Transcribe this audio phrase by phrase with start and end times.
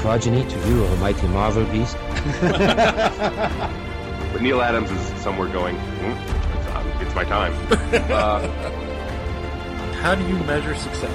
[0.00, 1.96] progeny to you, of a mighty Marvel beast.
[4.32, 7.52] But Neal Adams is somewhere going, hmm, it's, um, it's my time.
[8.10, 8.48] Uh,
[10.00, 11.10] How do you measure success?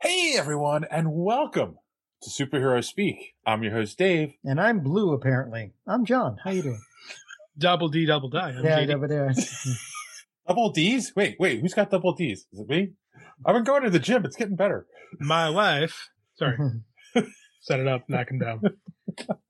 [0.00, 1.76] Hey everyone, and welcome
[2.22, 3.34] to Superhero Speak.
[3.44, 4.34] I'm your host Dave.
[4.44, 5.72] And I'm blue, apparently.
[5.86, 6.38] I'm John.
[6.42, 6.80] How you doing?
[7.58, 8.50] Double D, double die.
[8.56, 8.94] I'm yeah, JD.
[8.94, 9.32] over there.
[10.46, 11.12] Double D's?
[11.16, 12.46] Wait, wait, who's got double D's?
[12.52, 12.92] Is it me?
[13.44, 14.24] I've been going to the gym.
[14.24, 14.86] It's getting better.
[15.20, 16.10] My wife.
[16.36, 16.58] Sorry.
[17.60, 18.60] Set it up, knock him down.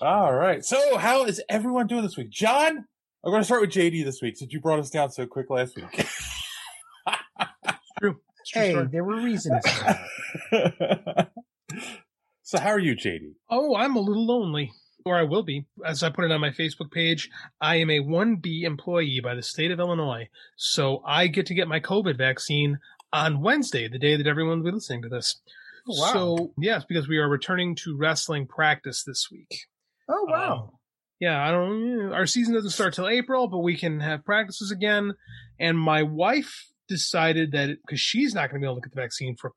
[0.00, 0.64] All right.
[0.64, 2.30] So, how is everyone doing this week?
[2.30, 2.84] John,
[3.24, 5.50] I'm going to start with JD this week since you brought us down so quick
[5.50, 5.86] last week.
[7.98, 8.20] True.
[8.40, 8.88] It's true hey, story.
[8.92, 9.64] there were reasons.
[12.42, 13.32] so, how are you, JD?
[13.50, 14.70] Oh, I'm a little lonely.
[15.06, 15.64] Or I will be.
[15.84, 19.42] As I put it on my Facebook page, I am a 1B employee by the
[19.42, 20.28] state of Illinois.
[20.56, 22.78] So I get to get my COVID vaccine
[23.12, 25.40] on Wednesday, the day that everyone will be listening to this.
[25.88, 26.12] Oh, wow.
[26.12, 29.66] So, yes, because we are returning to wrestling practice this week.
[30.08, 30.72] Oh, um, wow.
[31.20, 32.12] yeah, I don't.
[32.12, 35.14] Our season doesn't start till April, but we can have practices again.
[35.60, 39.00] And my wife decided that because she's not going to be able to get the
[39.00, 39.52] vaccine for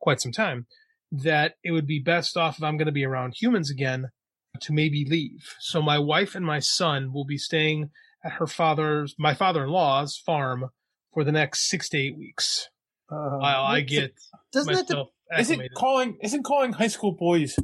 [0.00, 0.66] quite some time,
[1.10, 4.08] that it would be best off if I'm going to be around humans again
[4.60, 5.54] to maybe leave.
[5.60, 7.90] So my wife and my son will be staying
[8.24, 10.70] at her father's, my father-in-law's farm
[11.12, 12.68] for the next six to eight weeks
[13.12, 14.14] Uh, while I get it-
[14.52, 15.08] doesn't that myself
[15.38, 17.56] Isn't calling isn't calling high school boys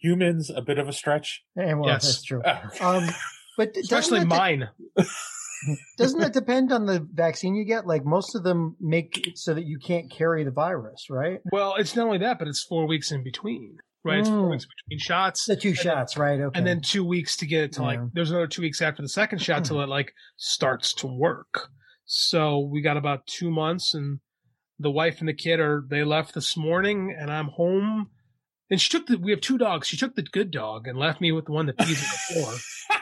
[0.00, 1.42] humans a bit of a stretch?
[1.56, 2.04] Yeah, well, Yes.
[2.04, 2.42] that's true.
[2.44, 2.60] Oh.
[2.98, 3.08] Um,
[3.56, 4.68] but Especially doesn't mine.
[5.98, 7.86] doesn't that depend on the vaccine you get?
[7.86, 11.38] Like most of them make it so that you can't carry the virus, right?
[11.52, 14.18] Well, it's not only that, but it's four weeks in between, right?
[14.20, 14.50] It's four Mm.
[14.50, 15.46] weeks between shots.
[15.46, 16.40] The two And then- shots, right?
[16.40, 16.58] Okay.
[16.58, 18.06] and then two weeks to get it to like Yeah.
[18.12, 21.68] there's another two weeks after the second shot till it like starts to work
[22.04, 24.18] so we got about two months and
[24.78, 28.08] the wife and the kid are they left this morning and i'm home
[28.70, 31.20] and she took the we have two dogs she took the good dog and left
[31.20, 32.54] me with the one that pees on the floor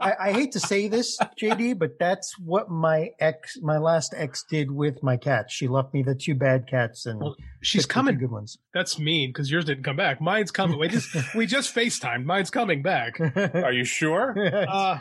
[0.00, 4.42] I, I hate to say this, JD, but that's what my ex, my last ex,
[4.48, 5.52] did with my cats.
[5.52, 8.56] She left me the two bad cats, and Well, she's took the coming good ones.
[8.72, 12.50] that's mean because yours didn't come back mine's coming we just we just facetimed mine's
[12.50, 14.34] coming back Are you sure?
[14.68, 14.98] uh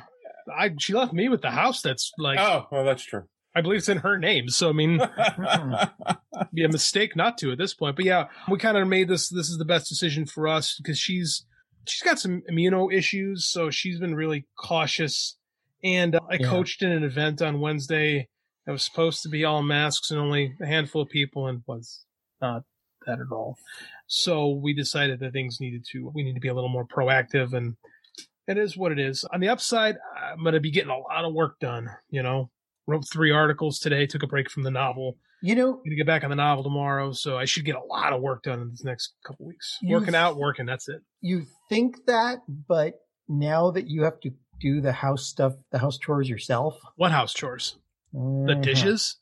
[0.58, 3.24] i she left me with the house that's like oh, well, that's true.
[3.56, 4.98] I believe it's in her name so i mean
[6.54, 7.96] be a mistake not to at this point.
[7.96, 9.30] But yeah, we kind of made this.
[9.30, 11.46] This is the best decision for us because she's
[11.88, 15.38] she's got some immuno issues, so she's been really cautious.
[15.84, 16.48] And uh, I Yeah.
[16.48, 18.30] coached in an event on Wednesday
[18.66, 22.06] that was supposed to be all masks and only a handful of people, and was
[22.42, 22.64] not
[23.06, 23.58] that at all.
[24.08, 27.54] So we decided that things needed to we need to be a little more proactive
[27.54, 27.76] and.
[28.48, 29.24] It is what it is.
[29.32, 31.88] On the upside, I'm going to be getting a lot of work done.
[32.10, 32.50] You know,
[32.90, 36.06] wrote three articles today, took a break from the novel you know, going to get
[36.06, 38.70] back on the novel tomorrow, so I should get a lot of work done in
[38.72, 39.78] this next couple weeks.
[39.84, 40.66] Working out, working.
[40.66, 41.02] That's it.
[41.22, 42.96] you think that, but
[43.30, 47.34] now that you have to do the house stuff, the house chores yourself, What house
[47.34, 47.78] chores?
[48.12, 48.20] The
[48.56, 48.62] Mhm.
[48.64, 49.18] dishes.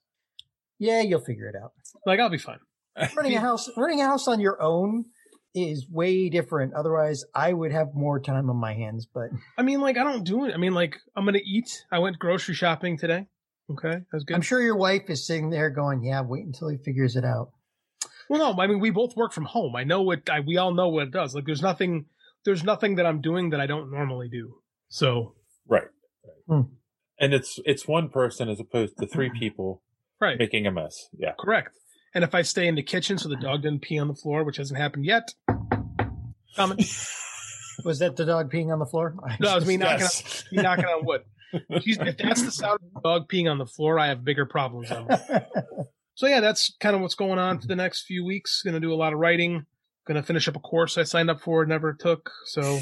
[0.80, 1.74] Yeah, you'll figure it out.
[2.08, 2.60] Like I'll be fine.
[3.16, 5.06] running a house running a house on your own
[5.54, 9.82] is way different otherwise i would have more time on my hands but I mean,
[9.82, 10.54] like I don't do it.
[10.54, 11.86] I mean, like I'm to eat.
[11.92, 13.28] I went grocery shopping today.
[13.70, 14.34] Okay, that's good.
[14.36, 17.52] i'm sure your wife is sitting there going yeah wait until he figures it out
[18.30, 19.76] Well, no, I mean we both work from home.
[19.76, 21.34] I know what I, we all know what it does.
[21.36, 22.06] Like there's nothing,
[22.46, 24.56] there's nothing that I'm doing that I don't normally do.
[24.90, 25.36] So
[25.68, 25.88] Right.
[26.48, 26.62] Hmm.
[27.20, 29.82] And it's it's one person as opposed to three people
[30.22, 31.08] right, making a mess.
[31.18, 31.34] Yeah.
[31.40, 31.70] correct.
[32.16, 34.44] And if I stay in the kitchen so the dog didn't pee on the floor,
[34.44, 35.34] which hasn't happened yet,
[36.56, 36.78] coming.
[37.86, 40.44] was that the dog peeing on the floor No, I was me knocking, Yes.
[40.52, 41.22] on, me knocking on wood.
[41.82, 44.46] She's, if that's the sound of a dog peeing on the floor, I have bigger
[44.46, 44.92] problems.
[46.18, 48.64] So yeah, that's kind of what's going on for the next few weeks.
[48.64, 49.68] Going to do a lot of writing.
[50.08, 52.32] Going to finish up a course I signed up for, never took.
[52.46, 52.80] So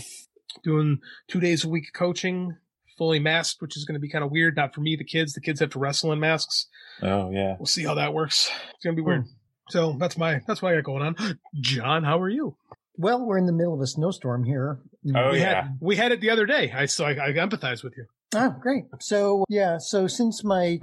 [0.63, 2.55] doing two days a week coaching,
[2.97, 4.55] fully masked, which is going to be kind of weird.
[4.55, 5.33] Not for me, the kids.
[5.33, 6.67] The kids have to wrestle in masks.
[7.01, 7.57] Oh yeah.
[7.59, 8.49] We'll see how that works.
[8.73, 9.09] It's going to be hmm.
[9.09, 9.25] weird.
[9.69, 11.39] So that's my that's what I got going on.
[11.59, 12.55] John, how are you?
[12.95, 14.79] Well, we're in the middle of a snowstorm here.
[15.13, 15.63] Oh we yeah.
[15.63, 16.71] Had, we had it the other day.
[16.71, 18.05] I so I, I empathize with you.
[18.35, 18.85] Oh, great.
[18.99, 20.79] So yeah, so since my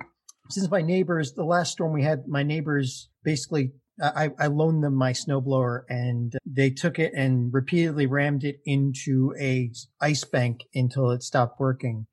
[0.50, 4.82] since my neighbors, the last storm we had, my neighbors basically uh, I, I loaned
[4.82, 9.70] them my snowblower and they took it and repeatedly rammed it into a
[10.00, 12.06] ice bank until it stopped working.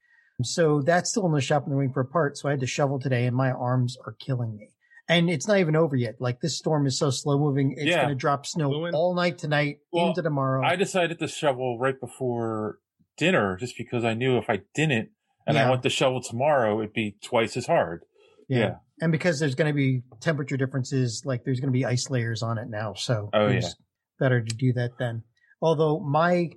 [0.43, 2.37] So that's still in the shop in the wing for a part.
[2.37, 4.71] So I had to shovel today and my arms are killing me.
[5.07, 6.15] And it's not even over yet.
[6.19, 7.73] Like this storm is so slow moving.
[7.75, 8.01] It's Yeah.
[8.03, 10.63] going to drop snow all night tonight Well, into tomorrow.
[10.65, 12.79] I decided to shovel right before
[13.17, 15.09] dinner just because I knew if I didn't
[15.47, 18.03] and I want went to shovel tomorrow, it'd be twice as hard.
[18.47, 18.75] Yeah.
[19.01, 22.43] And because there's going to be temperature differences, like there's going to be ice layers
[22.43, 22.93] on it now.
[22.93, 23.75] So Oh, it's
[24.19, 25.23] better to do that then.
[25.61, 26.49] Although my,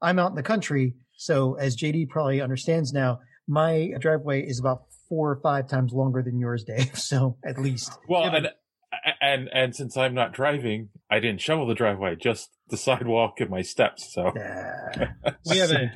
[0.00, 0.94] I'm out in the country.
[1.16, 6.22] So as JD probably understands now, my driveway is about four or five times longer
[6.22, 6.96] than yours, Dave.
[6.98, 7.92] So at least.
[8.08, 8.56] Well, Yeah, but-
[9.04, 13.34] and, and and since I'm not driving, I didn't shovel the driveway, just the sidewalk
[13.40, 14.12] and my steps.
[14.12, 14.32] So
[15.48, 15.90] We have a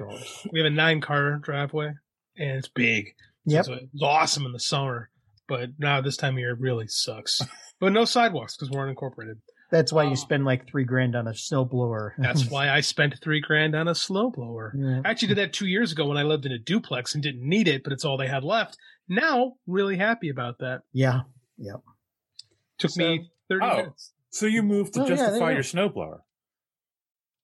[0.52, 1.94] we have a nine car driveway
[2.36, 3.14] and it's big.
[3.46, 3.64] Yep.
[3.66, 5.10] So it's awesome in the summer,
[5.48, 7.40] but now this time of year it really sucks.
[7.81, 9.36] but no sidewalks because we're unincorporated.
[9.70, 10.06] That's why Oh.
[10.06, 12.12] you um, spend like three grand on a snowblower.
[12.19, 14.72] That's why I spent three grand on a slow blower.
[14.76, 15.00] Yeah.
[15.04, 17.46] I actually did that two years ago when I lived in a duplex and didn't
[17.48, 18.76] need it, but it's all they had left.
[19.08, 20.82] Now, really happy about that.
[20.92, 21.22] Yeah.
[21.58, 21.81] Yep.
[22.78, 23.76] Took me 30 Oh.
[23.76, 24.12] minutes.
[24.31, 25.90] so you moved to Oh, yeah, justify you your go.
[25.90, 26.19] snowblower.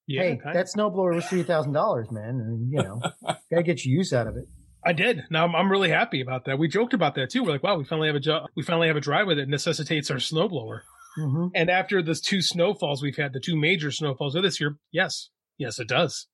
[0.06, 0.52] Yeah, hey, kinda.
[0.54, 2.31] that snowblower was three thousand dollars, man.
[2.40, 3.00] And you know,
[3.50, 4.46] gotta get your use out of it.
[4.84, 5.24] I did.
[5.30, 6.58] Now I'm, I'm really happy about that.
[6.58, 7.44] We joked about that too.
[7.44, 10.10] We're like, wow, we finally have a jo- we finally have a driveway that necessitates
[10.10, 10.80] our snowblower.
[11.16, 14.76] hmm And after the two snowfalls we've had, the two major snowfalls of this year,
[14.90, 15.28] yes,
[15.58, 16.28] yes, it does.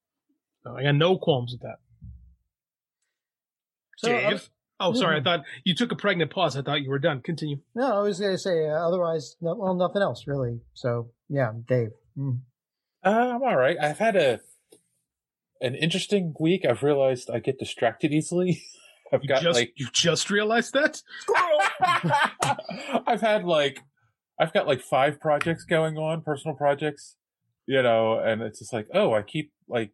[0.63, 1.77] So I got no qualms with that.
[3.99, 4.51] So, uh, Dave?
[4.79, 5.21] oh, sorry.
[5.21, 6.57] I thought you took a pregnant pause.
[6.57, 7.23] I thought you were done.
[7.23, 7.59] Continue.
[7.75, 10.61] No, I was gonna say uh, otherwise, no, well, nothing else really.
[10.75, 11.91] So yeah, Dave.
[12.17, 12.41] Mm.
[13.05, 13.77] Uh, I'm all right.
[13.81, 14.41] I've had a
[15.61, 16.65] an interesting week.
[16.69, 18.63] I've realized I get distracted easily.
[19.13, 21.01] I've You got just like you just realized that?
[23.07, 23.81] I've had like
[24.41, 27.17] I've got like five projects going on, personal projects,
[27.67, 29.93] you know, and it's just like, oh, I keep like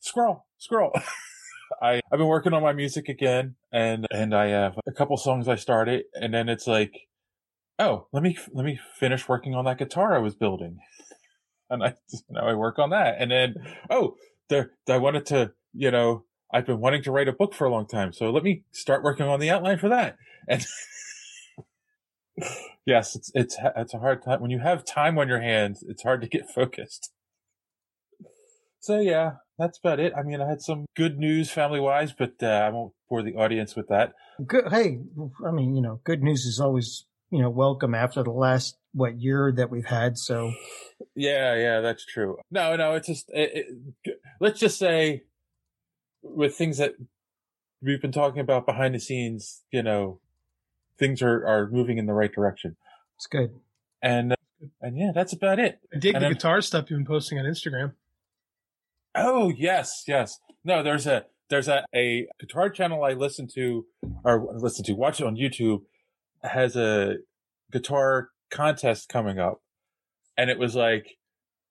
[0.00, 0.92] scroll, scroll.
[1.82, 5.48] I I've been working on my music again, and and I have a couple songs
[5.48, 7.08] I started, and then it's like,
[7.78, 10.78] oh, let me let me finish working on that guitar I was building,
[11.70, 11.94] and I
[12.28, 13.54] now I work on that, and then
[13.88, 14.16] oh,
[14.50, 17.70] there I wanted to, you know, I've been wanting to write a book for a
[17.70, 20.16] long time, so let me start working on the outline for that,
[20.46, 20.66] and
[22.84, 25.82] yes, it's it's it's a hard time when you have time on your hands.
[25.88, 27.12] It's hard to get focused.
[28.80, 30.12] So yeah, that's about it.
[30.16, 33.34] I mean, I had some good news family wise, but uh, I won't bore the
[33.34, 34.14] audience with that.
[34.46, 34.68] Good.
[34.70, 35.00] Hey,
[35.46, 39.20] I mean, you know, good news is always you know welcome after the last what
[39.20, 40.18] year that we've had.
[40.18, 40.52] So
[41.14, 42.38] Yeah, yeah, that's true.
[42.50, 43.66] No, no, it's just it,
[44.04, 45.22] it, let's just say
[46.22, 46.94] with things that
[47.82, 50.20] we've been talking about behind the scenes, you know,
[50.98, 52.76] things are are moving in the right direction,
[53.16, 53.50] it's good.
[54.02, 54.36] and uh,
[54.82, 55.78] and yeah, that's about it.
[55.94, 57.92] I dig And the I'm- guitar stuff you've been posting on Instagram.
[59.14, 60.38] Oh yes, yes.
[60.64, 63.86] No, there's a there's a, a guitar channel I listen to
[64.24, 65.82] or listen to watch it on YouTube
[66.44, 67.16] has a
[67.70, 69.60] guitar contest coming up,
[70.36, 71.06] and it was like,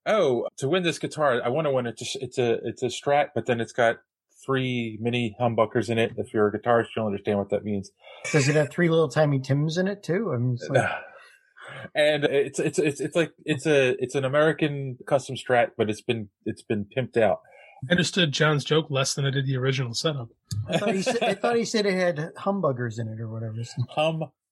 [0.05, 1.95] oh, to win this guitar, I want to win it.
[1.99, 3.97] It's it's a it's a Strat, but then it's got
[4.45, 6.13] three mini humbuckers in it.
[6.17, 7.91] If you're a guitarist, you'll understand what that means.
[8.31, 10.31] Does it have three little tiny Tims in it too?
[10.33, 10.89] I mean, it's like,
[11.95, 16.01] and it's it's it's it's like it's a it's an American custom Strat, but it's
[16.01, 17.39] been it's been pimped out.
[17.87, 20.29] I understood John's joke less than I did the original setup.
[20.67, 23.55] I thought he said I thought he said it had humbuggers in it or whatever.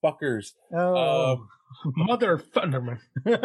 [0.04, 0.52] Humbuckers.
[0.74, 1.48] Oh, Um,
[1.84, 2.98] Mother, mind.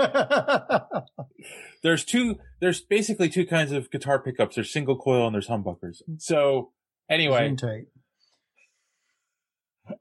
[1.84, 4.56] there's two there's basically two kinds of guitar pickups.
[4.56, 6.02] There's single coil and there's humbuckers.
[6.18, 6.72] So
[7.10, 7.48] anyway.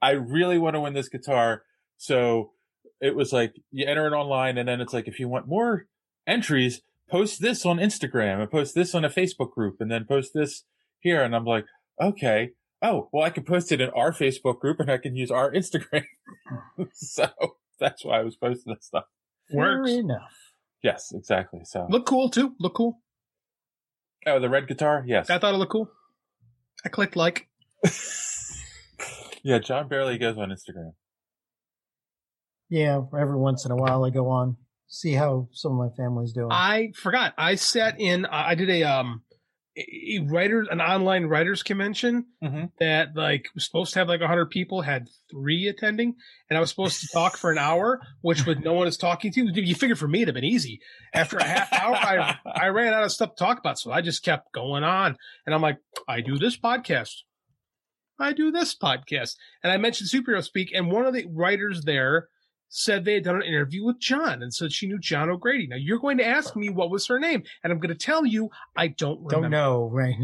[0.00, 1.62] I really want to win this guitar.
[1.96, 2.52] So
[3.00, 5.86] it was like you enter it online and then it's like if you want more
[6.26, 10.30] entries post this on instagram and post this on a facebook group and then post
[10.32, 10.62] this
[11.00, 11.22] here.
[11.22, 11.64] And i'm like
[12.00, 12.50] okay
[12.82, 15.52] oh well i can post it in our facebook group and i can use our
[15.52, 16.04] instagram
[16.92, 17.28] so
[17.80, 19.04] that's why i was posting this stuff
[19.52, 19.90] Works.
[19.90, 20.32] Fair enough.
[20.82, 22.54] yes exactly so Look cool too.
[22.58, 23.00] Look cool.
[24.26, 25.90] oh the red guitar yes I thought it looked cool.
[26.84, 27.48] I clicked like.
[29.44, 30.92] Yeah, John barely goes on Instagram.
[32.68, 34.56] Yeah, every once in a while I go on
[34.92, 36.52] see how some of my family's doing.
[36.52, 37.34] I forgot.
[37.38, 38.26] I sat in.
[38.26, 39.22] I I did a um
[39.76, 42.64] a writer, an online writers convention Mm-hmm.
[42.78, 46.14] that like was supposed to have like hundred people, had three attending,
[46.50, 49.32] and I was supposed to talk for an hour, which with no one is talking
[49.32, 49.44] to.
[49.52, 50.80] You figure for me it'd have been easy.
[51.14, 54.02] After a half hour, I I ran out of stuff to talk about, so I
[54.02, 57.14] just kept going on, and I'm like, I do this podcast.
[58.18, 59.36] I do this podcast.
[59.64, 62.28] And I mentioned superhero speak, and one of the writers there
[62.74, 65.66] said they had done an interview with John and said she knew John O'Grady.
[65.66, 68.24] Now you're going to ask me what was her name, and I'm going to tell
[68.24, 69.42] you I don't remember.
[69.42, 70.14] Don't know, right?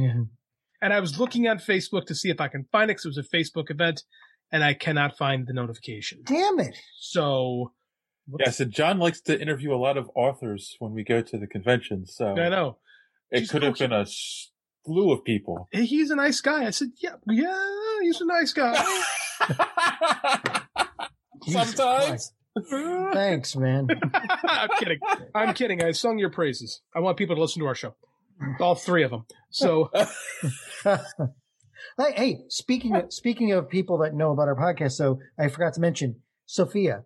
[0.81, 3.09] And I was looking on Facebook to see if I can find it because it
[3.09, 4.03] was a Facebook event,
[4.51, 6.23] and I cannot find the notification.
[6.25, 6.77] Damn it!
[6.99, 7.73] So
[8.39, 11.47] Yes, and John likes to interview a lot of authors when we go to the
[11.47, 12.07] convention.
[12.07, 12.79] So I know
[13.31, 15.69] it She's could have been a slew of people.
[15.73, 16.67] he's a nice guy.
[16.67, 17.59] I said, yeah, yeah,
[18.03, 18.75] he's a nice guy.
[21.47, 22.33] Sometimes.
[22.63, 23.13] Christ.
[23.15, 23.89] Thanks, man.
[24.45, 24.99] I'm kidding.
[25.35, 25.83] I'm kidding.
[25.83, 26.81] I sung your praises.
[26.95, 27.95] I want people to listen to our show.
[28.61, 29.27] All three of them.
[29.51, 29.91] So
[30.85, 30.99] hey,
[31.99, 35.81] hey, speaking of, speaking of people that know about our podcast, so I forgot to
[35.81, 37.05] mention Sophia.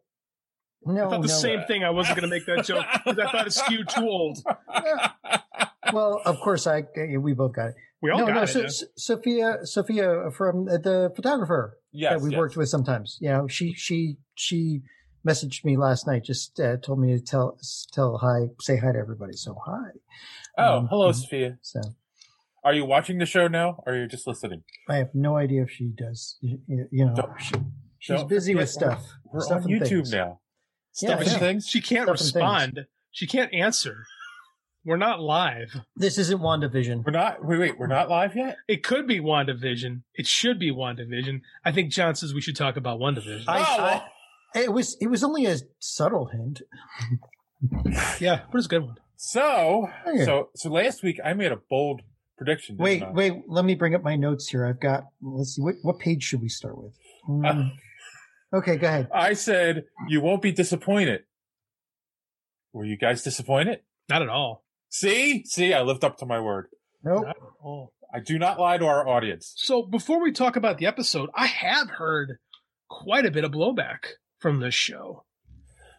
[0.85, 1.35] No, I thought the no.
[1.35, 1.85] same thing.
[1.85, 4.39] I wasn't going to make that joke because I thought it skewed too old.
[5.93, 6.85] Well, of course, I
[7.19, 7.75] we both got it.
[8.01, 8.49] We all no, got no, it.
[8.49, 8.69] So, yeah.
[8.97, 12.39] Sophia, Sophia from the photographer Yes, that we yes.
[12.39, 13.19] worked with sometimes.
[13.21, 14.81] You know, she she she
[15.27, 17.59] messaged me last night, just uh, told me to tell
[17.93, 19.35] tell hi, say hi to everybody.
[19.37, 19.91] So hi.
[20.59, 21.13] Oh, Um, hello.
[21.13, 21.59] Sophia.
[21.63, 21.81] So
[22.65, 24.63] Are you watching the show now, or are you just listening?
[24.89, 26.37] I have no idea if she does.
[26.41, 27.55] You, you- you know, Don't- she,
[27.99, 29.05] she's Don't busy with stuff.
[29.33, 30.13] We're stuff on and YouTube things.
[30.13, 30.41] now.
[31.01, 31.67] Yeah, Stuff and things.
[31.69, 32.87] She can't Stuff respond.
[33.11, 34.05] She can't answer.
[34.85, 35.75] We're not live.
[35.97, 37.05] This isn't WandaVision.
[37.05, 37.45] We're not.
[37.45, 37.79] Wait, wait.
[37.79, 38.57] We're not live yet.
[38.69, 40.03] It could be WandaVision.
[40.15, 41.41] It should be WandaVision.
[41.65, 43.45] I think John says we should talk about WandaVision.
[43.47, 43.87] I, Oh, well.
[43.87, 44.03] I,
[44.55, 46.63] it was it was only a subtle hint.
[48.21, 48.97] yeah, but it's a good one.
[49.17, 50.25] So, Okay.
[50.25, 52.03] so, so last week I made a bold
[52.37, 52.77] prediction.
[52.77, 53.11] Wait, I?
[53.13, 53.43] wait.
[53.47, 54.67] Let me bring up my notes here.
[54.67, 55.05] I've got.
[55.21, 55.63] Let's see.
[55.63, 56.93] What what page should we start with?
[57.29, 57.71] Uh, Mm,
[58.53, 59.09] okay, go ahead.
[59.15, 61.23] I said you won't be disappointed.
[62.73, 63.81] Were you guys disappointed?
[64.09, 64.65] Not at all.
[64.89, 66.67] See, see, I lived up to my word.
[67.05, 67.25] Nope.
[67.27, 67.93] Not at all.
[68.13, 69.53] I do not lie to our audience.
[69.57, 72.39] So before we talk about the episode, I have heard
[72.89, 74.01] quite a bit of blowback
[74.43, 75.25] from this show.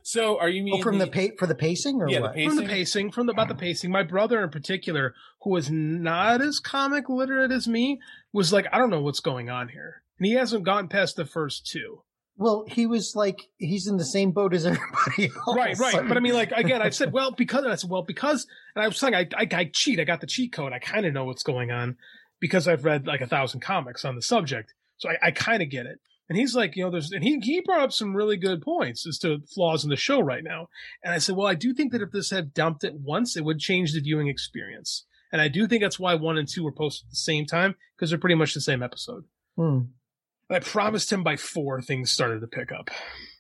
[0.05, 2.49] So, are you mean Oh, from the pa- for the pacing or Yeah, the pacing.
[2.49, 3.89] From the pacing, from the about the pacing.
[3.89, 8.01] My brother in particular, who is not as comic literate as me,
[8.33, 10.03] was like, I don't know what's going on here.
[10.19, 12.03] And he hasn't gotten past the first two.
[12.35, 15.55] Well, he was like he's in the same boat as everybody else.
[15.55, 16.05] Right, right.
[16.07, 18.45] But I mean, like again, I said, well, because and I said, well, because,
[18.75, 20.01] and I was saying, I, I, I cheat.
[20.01, 20.73] I got the cheat code.
[20.73, 21.95] I kind of know what's going on
[22.41, 25.69] because I've read like a thousand comics on the subject, so I, I kind of
[25.69, 25.99] get it.
[26.29, 29.05] And he's like, you know, there's, and he he brought up some really good points
[29.05, 30.69] as to flaws in the show right now.
[31.03, 33.43] And I said, well, I do think that if this had dumped it once, it
[33.43, 35.05] would change the viewing experience.
[35.31, 37.75] And I do think that's why one and two were posted at the same time
[37.95, 39.25] because they're pretty much the same episode.
[39.57, 39.79] Hmm.
[40.49, 42.89] I promised him by four things started to pick up.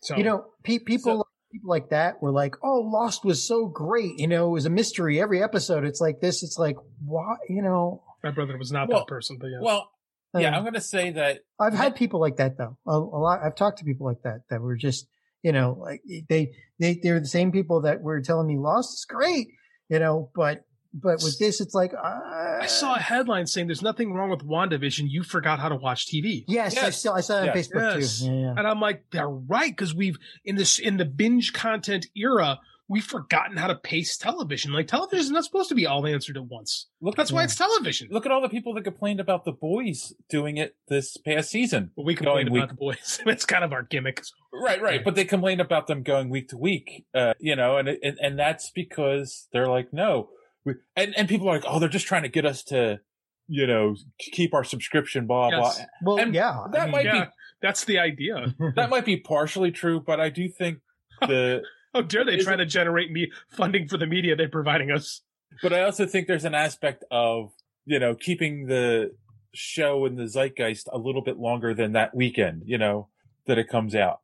[0.01, 4.19] So You know, pe- people people like that were like, "Oh, Lost was so great."
[4.19, 5.85] You know, it was a mystery every episode.
[5.85, 6.41] It's like this.
[6.43, 7.35] It's like, why?
[7.47, 9.59] You know, my brother was not Well- that person, but yeah.
[9.61, 9.91] Well,
[10.35, 11.39] yeah, Um, I'm going to say that.
[11.59, 12.77] I've had people like that though.
[12.87, 13.39] A, a lot.
[13.43, 15.07] I've talked to people like that that were just,
[15.41, 19.05] you know, like they they they're the same people that were telling me Lost is
[19.05, 19.47] great.
[19.89, 22.19] You know, but but with this, it's like, uh,
[22.61, 25.05] I saw a headline saying there's nothing wrong with WandaVision.
[25.09, 26.43] You forgot how to watch TV.
[26.47, 28.19] Yes, I still I saw it on Facebook Yes.
[28.19, 28.25] too.
[28.27, 28.53] Yeah, yeah.
[28.57, 32.59] And I'm like, they're right because we've in this in the binge content era,
[32.89, 34.71] we've forgotten how to pace television.
[34.73, 36.87] Like television is not supposed to be all answered at once.
[37.01, 38.09] Look, That's why it's television.
[38.11, 41.91] look at all the people that complained about the boys doing it this past season.
[41.95, 43.21] But we complain Going about the boys.
[43.25, 44.21] it's kind of our gimmick.
[44.53, 45.03] Right, right.
[45.03, 48.37] But they complained about them going week to week, uh, you know, and, and and
[48.37, 50.29] that's because they're like, no,
[50.65, 52.99] we, and and people are like, oh, they're just trying to get us to,
[53.47, 55.77] you know, keep our subscription, blah Yes.
[55.77, 55.85] blah.
[56.15, 56.51] Well, And yeah.
[56.51, 57.27] I That mean, might Yeah,
[57.61, 58.53] that's the idea.
[58.75, 60.79] that might be partially true, but I do think
[61.21, 61.61] the,
[61.93, 65.21] How dare they try to generate me funding for the media they're providing us?
[65.61, 67.51] but I also think there's an aspect of
[67.85, 69.11] you know keeping the
[69.53, 73.07] show in the zeitgeist a little bit longer than that weekend, you know,
[73.45, 74.19] that it comes out.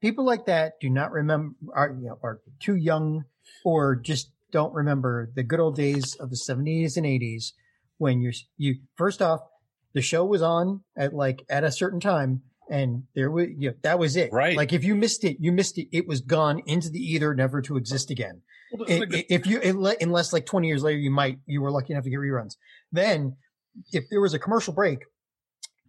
[0.00, 3.26] People like that do not remember are you know are too young
[3.66, 7.52] or just don't remember the good old days of the 70s and 80s
[7.98, 9.40] when you're you first off
[9.92, 12.40] the show was on at like at a certain time
[12.70, 14.56] and there was you know, that was it Right.
[14.56, 17.60] like if you missed it you missed it it was gone into the ether never
[17.62, 18.40] to exist again
[18.72, 19.60] Well, like the- if you
[20.00, 22.56] unless like 20 years later you might you were lucky enough to get reruns
[22.92, 23.36] then
[23.92, 25.00] if there was a commercial break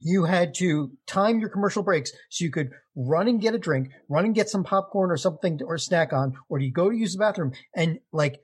[0.03, 3.89] you had to time your commercial breaks so you could run and get a drink
[4.09, 6.97] run and get some popcorn or something to, or snack on or you go to
[6.97, 8.39] use the bathroom and like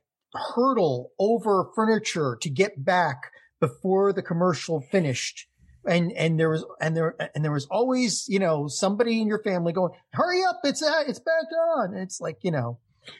[0.55, 5.47] hurdle over furniture to get back before the commercial finished.
[5.85, 9.41] And, and there was, and there, and there was always, you know, somebody in your
[9.43, 10.59] family going, hurry up.
[10.63, 11.45] It's, uh, it's back
[11.77, 11.95] on.
[11.95, 12.79] It's like, you know,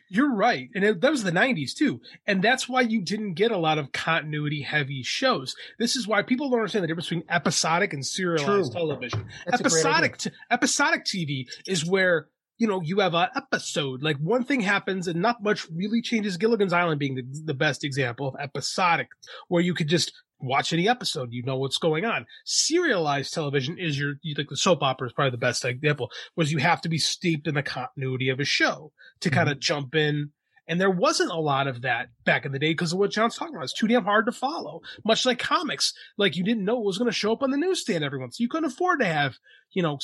[0.09, 0.69] You're right.
[0.75, 2.01] And it, that was the 90s too.
[2.25, 5.55] And that's why you didn't get a lot of continuity heavy shows.
[5.79, 8.81] This is why people don't understand the difference between episodic and serialized True.
[8.81, 9.27] television.
[9.45, 14.43] That's episodic, t- episodic TV is where, you know, you have an episode, like one
[14.43, 16.37] thing happens and not much really changes.
[16.37, 19.09] Gilligan's Island being the, the best example of episodic,
[19.47, 21.31] where you could just watch any episode.
[21.31, 22.25] You know what's going on.
[22.45, 26.51] Serialized television is your, you like the soap opera is probably the best example, Was
[26.51, 28.91] you have to be steeped in the continuity of a show
[29.21, 29.61] to kind of mm-hmm.
[29.61, 30.31] jump in.
[30.69, 33.37] And there wasn't a lot of that back in the day because of what John's
[33.37, 33.63] talking about.
[33.63, 34.81] It's too damn hard to follow.
[35.05, 37.57] Much like comics, like you didn't know what was going to show up on the
[37.57, 38.37] newsstand every once.
[38.37, 39.37] So you couldn't afford to have,
[39.71, 39.97] you know,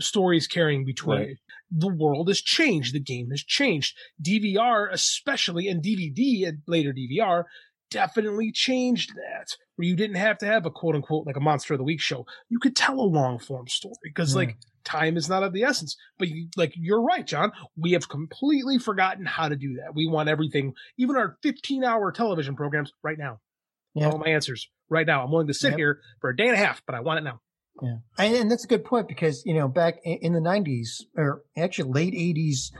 [0.00, 1.18] stories carrying between.
[1.18, 1.36] Right.
[1.70, 2.94] The world has changed.
[2.94, 3.96] The game has changed.
[4.20, 7.44] DVR, especially, and DVD and later DVR,
[7.92, 9.48] definitely changed that.
[9.76, 12.00] Where you didn't have to have a quote unquote like a monster of the week
[12.00, 12.26] show.
[12.48, 14.38] You could tell a long form story because Yeah.
[14.40, 15.96] like time is not of the essence.
[16.18, 17.52] But you, like you're right, John.
[17.76, 19.94] We have completely forgotten how to do that.
[19.94, 23.38] We want everything, even our 15 hour television programs, right now.
[23.94, 24.08] Yeah.
[24.10, 25.24] All my answers right now.
[25.24, 25.78] I'm willing to sit Yep.
[25.78, 27.40] here for a day and a half, but I want it now.
[27.82, 30.88] Yeah, and, and that's a good point because you know back in, in the '90s
[31.16, 32.70] or actually late '80s,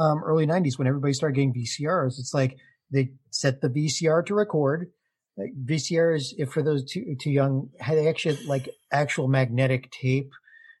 [0.00, 2.56] um, early '90s, when everybody started getting VCRs, it's like
[2.90, 4.90] they set the VCR to record.
[5.36, 5.52] Like
[6.14, 10.30] is, if for those too too young, had they actually like actual magnetic tape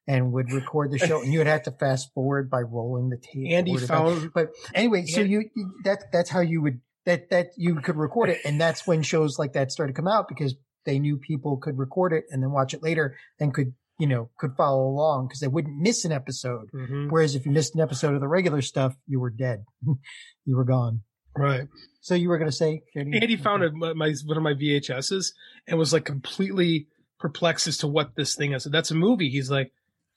[0.06, 3.16] and would record the show, and you would have to fast forward by rolling the
[3.16, 3.50] tape.
[3.52, 5.44] Andy found- but anyway, so you
[5.84, 9.38] that that's how you would that that you could record it, and that's when shows
[9.38, 12.50] like that started to come out because they knew people could record it and then
[12.50, 16.12] watch it later and could you know could follow along because they wouldn't miss an
[16.12, 16.70] episode.
[16.74, 17.08] Mhm.
[17.10, 19.64] Whereas if you missed an episode of the regular stuff, you were dead,
[20.44, 21.02] you were gone.
[21.36, 21.68] Right.
[22.00, 23.22] So you were going to say, JD?
[23.22, 25.32] Andy found a, my one of my VHSs
[25.66, 26.86] and was like completely
[27.18, 28.64] perplexed as to what this thing is.
[28.64, 29.28] That's a movie.
[29.28, 29.72] He's like,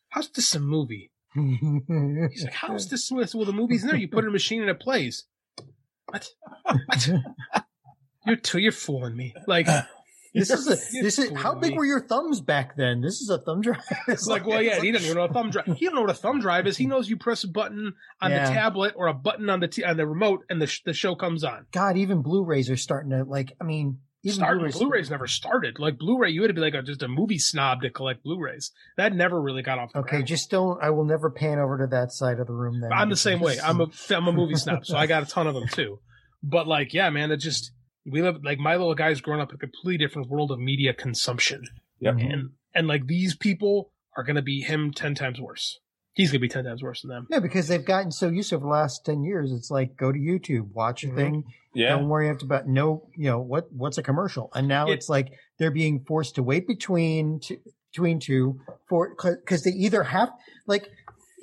[0.10, 3.98] "How's this a movie?" He's like, "How's this well the movie's in there?
[3.98, 5.26] You put it in a machine and it plays."
[6.08, 6.30] What?
[6.64, 7.10] What?
[8.26, 9.34] You're too, you're fooling me.
[9.48, 9.68] Like
[10.34, 13.02] This is a, this is how big were your thumbs back then?
[13.02, 13.82] This is a thumb drive.
[14.08, 15.66] It's like, well, yeah, he doesn't even know a thumb drive.
[15.78, 16.76] He don't know what a thumb drive is.
[16.76, 18.48] He knows you press a button on Yeah.
[18.48, 20.94] the tablet or a button on the t- on the remote, and the sh- the
[20.94, 21.68] show comes on.
[21.72, 23.54] God, even Blu-rays are starting to like.
[23.62, 24.78] I mean, even Blu-rays.
[24.78, 25.78] Blu-rays never started.
[25.78, 28.72] Like Blu-ray, you had to be like a, just a movie snob to collect Blu-rays.
[28.98, 29.94] That never really got off.
[29.94, 30.28] The Okay, ground.
[30.28, 30.82] just don't.
[30.82, 32.82] I will never pan over to that side of the room.
[32.82, 33.58] Then I'm the same way.
[33.64, 36.00] I'm a I'm a movie snob, so I got a ton of them too.
[36.42, 37.72] But like, yeah, man, it just
[38.06, 40.94] we live like my little guy's grown up in a completely different world of media
[40.94, 41.64] consumption,
[42.00, 42.16] Yep.
[42.20, 45.80] and and like these people are gonna be him ten times worse.
[46.14, 47.28] He's gonna be ten times worse than them.
[47.32, 49.52] Yeah, because they've gotten so used to over the last ten years.
[49.52, 51.16] It's like go to YouTube, watch a Mhm.
[51.16, 51.44] thing.
[51.74, 51.90] Yeah.
[51.98, 54.50] Don't worry about no, you know what what's a commercial.
[54.54, 57.58] And now It- it's like they're being forced to wait between two,
[57.92, 60.30] between two for because they either have
[60.68, 60.90] like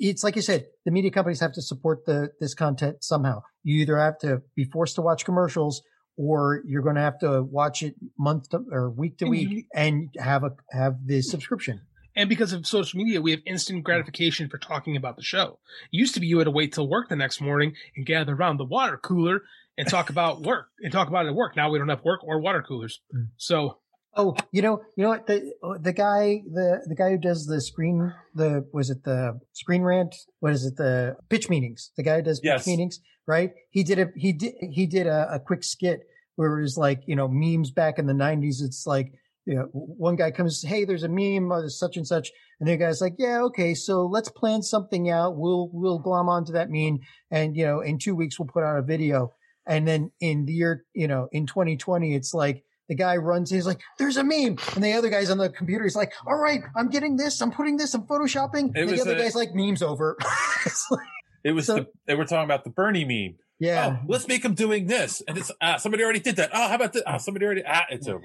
[0.03, 3.41] it's like you said, the media companies have to support the this content somehow.
[3.63, 5.83] You either have to be forced to watch commercials
[6.17, 9.49] or you're going to have to watch it month to, or week to And week
[9.49, 11.81] you- and have a have the subscription.
[12.15, 15.59] And because of social media, we have instant gratification for talking about the show.
[15.93, 18.33] It used to be you had to wait till work the next morning and gather
[18.33, 19.43] around the water cooler
[19.77, 21.55] and talk about work and talk about it at work.
[21.55, 22.99] Now we don't have work or water coolers.
[23.15, 23.27] Mm.
[23.37, 23.77] So
[24.13, 27.45] Oh, you know, you know what the oh, the guy the the guy who does
[27.45, 30.13] the screen the was it the screen rant?
[30.41, 30.75] What is it?
[30.75, 31.91] The pitch meetings.
[31.95, 32.67] The guy who does pitch Yes.
[32.67, 33.51] meetings, right?
[33.69, 36.01] He did a he did he did a, a quick skit
[36.35, 38.61] where it was like you know memes back in the '90s.
[38.61, 39.13] It's like
[39.45, 42.69] you know one guy comes, hey, there's a meme, uh, there's such and such, and
[42.69, 45.37] the guy's like, yeah, okay, so let's plan something out.
[45.37, 48.77] We'll we'll glom onto that meme, and you know in two weeks we'll put out
[48.77, 49.33] a video,
[49.65, 53.65] and then in the year you know in 2020 it's like the guy runs, he's
[53.65, 54.57] like, there's a meme.
[54.75, 57.49] And the other guy's on the computer, he's like, all right, I'm getting this, I'm
[57.49, 58.75] putting this, I'm photoshopping.
[58.75, 60.17] It and the other a- guy's like, meme's over.
[60.65, 60.99] It's like-
[61.43, 63.37] It was So- the, they were talking about the Bernie meme.
[63.59, 63.97] yeah.
[64.01, 66.49] Oh, let's make him doing this, and it's ah, somebody already did that.
[66.53, 67.03] Oh, how about this?
[67.05, 68.23] Ah, somebody already ah, it's over.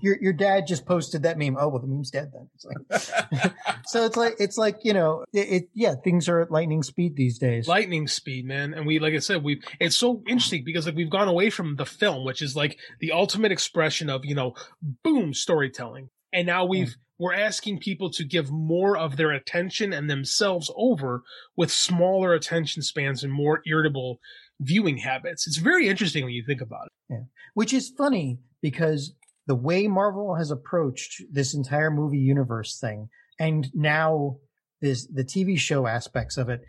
[0.00, 1.56] Your, your dad just posted that meme.
[1.58, 2.48] Oh, well, the meme's dead then.
[2.54, 3.52] It's like,
[3.86, 7.16] so it's like, it's like, you know, it, it, yeah, things are at lightning speed
[7.16, 7.66] these days.
[7.66, 8.72] lightning speed, man.
[8.74, 11.76] And we, like I said, we it's so interesting because like we've gone away from
[11.76, 14.54] the film, which is like the ultimate expression of you know,
[15.02, 20.10] boom storytelling, and now we've we're asking people to give more of their attention and
[20.10, 21.22] themselves over
[21.56, 24.18] with smaller attention spans and more irritable
[24.60, 25.46] viewing habits.
[25.46, 26.92] It's very interesting when you think about it.
[27.10, 27.24] Yeah.
[27.52, 29.14] which is funny because
[29.46, 34.38] the way Marvel has approached this entire movie universe thing, and now
[34.80, 36.62] this the TV show aspects of it,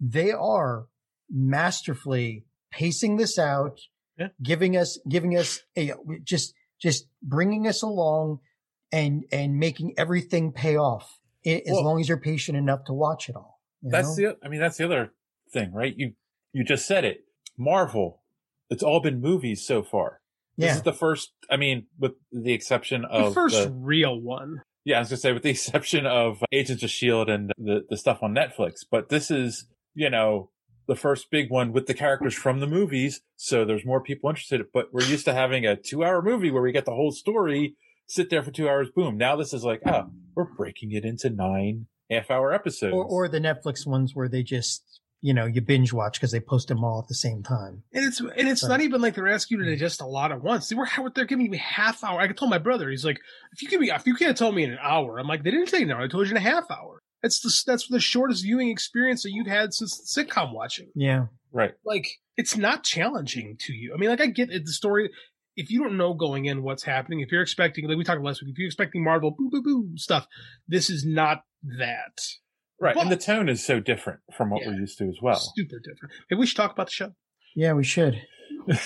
[0.00, 0.86] they are
[1.30, 3.78] masterfully pacing this out,
[4.18, 4.28] Yeah.
[4.42, 5.92] giving us giving us a
[6.24, 8.40] just just bringing us along
[8.92, 13.28] and and making everything pay off as Well- long as you're patient enough to watch
[13.28, 13.60] it all.
[13.82, 14.30] you That's know?
[14.30, 14.36] the.
[14.44, 15.12] I mean, that's the other
[15.52, 15.94] thing, right?
[15.96, 16.12] You
[16.52, 17.24] you just said it.
[17.58, 18.22] Marvel.
[18.70, 20.20] It's all been movies so far.
[20.58, 21.32] This is the first.
[21.50, 24.62] I mean, with the exception of The first the- real one.
[24.84, 27.96] yeah, I was gonna say with the exception of Agents of Shield and the the
[27.96, 30.50] stuff on Netflix, but this is you know
[30.88, 33.20] the first big one with the characters from the movies.
[33.36, 34.62] So there's more people interested.
[34.72, 37.76] But we're used to having a two hour movie where we get the whole story,
[38.06, 39.16] sit there for two hours, boom.
[39.16, 42.94] Now this is like, oh, we're breaking it into nine half hour episodes.
[42.94, 46.40] or or the Netflix ones where they just you know you binge watch because they
[46.40, 47.82] post them all at the same time.
[47.92, 48.68] And it's and it's Right.
[48.68, 49.74] not even like they're asking you to hmm.
[49.74, 50.68] digest a lot at once.
[50.68, 52.20] They were they're giving me half hour.
[52.20, 53.18] I told my brother, he's like,
[53.52, 55.50] if you give me if you can't tell me in an hour, I'm like, they
[55.50, 56.02] didn't say an hour.
[56.02, 57.02] I told you in a half hour.
[57.22, 60.90] That's the that's the shortest viewing experience that you've had since sitcom watching.
[60.94, 61.26] Yeah.
[61.52, 61.72] right.
[61.84, 63.94] Like it's not challenging to you.
[63.94, 65.10] I mean, like I get it, the story.
[65.56, 68.42] If you don't know going in what's happening, if you're expecting, like we talked last
[68.42, 70.26] week, if you're expecting Marvel boo boo boo stuff,
[70.68, 71.42] this is not
[71.78, 72.18] that.
[72.78, 72.94] Right.
[72.96, 74.68] and the But- tone is so different from what Yeah.
[74.68, 75.40] we're used to as well.
[75.56, 76.12] Super different.
[76.30, 77.14] Maybe we should talk about the show.
[77.54, 78.20] Yeah, we should.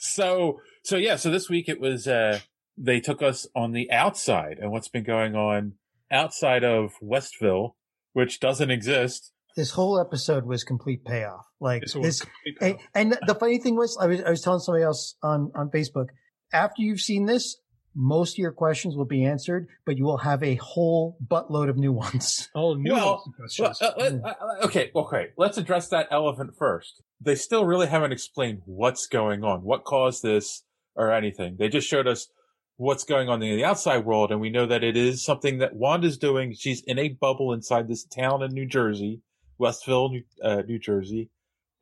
[0.00, 2.40] so so yeah, so this week it was uh
[2.76, 5.74] they took us on the outside and what's been going on
[6.10, 7.76] outside of Westville,
[8.12, 9.32] which doesn't exist.
[9.56, 11.46] This whole episode was complete payoff.
[11.60, 14.60] Like This this, complete and, and the funny thing was, I was I was telling
[14.60, 16.06] somebody else on on Facebook.
[16.52, 17.56] After you've seen this,
[17.94, 21.76] most of your questions will be answered, but you will have a whole buttload of
[21.76, 22.48] new ones.
[22.56, 23.56] Oh, new Well, ones.
[23.58, 25.26] Well, uh, let- uh, okay, okay.
[25.36, 27.02] Let's address that elephant first.
[27.20, 30.64] They still really haven't explained what's going on, what caused this,
[30.96, 31.56] or anything.
[31.58, 32.28] They just showed us
[32.76, 35.74] what's going on in the outside world, and we know that it is something that
[35.76, 36.54] Wanda's doing.
[36.58, 39.20] She's in a bubble inside this town in New Jersey,
[39.58, 41.30] Westville, New, uh, New Jersey,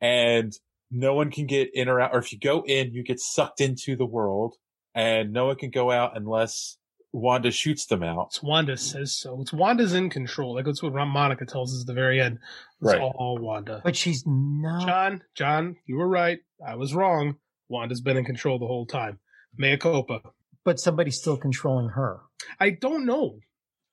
[0.01, 0.53] and
[0.91, 2.11] no one can get in or out.
[2.13, 4.55] Or if you go in, you get sucked into the world,
[4.93, 6.77] and no one can go out unless
[7.11, 8.27] Wanda shoots them out.
[8.29, 9.41] It's Wanda says so.
[9.41, 10.55] It's Wanda's in control.
[10.55, 12.39] Like that's what Monica tells us at the very end.
[12.81, 12.99] It's Right.
[13.01, 13.81] all Wanda.
[13.83, 14.85] But she's not.
[14.85, 16.39] John, John, you were right.
[16.65, 17.35] I was wrong.
[17.69, 19.19] Wanda's been in control the whole time.
[19.57, 20.21] Mea culpa.
[20.63, 22.21] But somebody's still controlling her.
[22.59, 23.39] I don't know.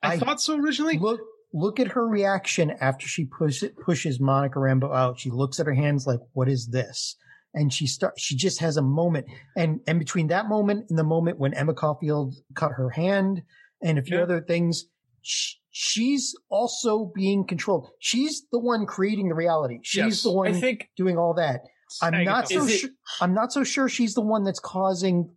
[0.02, 0.98] I, I- thought so originally.
[0.98, 1.20] Look,
[1.52, 5.18] look at her reaction after she push, pushes Monica Rambo out.
[5.18, 7.16] She looks at her hands like, "What is this?"
[7.54, 8.14] And she start.
[8.18, 11.74] She just has a moment, and and between that moment and the moment when Emma
[11.74, 13.42] Caulfield cut her hand
[13.82, 14.22] and a few Yeah.
[14.22, 14.84] other things,
[15.22, 17.88] sh- she's also being controlled.
[17.98, 19.78] She's the one creating the reality.
[19.82, 20.22] She's Yes.
[20.22, 21.62] the one think doing all that.
[22.02, 22.90] I'm not so it- sure.
[23.20, 25.34] I'm not so sure she's the one that's causing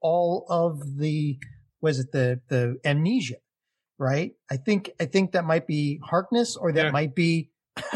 [0.00, 1.38] all of the
[1.82, 3.36] was it the the amnesia,
[4.00, 4.32] right?
[4.50, 6.90] I think I think that might be Harkness or that Yeah.
[6.90, 7.50] might be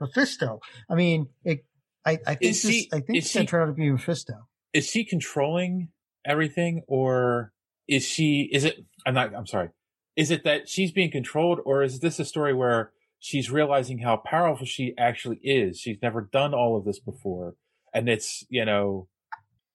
[0.00, 0.60] Mephisto.
[0.88, 1.64] I mean, it,
[2.06, 3.72] I I think Is this, she- I think is it's gonna she- turn out to
[3.72, 4.34] be Mephisto.
[4.72, 5.88] is she controlling
[6.26, 7.52] everything or
[7.86, 9.70] is she is it i'm not i'm sorry
[10.14, 14.16] is it that she's being controlled or is this a story where she's realizing how
[14.16, 17.54] powerful she actually is she's never done all of this before
[17.94, 19.08] and it's you know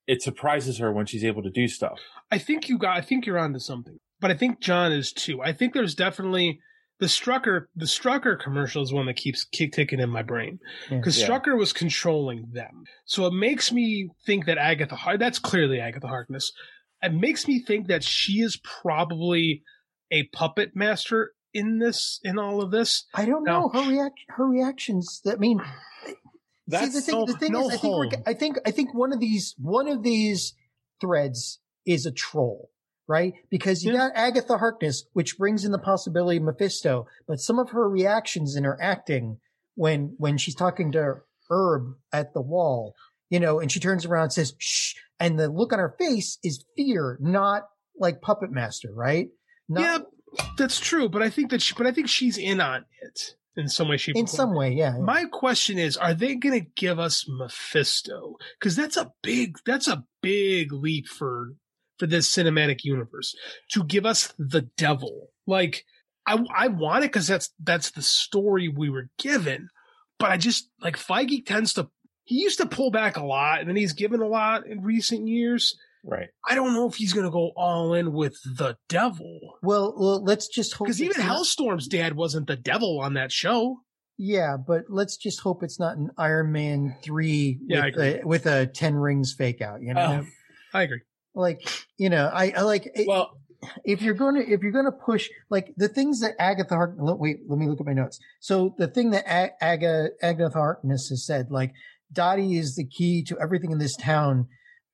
[0.06, 2.98] it surprises her when she's able to do stuff I think you got.
[2.98, 4.00] I think you're onto something.
[4.23, 5.41] But I think John is too.
[5.41, 6.62] I think there's definitely
[7.01, 7.65] the Strucker.
[7.75, 11.27] The Strucker commercial is one that keeps kick ticking in my brain mm, because Yeah.
[11.27, 12.86] Strucker was controlling them.
[13.03, 14.97] So it makes me think that Agatha.
[15.19, 16.53] That's clearly Agatha Harkness.
[17.01, 19.62] It makes me think that she is probably
[20.09, 22.21] a puppet master in this.
[22.23, 23.05] In all of this.
[23.13, 25.21] I don't know her react her reactions.
[25.29, 25.59] I mean,
[26.65, 28.09] That's See, the thing, no- the thing no is, I think, we're.
[28.25, 30.53] I think, I think one of these, one of these
[31.01, 32.69] threads is a troll,
[33.07, 33.33] right?
[33.49, 34.09] Because you Yeah.
[34.09, 38.55] got Agatha Harkness, which brings in the possibility of Mephisto, but some of her reactions
[38.55, 39.39] in her acting
[39.75, 41.15] when, when she's talking to
[41.49, 42.95] Herb at the wall,
[43.29, 46.37] you know, and she turns around and says, shh, and the look on her face
[46.43, 47.63] is fear, not
[47.99, 49.29] like puppet master, right?
[49.67, 49.97] Not, yeah,
[50.57, 51.09] that's true.
[51.09, 51.61] But I think that.
[51.61, 54.73] She, but I think she's in on it in some way, shape, in some way,
[54.73, 54.97] yeah.
[54.97, 58.37] My question is, are they going to give us Mephisto?
[58.59, 61.53] Because that's a big, that's a big leap for
[62.03, 63.33] for this cinematic universe
[63.71, 65.29] to give us the devil.
[65.47, 65.85] Like,
[66.27, 69.69] I I want it because that's that's the story we were given,
[70.19, 71.87] but I just like Feige tends to.
[72.25, 75.27] He used to pull back a lot, and then he's given a lot in recent
[75.27, 75.77] years.
[76.05, 79.39] right I don't know if he's going to go all in with the devil.
[79.61, 83.31] well, well, let's just hope Because even not- Hellstorm's dad wasn't the devil on that
[83.31, 83.77] show.
[84.17, 88.45] Yeah, but let's just hope it's not an Iron Man three Yeah, with, a, with
[88.45, 89.81] a ten rings fake out.
[89.81, 90.27] You know, Oh.
[90.73, 91.01] I agree.
[91.36, 91.67] Like
[91.98, 93.38] you know, I, I like it- well
[93.86, 96.96] if you're going to if you're going to push like the things that Agatha Hark.
[96.98, 98.19] let- Wait, let me look at my notes.
[98.41, 101.72] So the thing that A- Aga, Agatha Harkness has said, like
[102.12, 104.48] Dottie is the key to everything in this town.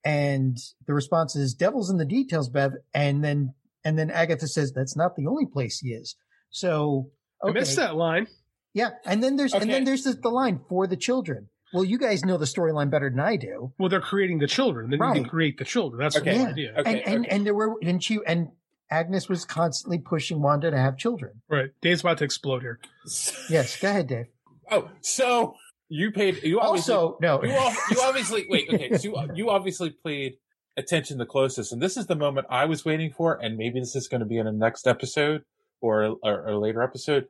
[0.04, 2.72] And the response is devil's in the details, Bev.
[2.94, 3.52] And then,
[3.84, 6.16] and then Agatha says that's not the only place he is.
[6.50, 7.10] So
[7.42, 8.26] I missed that line.
[8.72, 8.90] Yeah.
[9.04, 11.48] And then there's, and then there's the, the line for the children.
[11.72, 13.72] Well, you guys know the storyline better than I do.
[13.78, 14.90] Well, they're creating the children.
[14.90, 15.14] Then you Right.
[15.14, 16.00] can create the children.
[16.00, 16.38] That's the Yeah.
[16.38, 16.72] whole idea.
[16.76, 18.48] and, and, and there were, and she, and
[18.90, 21.42] Agnes was constantly pushing Wanda to have children.
[21.48, 21.70] Right.
[21.80, 22.80] Dave's about to explode here.
[23.48, 23.78] Yes.
[23.80, 24.26] Go ahead, Dave.
[24.70, 25.54] Oh, so
[25.88, 26.42] you paid.
[26.42, 27.42] You Also, no.
[27.42, 28.68] You, al- you obviously wait.
[28.72, 30.34] Okay, so you, you obviously paid
[30.76, 33.96] attention the closest, and this is the moment I was waiting for, and maybe this
[33.96, 35.42] is going to be in a next episode
[35.80, 37.26] or or a later episode.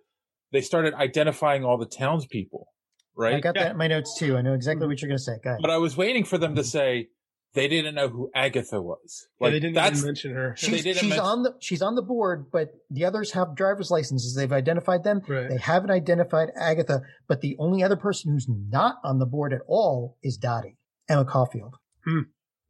[0.53, 2.67] They started identifying all the townspeople,
[3.21, 3.35] right?
[3.37, 4.37] I got that in my notes too.
[4.37, 5.37] I know exactly what you're going to say.
[5.43, 5.61] Go ahead.
[5.63, 7.09] But I was waiting for them to say
[7.55, 9.27] they didn't know who Agatha was.
[9.41, 10.57] Yeah, they didn't that's even mention her.
[10.61, 13.55] they She's, didn't she's mention- on the she's on the board, but the others have
[13.57, 14.35] driver's licenses.
[14.35, 15.21] They've identified them.
[15.29, 15.49] Right.
[15.49, 19.61] They haven't identified Agatha, but the only other person who's not on the board at
[19.67, 20.77] all is Dottie
[21.09, 21.75] Emma Caulfield.
[22.05, 22.21] Hmm.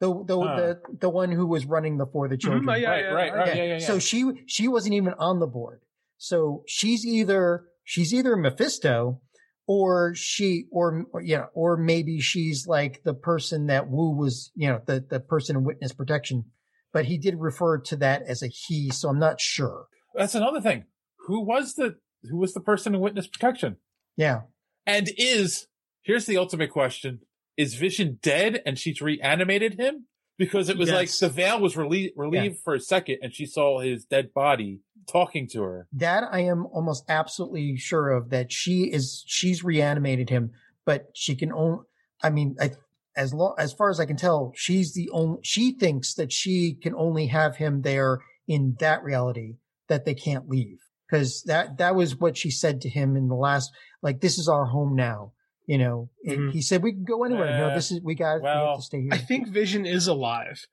[0.00, 0.56] The the, Huh.
[0.56, 2.64] the the one who was running the for the children.
[2.64, 3.78] Mhm, yeah, right, yeah, right, right, yeah, yeah, yeah.
[3.86, 5.82] So she she wasn't even on the board.
[6.16, 9.20] So she's either she's either Mephisto
[9.72, 14.50] or she or, or you know or maybe she's like the person that Woo was
[14.56, 16.46] you know the the person in witness protection.
[16.92, 19.86] But he did refer to that as a he, so I'm not sure.
[20.12, 20.86] That's another thing.
[21.28, 23.76] Who was the who was the person in witness protection?
[24.16, 24.40] Yeah.
[24.86, 25.68] And is
[26.02, 27.20] here's the ultimate question:
[27.56, 30.06] Is Vision dead and she's reanimated him?
[30.40, 31.18] Because it was like Yes.
[31.18, 35.46] the veil was relie- relieved for a second, and she saw his dead body talking
[35.48, 35.86] to her.
[35.92, 40.52] That I am almost absolutely sure of that she is she's reanimated him,
[40.86, 41.84] but she can only
[42.22, 42.70] I mean I
[43.14, 46.72] as long as far as I can tell, she's the only she thinks that she
[46.72, 49.56] can only have him there in that reality
[49.88, 50.78] that they can't leave.
[51.10, 54.48] Cause that that was what she said to him in the last like this is
[54.48, 55.32] our home now.
[55.70, 56.50] You know, Mhm.
[56.50, 57.56] he said we can go anywhere.
[57.56, 59.10] no, Uh, this is we got we have well, to stay here.
[59.12, 60.66] I think Vision is alive,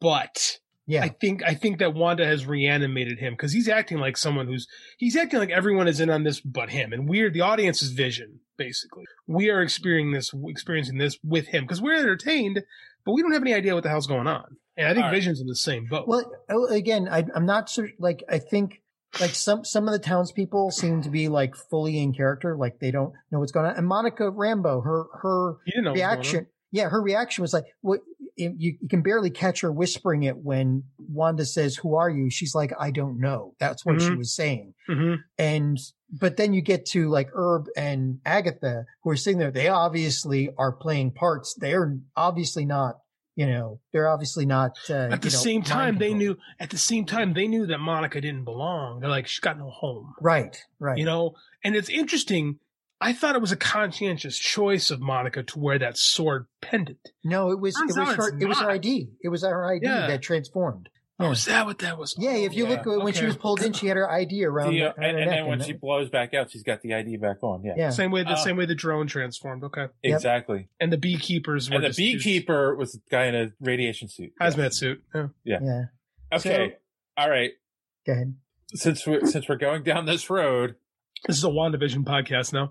[0.00, 1.02] but yeah.
[1.02, 4.68] I think I think that Wanda has reanimated him because he's acting like someone who's
[4.96, 7.90] he's acting like everyone is in on this but him, and we're the audience is
[7.90, 9.06] Vision basically.
[9.26, 12.62] We are experiencing this experiencing this with him because we're entertained,
[13.04, 14.56] but we don't have any idea what the hell's going on.
[14.76, 15.14] And I think right.
[15.14, 16.06] Vision's in the same boat.
[16.06, 18.82] Well, oh, again, I, I'm not so like I think
[19.20, 22.90] like some some of the townspeople seem to be like fully in character, like they
[22.90, 23.76] don't know what's going on.
[23.76, 27.42] And Monica Rambo, her her You didn't know what was going reaction, yeah, her reaction
[27.42, 28.00] was like, "What?"
[28.36, 32.54] You, you can barely catch her whispering it when Wanda says, "Who are you?" She's
[32.54, 34.18] like, "I don't know." That's what she Mhm.
[34.18, 34.74] was saying.
[34.86, 35.76] hmm And
[36.12, 39.50] but then you get to like Herb and Agatha, who are sitting there.
[39.50, 41.54] They obviously are playing parts.
[41.54, 42.98] They're obviously not.
[43.38, 44.72] You know, they're obviously not.
[44.90, 46.36] Uh, At the you know, same time, they knew.
[46.58, 48.98] At the same time, they knew that Monica didn't belong.
[48.98, 50.12] They're like, she's got no home.
[50.20, 50.98] Right, right.
[50.98, 52.58] You know, and it's interesting.
[53.00, 56.98] I thought it was a conscientious choice of Monica to wear that sword pendant.
[57.22, 58.70] No, it was Turns it was her it was her.
[58.72, 59.08] ID.
[59.22, 60.08] It was her ID Yeah.
[60.08, 60.88] that transformed.
[61.20, 62.14] Oh, is that what that was?
[62.16, 62.80] Yeah, if you yeah.
[62.84, 64.94] look when she was pulled in, she had her ID around, The, the, uh, around
[64.96, 65.38] and, her and neck.
[65.38, 67.64] then when and she that- blows back out, she's got the ID back on.
[67.64, 69.64] Yeah, yeah, Same way the Uh, same way the drone transformed.
[69.64, 70.14] Okay, Yep.
[70.14, 70.68] exactly.
[70.78, 74.32] and the beekeepers were And the just- beekeeper was the guy in a radiation suit.
[74.40, 75.02] hazmat suit.
[75.12, 75.26] Yeah.
[75.44, 75.82] yeah.
[76.32, 76.76] Okay,
[77.16, 77.50] all right.
[78.06, 78.34] Go ahead.
[78.74, 80.76] Since we're since we're going down this road,
[81.26, 82.70] This is a WandaVision podcast now.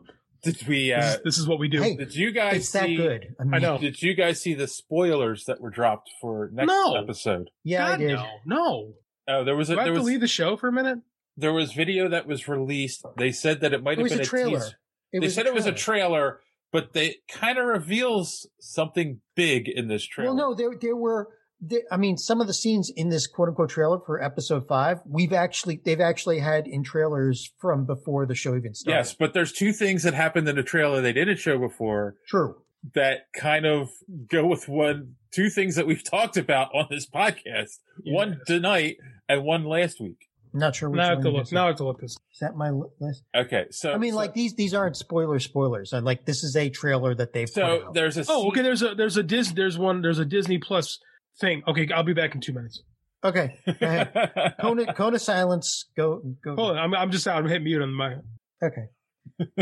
[0.53, 0.89] Did we?
[0.89, 1.81] This, Uh, is, this is what we do.
[1.81, 2.95] Hey, did you guys It's that see?
[2.97, 3.36] good.
[3.39, 3.77] I, mean, I know.
[3.77, 6.95] Did you guys see the spoilers that were dropped for next No.
[6.95, 7.49] episode?
[7.63, 8.07] Yeah, I did.
[8.13, 8.93] no, no.
[9.27, 10.99] Oh, there was a, Do I there have to leave the show for a minute?
[11.36, 13.05] there was video that was released.
[13.17, 14.60] They said that it might It have been a trailer.
[14.60, 14.75] teaser.
[15.13, 16.07] It they said a it was a trailer.
[16.10, 16.39] trailer,
[16.71, 20.33] but they kind of reveals something big in this trailer.
[20.36, 21.29] Well, no, there there were.
[21.59, 24.99] There, I mean, some of the scenes in this quote unquote trailer for episode five,
[25.05, 28.97] we've actually they've actually had in trailers from before the show even started.
[28.97, 32.57] Yes, but there's two things that happened in the trailer they didn't show before true.
[32.93, 33.89] that kind of
[34.29, 37.77] go with one, two things that we've talked about on this podcast.
[38.05, 40.27] One tonight and one last week.
[40.53, 41.43] I'm not sure which Now I have to it look.
[41.43, 41.51] is.
[41.51, 42.11] Now I have to look this.
[42.33, 43.23] Is that my list?
[43.35, 45.91] Okay, so I mean, so- like these these aren't spoiler spoilers.
[45.91, 47.93] I like this is a trailer that they've put so out.
[47.95, 48.61] there's a Oh, okay.
[48.61, 50.99] There's a there's a Dis there's one there's a Disney Plus
[51.39, 51.63] thing.
[51.67, 52.82] Okay, I'll be back in two minutes.
[53.23, 54.56] Okay, go ahead.
[54.62, 55.86] Cone of, Kona silence.
[55.97, 56.56] Go go.
[56.56, 57.38] Hold on, I'm I'm just out.
[57.38, 58.15] I'm hitting mute on my.
[58.63, 58.88] Okay.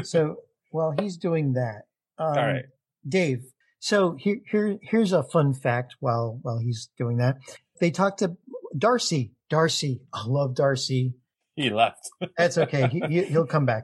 [0.04, 0.38] So
[0.72, 1.84] while he's doing that,
[2.18, 2.66] um, All right.
[3.08, 3.44] Dave.
[3.80, 5.96] So here, here, here's a fun fact.
[6.00, 7.38] While while he's doing that,
[7.80, 8.36] they talked to
[8.78, 9.32] Darcy.
[9.50, 11.14] Darcy, I love Darcy.
[11.56, 12.10] he left.
[12.38, 12.88] That's okay.
[12.88, 13.84] he, he, he'll come back.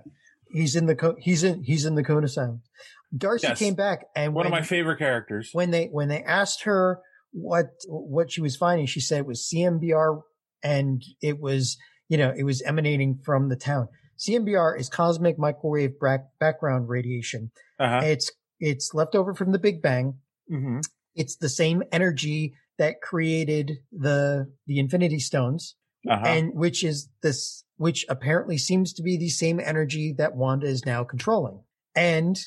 [0.52, 2.68] He's in the he's in he's in the Cone of silence.
[3.16, 3.60] Darcy Yes.
[3.60, 5.50] came back, and One of my favorite characters.
[5.54, 7.00] when they when they asked her
[7.32, 10.22] what what she was finding, she said it was CMBR
[10.64, 11.78] and it was
[12.10, 13.88] you know it was emanating from the town.
[14.20, 17.52] CMBR is cosmic microwave back, background radiation.
[17.80, 18.02] Uh-huh.
[18.04, 20.16] It's it's left over from the Big Bang,
[20.48, 20.80] hmm
[21.14, 25.76] it's the same energy that created the the Infinity Stones,
[26.10, 26.24] Uh-huh.
[26.26, 30.86] and which is this, which apparently seems to be the same energy that Wanda is
[30.86, 31.64] now controlling.
[31.96, 32.40] And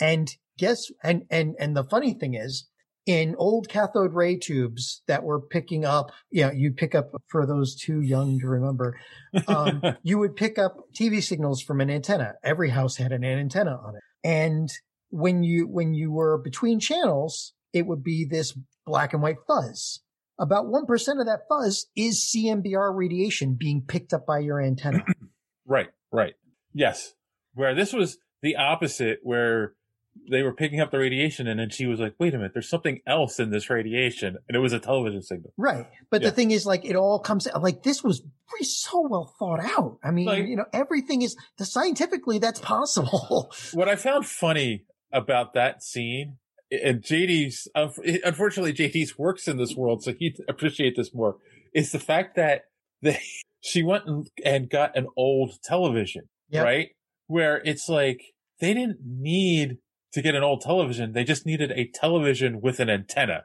[0.00, 2.68] and guess and and and the funny thing is,
[3.08, 7.46] in old cathode ray tubes that were picking up, you know, you pick up for
[7.46, 9.00] those too young to remember,
[9.46, 12.34] um, you would pick up TV signals from an antenna.
[12.44, 14.02] Every house had an antenna on it.
[14.22, 14.68] And
[15.08, 20.00] when you, when you were between channels, it would be this black and white fuzz.
[20.38, 20.86] About 1%
[21.18, 25.02] of that fuzz is CMBR radiation being picked up by your antenna.
[25.70, 26.32] Right, right.
[26.72, 27.12] Yes.
[27.52, 29.74] Where this was the opposite, where
[30.30, 32.68] they were picking up the radiation, and then she was like, wait a minute, there's
[32.68, 34.36] something else in this radiation.
[34.48, 35.52] And it was a television signal.
[35.56, 35.86] right.
[36.10, 36.30] But Yeah.
[36.30, 38.22] the thing is, like, it all comes like this was
[38.62, 39.98] so well thought out.
[40.02, 43.50] I mean, Like- you know, everything is the scientifically that's possible.
[43.74, 46.38] What I found funny about that scene,
[46.70, 51.36] and JD's, unfortunately, JD's works in this world, so he'd appreciate this more,
[51.74, 52.62] is the fact that
[53.02, 53.18] they,
[53.60, 56.64] she went and, and got an old television, Yep.
[56.64, 56.88] right?
[57.26, 58.22] Where it's like,
[58.60, 59.78] they didn't need
[60.12, 61.12] to get an old television.
[61.12, 63.44] They just needed a television with an antenna.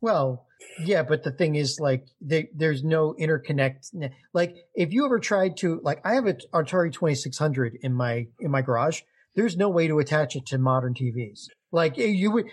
[0.00, 0.46] Well,
[0.84, 3.90] yeah, but the thing is, like, they, there's no interconnect.
[4.32, 8.50] Like, if you ever tried to, like, I have an Atari 2600 in my in
[8.50, 9.00] my garage.
[9.34, 11.48] There's no way to attach it to modern TVs.
[11.72, 12.46] Like, you would,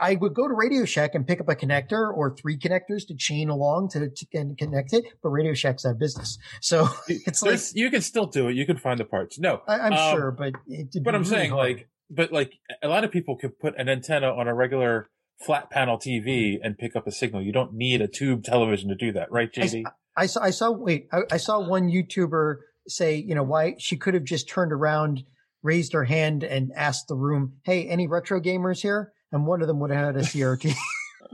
[0.00, 3.14] I would go to Radio Shack and pick up a connector or three connectors to
[3.14, 6.38] chain along to, to con- connect it, but Radio Shack's out of business.
[6.60, 8.56] So it's like, you can still do it.
[8.56, 9.38] You can find the parts.
[9.38, 13.04] No, I, I'm um, sure, but it, But I'm saying, like, but like, a lot
[13.04, 15.08] of people could put an antenna on a regular
[15.44, 16.64] flat panel TV mm-hmm.
[16.64, 17.42] and pick up a signal.
[17.42, 19.84] You don't need a tube television to do that, right, JD?
[20.16, 23.96] I saw, I saw, wait, I, I saw one YouTuber say, you know, why she
[23.96, 25.24] could have just turned around,
[25.62, 29.12] raised her hand and asked the room, Hey, any retro gamers here?
[29.32, 30.74] And one of them would have had a CRT.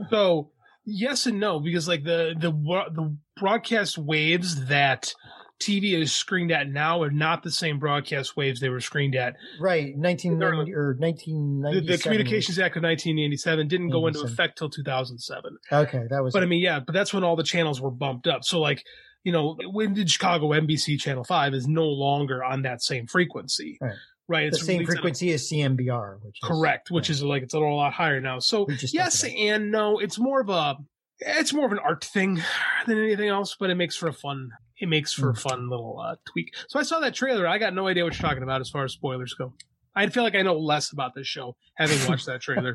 [0.09, 0.51] So
[0.85, 5.13] yes and no, because like the the the broadcast waves that
[5.61, 9.35] TV is screened at now are not the same broadcast waves they were screened at.
[9.59, 9.95] right.
[9.95, 15.57] 1990 or The, the Communications Act of 1987 didn't go into effect till 2007.
[15.71, 16.03] Okay.
[16.09, 18.43] That was, But I mean, yeah, but that's when all the channels were bumped up.
[18.43, 18.83] So like,
[19.23, 23.77] you know, when did Chicago NBC Channel 5 is no longer on that same frequency.
[23.79, 23.93] Right.
[24.27, 24.51] Right.
[24.51, 27.53] the same released at a- frequency as CMBR, which is Correct, which is like it's
[27.53, 28.39] a lot higher now.
[28.39, 29.99] So yes and no.
[29.99, 30.77] It's more of a
[31.19, 32.41] it's more of an art thing
[32.87, 35.39] than anything else, but it makes for a fun it makes for a Hmm.
[35.39, 36.53] fun little uh, tweak.
[36.67, 37.47] So I saw that trailer.
[37.47, 39.53] I got no idea what you're talking about as far as spoilers go.
[39.95, 42.73] I feel like I know less about this show having watched that trailer,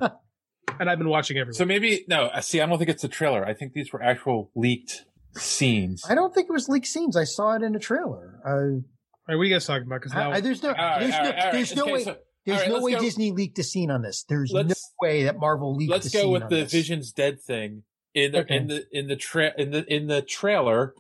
[0.79, 1.55] and I've been watching everyone.
[1.55, 2.25] So maybe no.
[2.27, 3.45] uh, See, I don't think it's a trailer.
[3.45, 6.05] I think these were actual leaked scenes.
[6.09, 7.17] I don't think it was leaked scenes.
[7.17, 8.41] I saw it in a trailer.
[8.45, 8.83] Uh, All right,
[9.27, 10.01] what are you guys talking about?
[10.01, 11.53] Because now I, I- there's no, All right, there's all no, right, all right.
[11.53, 12.17] there's no Okay, way, so-
[12.47, 14.25] there's all right, no way go- Disney leaked a scene on this.
[14.29, 15.91] There's no Let's- way that Marvel leaked.
[15.91, 16.73] Let's a go scene with on the this.
[16.73, 17.83] Vision's dead thing
[18.15, 18.57] in the Okay.
[18.57, 20.95] in the in the tra- in the in the trailer.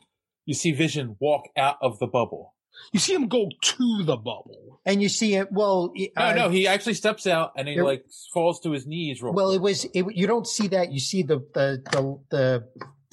[0.46, 2.54] You see Vision walk out of the bubble.
[2.92, 4.80] you see him go to the bubble.
[4.86, 5.50] and you see it.
[5.50, 8.86] Well, No, uh, no, he actually steps out and he there- like falls to his
[8.86, 9.22] knees.
[9.22, 9.56] Real Well, quick.
[9.56, 9.84] it was.
[9.92, 10.92] It, you don't see that.
[10.92, 12.68] You see the the the, the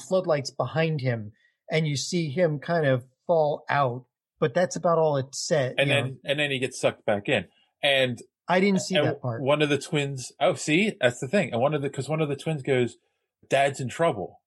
[0.07, 1.31] floodlights behind him,
[1.71, 4.05] and you see him kind of fall out.
[4.39, 5.75] But that's about all it said.
[5.77, 6.15] and then know.
[6.25, 7.45] and then he gets sucked back in.
[7.81, 9.41] And I didn't see that part.
[9.41, 10.31] One of the twins.
[10.39, 11.51] Oh, see, that's the thing.
[11.53, 12.97] And one of the because one of the twins goes,
[13.49, 14.41] "Dad's in trouble."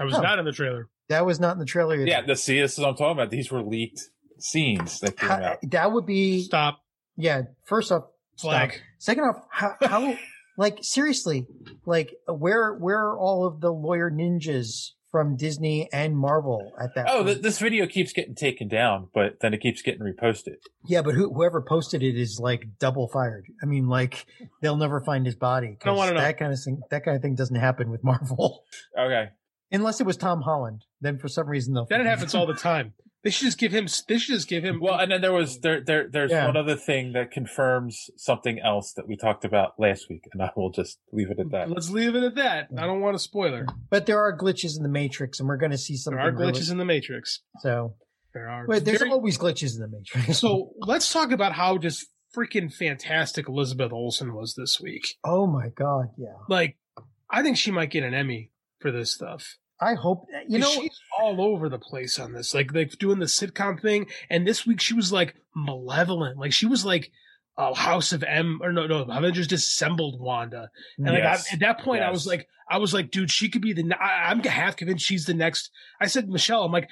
[0.00, 0.20] I was Oh.
[0.20, 0.88] not in the trailer.
[1.08, 1.94] That was not in the trailer.
[1.96, 2.06] either.
[2.06, 3.30] Yeah, the see, this is what I'm talking about.
[3.30, 4.00] These were leaked
[4.38, 5.58] scenes that came How- out.
[5.70, 6.42] that would be.
[6.42, 6.80] Stop.
[7.16, 7.42] Yeah.
[7.66, 8.04] First off,
[8.38, 8.72] Flag.
[8.72, 8.82] stop.
[8.98, 10.16] Second off, how, how
[10.56, 11.46] like seriously,
[11.86, 17.06] like where where are all of the lawyer ninjas from Disney and Marvel at that?
[17.08, 17.26] Oh, point?
[17.28, 20.56] th- this video keeps getting taken down, but then it keeps getting reposted.
[20.88, 23.44] Yeah, but who, whoever posted it is like double fired.
[23.62, 24.26] I mean, like
[24.62, 25.76] they'll never find his body.
[25.80, 26.20] I don't wanna know.
[26.20, 26.80] That kind of thing.
[26.90, 28.64] That kind of thing doesn't happen with Marvel,
[28.98, 29.28] Okay.
[29.74, 30.84] Unless it was Tom Holland.
[31.00, 31.86] Then for some reason they'll.
[31.86, 32.94] That happens all the time.
[33.22, 33.86] They should just give him.
[34.06, 34.80] They should just give him.
[34.82, 36.46] Well, and then there was there there there's Yeah.
[36.46, 40.50] one other thing that confirms something else that we talked about last week, and I
[40.54, 41.70] will just leave it at that.
[41.70, 42.68] Let's leave it at that.
[42.76, 43.66] I don't want a spoiler.
[43.88, 46.18] But there are glitches in the Matrix, and we're going to see something.
[46.18, 47.40] There are glitches really- in the Matrix.
[47.60, 47.94] so,
[48.34, 48.66] There are.
[48.66, 50.38] but there's Very- always glitches in the Matrix.
[50.38, 52.06] so let's talk about how just
[52.36, 55.14] freaking fantastic Elizabeth Olsen was this week.
[55.24, 56.34] oh my god, yeah.
[56.48, 56.76] Like,
[57.30, 58.50] I think she might get an Emmy
[58.80, 59.56] for this stuff.
[59.80, 60.70] I hope you know.
[60.70, 64.06] she's all over the place on this, like like doing the sitcom thing.
[64.30, 67.10] And this week she was like malevolent, like she was like
[67.58, 70.70] uh, House of M or no no Avengers disassembled Wanda.
[70.96, 71.46] And like Yes.
[71.50, 73.94] I, at that point, I was like, I was like, dude, she could be the.
[74.00, 75.70] I, I'm half convinced she's the next.
[76.00, 76.88] I said, Michelle, I'm like,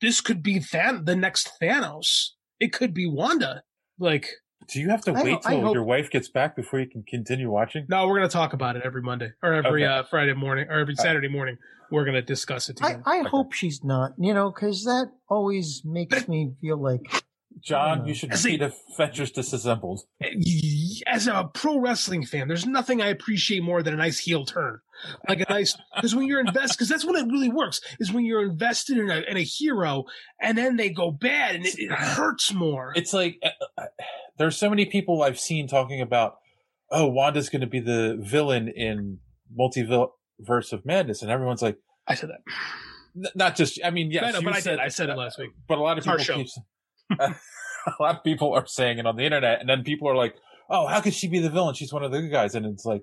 [0.00, 2.30] this could be Than- the next Thanos.
[2.60, 3.62] It could be Wanda.
[3.98, 4.28] Like,
[4.68, 6.86] Do you have to I wait ho- till hope- your wife gets back before you
[6.88, 7.86] can continue watching?
[7.88, 9.92] No, we're going to talk about it every Monday or every Okay.
[9.92, 11.56] uh, Friday morning or every Saturday morning.
[11.90, 13.02] We're going to discuss it I, together.
[13.06, 17.22] I hope she's not, you know, because that always makes me feel like
[17.60, 20.02] John, you should see the Fetchers Disassembled.
[21.06, 24.80] As a pro wrestling fan, there's nothing I appreciate more than a nice heel turn.
[25.28, 28.24] Like a nice, because when you're invested, because that's when it really works, is when
[28.24, 30.04] you're invested in a, in a hero
[30.40, 32.92] and then they go bad and it, it hurts more.
[32.96, 33.86] It's like uh, uh,
[34.38, 36.36] there's so many people I've seen talking about,
[36.90, 39.18] oh, Wanda's going to be the villain in
[39.58, 43.30] Multiverse of Madness, and everyone's like, I said that.
[43.34, 43.80] Not just.
[43.84, 44.80] I mean, yes, you but I said did.
[44.80, 45.50] I said it last week.
[45.66, 46.44] But a lot of people
[47.86, 50.36] a lot of people are saying it on the internet, and then people are like,
[50.68, 51.74] "Oh, how could she be the villain?
[51.74, 53.02] She's one of the good guys." And it's like,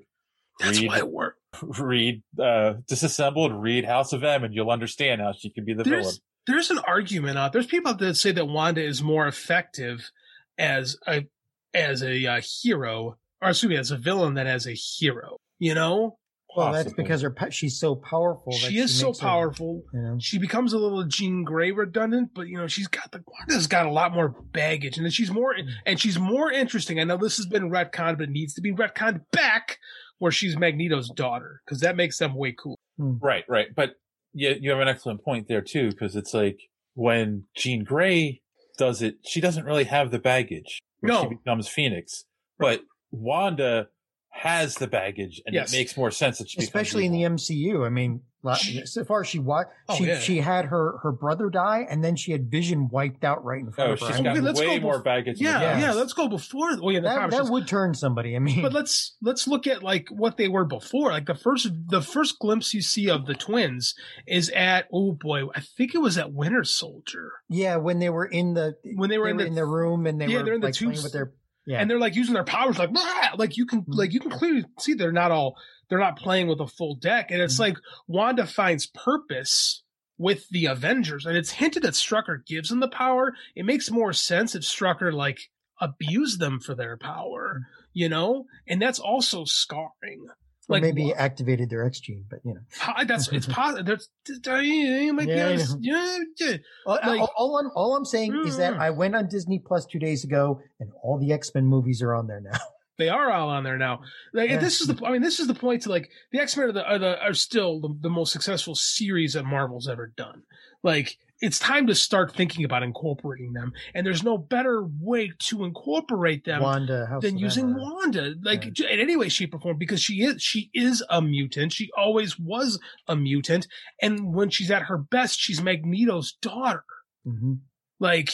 [0.59, 1.39] That's read, why it worked.
[1.61, 5.83] read uh, disassembled, read House of M, and you'll understand how she could be the
[5.83, 6.01] villain.
[6.01, 7.53] There's there's an argument out.
[7.53, 10.11] There's people that say that Wanda is more effective
[10.57, 11.25] as a
[11.73, 15.37] as a uh, hero, or excuse me, as a villain than as a hero.
[15.59, 16.17] You know,
[16.55, 18.51] well, that's because her pa- she's so powerful.
[18.51, 19.83] that she is so makes her- powerful.
[19.93, 20.17] you know.
[20.19, 23.85] She becomes a little Jean Grey redundant, but you know she's got the Wanda's got
[23.85, 26.99] a lot more baggage, and she's more and she's more interesting.
[26.99, 29.79] I know this has been retconned, but it needs to be retconned back
[30.19, 32.77] where she's Magneto's daughter because that makes them way cool.
[32.97, 33.13] Hmm.
[33.21, 33.67] Right, right.
[33.75, 33.95] But
[34.33, 36.59] you, you have an excellent point there too, because it's like
[36.93, 38.41] when Jean Grey
[38.77, 40.79] does it, she doesn't really have the baggage.
[40.99, 41.23] when No.
[41.23, 42.25] She becomes Phoenix.
[42.59, 42.81] But
[43.11, 43.87] Wanda
[44.35, 45.71] has the baggage and Yes.
[45.73, 47.85] it makes more sense that she becomes especially in the MCU.
[47.85, 50.19] I mean, la- so far she wa- Oh, she yeah.
[50.19, 53.71] she had her her brother die, and then she had Vision wiped out right in
[53.71, 54.07] front Oh, of her.
[54.07, 55.37] she's oh, I got let's way go more baggage.
[55.37, 55.93] than Yeah, yeah.
[55.93, 56.71] Let's go before.
[56.81, 58.35] Oh yeah, that, that would turn somebody.
[58.35, 61.11] I mean, But let's let's look at like what they were before.
[61.11, 63.93] Like the first the first glimpse you see of the twins
[64.27, 67.31] is at oh boy, I think it was at Winter Soldier.
[67.49, 70.25] yeah, when they were in the when they were in the- the room and they
[70.25, 71.03] Yeah, were they're in the like, playing tubes.
[71.03, 71.31] with their
[71.65, 71.79] yeah.
[71.79, 72.89] And they're like using their powers like
[73.37, 73.93] like you can mm-hmm.
[73.93, 75.57] like you can clearly see they're not all
[75.89, 77.31] they're not playing with a full deck.
[77.31, 77.73] And it's mm-hmm.
[77.73, 79.83] like Wanda finds purpose
[80.17, 81.25] with the Avengers.
[81.25, 83.33] And it's hinted that Strucker gives them the power.
[83.55, 85.49] It makes more sense if Strucker like
[85.79, 87.79] abused them for their power, mm-hmm.
[87.93, 88.45] you know?
[88.67, 90.27] And that's also scarring.
[90.69, 92.61] Or Like maybe activated their X gene, but you know.
[93.05, 93.83] That's it's possible.
[93.83, 95.79] That's you might be Yeah, honest.
[95.79, 95.79] know.
[95.81, 96.57] Yeah, yeah.
[96.85, 98.79] All, Like- all, all I'm all I'm saying is that Mm.
[98.79, 102.13] I went on Disney Plus two days ago, and all the X Men movies are
[102.13, 102.57] on there now.
[102.99, 104.01] They are all on there now.
[104.33, 104.59] Like Yeah.
[104.59, 105.03] this is the.
[105.03, 105.81] I mean, this is the point.
[105.81, 108.75] To like the X Men are the are, the, are still the, the most successful
[108.75, 110.43] series that Marvel's ever done.
[110.83, 113.73] Like it's time to start thinking about incorporating them.
[113.93, 119.17] And there's no better way to incorporate them Wanda, than using Wanda, like in any
[119.17, 121.73] way, shape, or form, because she is she is a mutant.
[121.73, 122.79] She always was
[123.09, 123.67] a mutant,
[124.01, 126.85] and when she's at her best, she's Magneto's daughter.
[127.27, 127.59] mhm.
[127.99, 128.31] Like,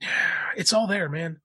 [0.56, 1.40] it's all there, man.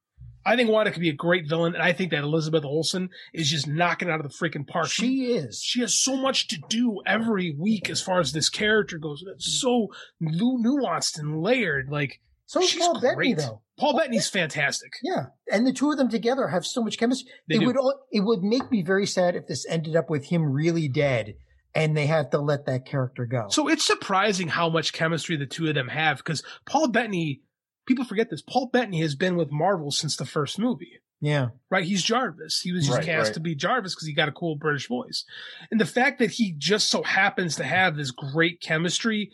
[0.47, 3.49] I think Wanda could be a great villain, and I think that Elizabeth Olsen is
[3.51, 4.87] just knocking out of the freaking park.
[4.87, 5.61] She is.
[5.61, 9.23] She has so much to do every week as far as this character goes.
[9.27, 9.89] It's so
[10.21, 11.89] nu- nuanced and layered.
[11.89, 13.61] Like, So is she's Paul Bettany, though.
[13.77, 14.93] Paul Bettany's fantastic.
[15.03, 17.29] Yeah, and the two of them together have so much chemistry.
[17.49, 17.65] They it do.
[17.67, 20.87] would all, it would make me very sad if this ended up with him really
[20.87, 21.35] dead,
[21.75, 23.47] and they have to let that character go.
[23.49, 27.41] So it's surprising how much chemistry the two of them have because Paul Bettany,
[27.87, 28.41] people forget this.
[28.43, 30.99] Paul Bettany has been with Marvel since the first movie.
[31.19, 31.83] yeah, right?
[31.83, 32.61] He's Jarvis.
[32.61, 33.33] He was just Right, cast right.
[33.33, 35.25] to be Jarvis because he got a cool British voice.
[35.71, 39.31] And the fact that he just so happens to have this great chemistry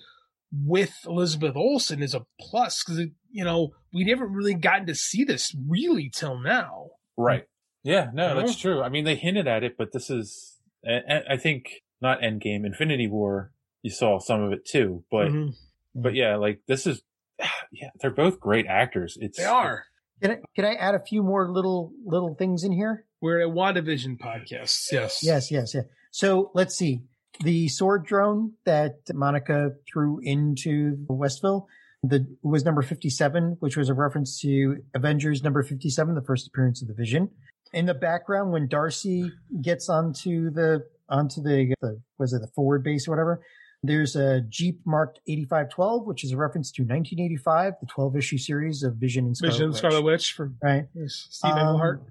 [0.52, 3.00] with Elizabeth Olsen is a plus because,
[3.32, 6.92] you know, we never really gotten to see this really till now.
[7.18, 7.48] Right.
[7.84, 8.40] Yeah, no, You know?
[8.42, 8.82] that's true.
[8.82, 12.66] I mean, they hinted at it, but this is, I, I- I think, not Endgame,
[12.66, 13.52] Infinity War,
[13.82, 15.04] you saw some of it too.
[15.12, 15.56] But, Mhm.
[15.96, 17.02] but yeah, like this is,
[17.72, 19.18] yeah, they're both great actors.
[19.20, 19.86] It's, They are.
[20.22, 23.06] can I, can I add a few more little little things in here?
[23.22, 24.92] We're at WandaVision podcasts.
[24.92, 25.24] Yes.
[25.24, 25.84] Yes, yes, yeah.
[26.12, 27.04] So let's see.
[27.40, 31.66] The sword drone that Monica threw into Westview
[32.04, 36.82] the, was number 57, which was a reference to Avengers number 57, the first appearance
[36.82, 37.30] of the Vision.
[37.72, 39.32] In the background, when Darcy
[39.62, 43.42] gets onto the onto the, the was it the forward base or whatever,
[43.84, 48.82] there's a Jeep marked 8512, which is a reference to 1985, the 12 issue series
[48.84, 49.78] of Vision and Scarlet Vision Witch.
[49.78, 50.88] Scarlet Witch from Right.
[51.08, 52.04] Steve Um, Englehart.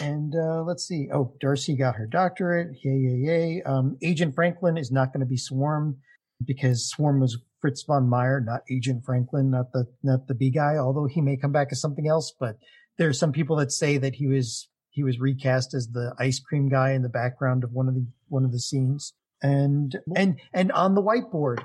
[0.00, 1.08] And uh, let's see.
[1.12, 2.76] Oh, Darcy got her doctorate.
[2.82, 3.62] Yay, yay, yay.
[3.62, 5.98] Um, Agent Franklin is not going to be Swarm
[6.44, 10.76] because Swarm was Fritz von Meyer, not Agent Franklin, not the not the B guy.
[10.76, 12.56] Although he may come back as something else, but
[12.98, 16.40] there are some people that say that he was he was recast as the ice
[16.40, 19.12] cream guy in the background of one of the one of the scenes.
[19.42, 21.58] And and and on the whiteboard,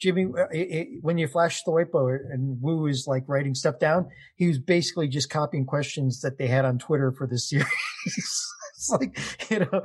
[0.00, 3.78] Jimmy, uh, it, it, when you flash the whiteboard and Woo is like writing stuff
[3.78, 7.66] down, he was basically just copying questions that they had on Twitter for this series.
[8.06, 9.18] it's like,
[9.50, 9.82] you know,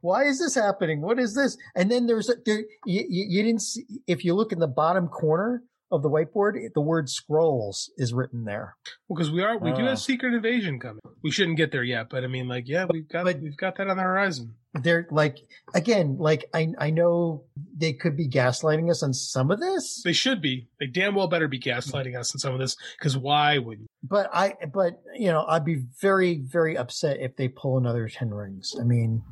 [0.00, 1.00] why is this happening?
[1.00, 1.56] What is this?
[1.74, 4.68] And then there's a, there, you, you, you didn't see, if you look in the
[4.68, 8.76] bottom corner of the whiteboard, the word Skrulls is written there.
[9.08, 9.86] Well, because we are we do Oh.
[9.86, 11.00] have Secret Invasion coming.
[11.22, 13.88] We shouldn't get there yet, but I mean, like, yeah, we've got we've got that
[13.88, 14.54] on the horizon.
[14.74, 15.38] They're like,
[15.72, 17.44] again, like I, I know
[17.76, 20.02] they could be gaslighting us on some of this.
[20.02, 20.68] They should be.
[20.80, 22.76] They damn well better be gaslighting us on some of this.
[22.98, 23.86] Because why would you?
[24.02, 28.34] But I, but you know, I'd be very, very upset if they pull another Ten
[28.34, 28.74] Rings.
[28.78, 29.22] I mean,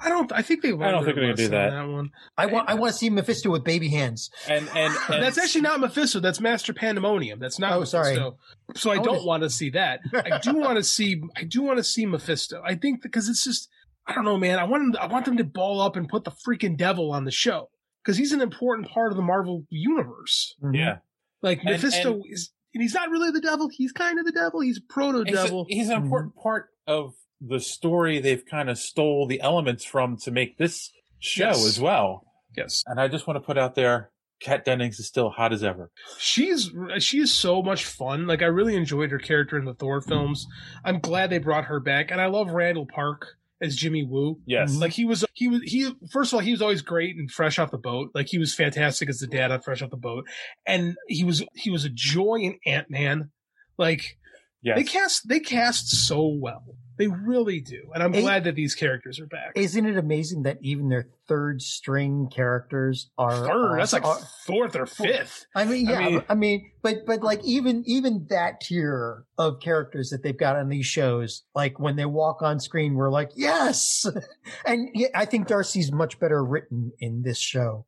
[0.00, 0.32] I don't.
[0.32, 0.70] I think they.
[0.70, 1.70] I don't think they're gonna do that.
[1.70, 2.10] that one.
[2.38, 4.30] I want, I want to see Mephisto with baby hands.
[4.48, 6.20] And and, and That's actually not Mephisto.
[6.20, 7.38] That's Master Pandemonium.
[7.38, 7.72] That's not.
[7.72, 8.02] Oh, Mephisto.
[8.02, 8.32] sorry.
[8.76, 10.00] So I don't want to see that.
[10.14, 11.20] I do want to see.
[11.36, 12.62] I do want to see Mephisto.
[12.64, 13.68] I think because it's just.
[14.06, 14.58] I don't know, man.
[14.58, 15.02] I want them.
[15.02, 17.70] I want them to ball up and put the freaking devil on the show
[18.02, 20.54] because he's an important part of the Marvel universe.
[20.62, 20.74] Mm-hmm.
[20.74, 20.96] yeah.
[21.42, 22.50] Like And- Mephisto and- is.
[22.74, 23.68] And he's not really the devil.
[23.72, 24.60] He's kind of the devil.
[24.60, 25.64] He's a proto devil.
[25.68, 26.42] he's an important mm-hmm.
[26.42, 30.90] part of the story they've kind of stole the elements from to make this
[31.20, 31.64] show Yes.
[31.64, 32.24] as well.
[32.56, 32.82] Yes.
[32.88, 35.92] And I just want to put out there, Kat Dennings is still hot as ever.
[36.18, 38.26] She's she is so much fun.
[38.26, 40.44] Like I really enjoyed her character in the Thor films.
[40.84, 44.40] I'm glad they brought her back, and I love Randall Park as Jimmy Woo.
[44.46, 44.72] Yes.
[44.72, 44.80] Mm-hmm.
[44.80, 47.58] Like he was he was he first of all he was always great and fresh
[47.58, 48.10] off the boat.
[48.14, 50.26] Like he was fantastic as the dad on Fresh Off the Boat,
[50.66, 53.30] and he was he was a joy in Ant Man.
[53.78, 54.16] Like
[54.64, 54.76] Yes.
[54.78, 56.64] they cast they cast so well.
[56.96, 59.50] They really do, and I'm Hey- glad that these characters are back.
[59.56, 64.76] Isn't it amazing that even their third string characters are Third, that's like are- fourth
[64.76, 65.44] or fifth.
[65.56, 69.58] I mean, I yeah, mean- I mean, but but like even even that tier of
[69.60, 73.30] characters that they've got on these shows, like when they walk on screen, we're like,
[73.34, 74.06] yes.
[74.64, 77.86] And yeah, I think Darcy's much better written in this show.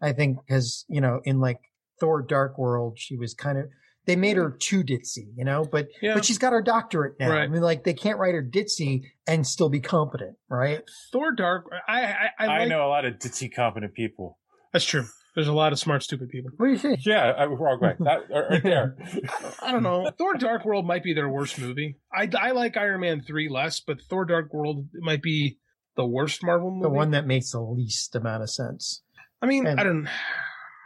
[0.00, 1.60] I think because you know, in like
[2.00, 3.66] Thor: Dark World, she was kind of
[4.06, 4.58] they made her mm.
[4.58, 6.14] too ditzy, you know, but Yeah.
[6.14, 7.32] but she's got her doctorate now.
[7.32, 10.82] I mean, like they can't write her ditzy and still be competent, right?
[11.12, 11.66] Thor Dark.
[11.88, 14.38] I I, I, I, like, know a lot of ditzy competent people.
[14.72, 15.04] that's true.
[15.34, 16.50] There's a lot of smart, stupid people.
[16.56, 17.04] What do you think?
[17.04, 17.94] Yeah, I, wrong way.
[18.00, 18.96] That right right there.
[19.62, 20.10] I don't know.
[20.16, 21.98] Thor Dark World might be their worst movie.
[22.10, 25.58] I, I like Iron Man 3 less, but Thor Dark World might be
[25.94, 26.84] the worst Marvel movie.
[26.84, 29.02] The one that makes the least amount of sense.
[29.42, 30.08] I mean, and- I don't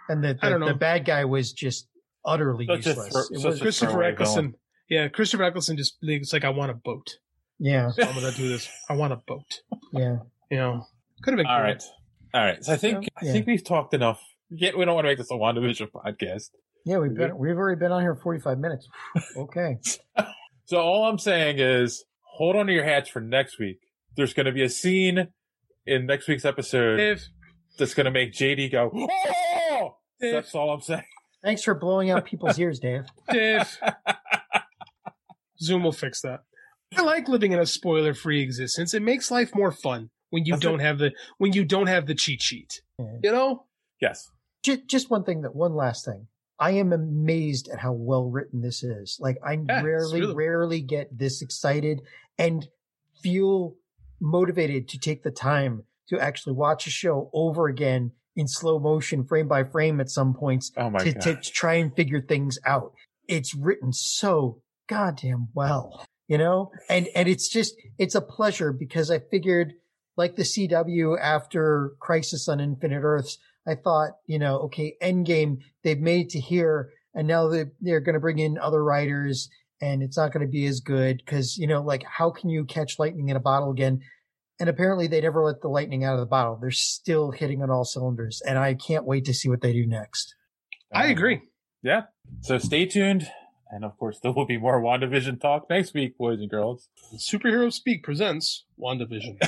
[0.09, 0.67] And the, I don't know.
[0.67, 1.87] the bad guy was just
[2.25, 3.13] utterly Such useless.
[3.13, 4.55] thro- It was- Christopher throwaway Eccleston.
[4.89, 7.19] Yeah, Christopher Eccleston just it's like I want a boat.
[7.59, 8.69] yeah, So I'm gonna do this.
[8.89, 9.63] I want a boat.
[9.93, 10.19] yeah.
[10.51, 10.87] You know,
[11.23, 11.65] could have been All cool.
[11.65, 11.83] right.
[12.35, 12.65] All right.
[12.65, 13.33] So I think I Yeah.
[13.33, 14.21] think we've talked enough.
[14.51, 16.51] Yeah, we don't want to make this a WandaVision podcast.
[16.85, 18.89] Yeah, we've been we've already been on here forty five minutes.
[19.37, 19.79] Okay.
[20.65, 23.81] So all I'm saying is hold on to your hats for next week.
[24.17, 25.27] There's going to be a scene
[25.85, 27.25] in next week's episode If
[27.77, 28.89] that's going to make JD go,
[29.73, 29.97] oh!
[30.21, 30.33] Dave.
[30.35, 31.03] That's all I'm saying.
[31.43, 33.07] Thanks for blowing out people's ears, Dave.
[33.31, 33.79] Dave,
[35.61, 36.41] Zoom will fix that.
[36.97, 38.95] I like living in a spoiler-free existence.
[38.95, 42.07] It makes life more fun when you That's don't have the when you don't have
[42.07, 42.83] the cheat sheet.
[42.99, 43.65] You know?
[44.01, 44.29] Yes.
[44.63, 46.27] Just, just one thing that one last thing.
[46.59, 49.17] I am amazed at how well written this is.
[49.21, 52.03] Like I it's rarely, really- rarely get this excited
[52.37, 52.69] and
[53.23, 53.77] feel
[54.21, 59.25] motivated to take the time to actually watch a show over again in slow motion,
[59.25, 61.23] frame by frame at some points Oh my to, god.
[61.23, 62.93] to try and figure things out.
[63.29, 66.73] It's written so goddamn well, you know?
[66.89, 69.75] And, and it's just, it's a pleasure because I figured
[70.17, 76.01] like the CW after Crisis on Infinite Earths, I thought, you know, okay, Endgame, they've
[76.01, 79.49] made it to here and now they, they're going to bring in other writers
[79.83, 82.65] and it's not going to be as good because, you know, like how can you
[82.65, 84.01] catch lightning in a bottle again?
[84.61, 86.59] And apparently they never let the lightning out of the bottle.
[86.61, 89.87] They're still hitting on all cylinders and I can't wait to see what they do
[89.87, 90.35] next.
[90.93, 91.41] I um, agree.
[91.83, 92.03] Yeah.
[92.43, 93.31] So stay tuned.
[93.71, 96.91] And of course, there will be more WandaVision talk next week, boys and girls.
[97.17, 99.39] Superhero Speak presents WandaVision.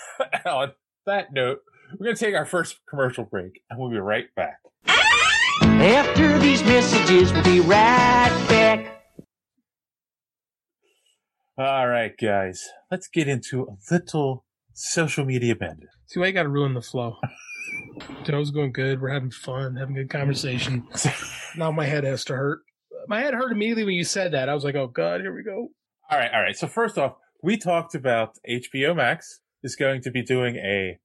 [0.46, 0.72] On
[1.04, 1.60] that note,
[1.98, 4.58] we're going to take our first commercial break and we'll be right back.
[4.86, 9.02] After these messages, we'll be right back.
[11.58, 14.44] All right, guys, let's get into a little
[14.74, 15.88] social media bender.
[16.06, 17.16] See why you gotta ruin the flow.
[18.28, 19.00] I was going good.
[19.00, 20.86] We're having fun, having good conversation.
[21.56, 22.60] now my head has to hurt.
[23.08, 24.48] My head hurt immediately when you said that.
[24.48, 25.68] I was like, oh god, here we go.
[26.10, 26.56] All right, all right.
[26.56, 30.98] So first off, we talked about HBO Max is going to be doing a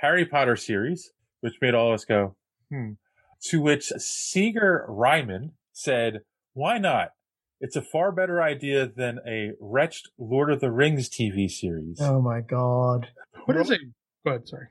[0.00, 2.36] Harry Potter series, which made all of us go,
[2.70, 2.92] hmm.
[3.50, 6.20] To which Seeger Ryman said,
[6.54, 7.10] "Why not?
[7.64, 11.98] It's a far better idea than a wretched Lord of the Rings TV series.
[11.98, 13.08] Oh my God.
[13.46, 13.80] What is it?
[14.22, 14.66] Go ahead, sorry.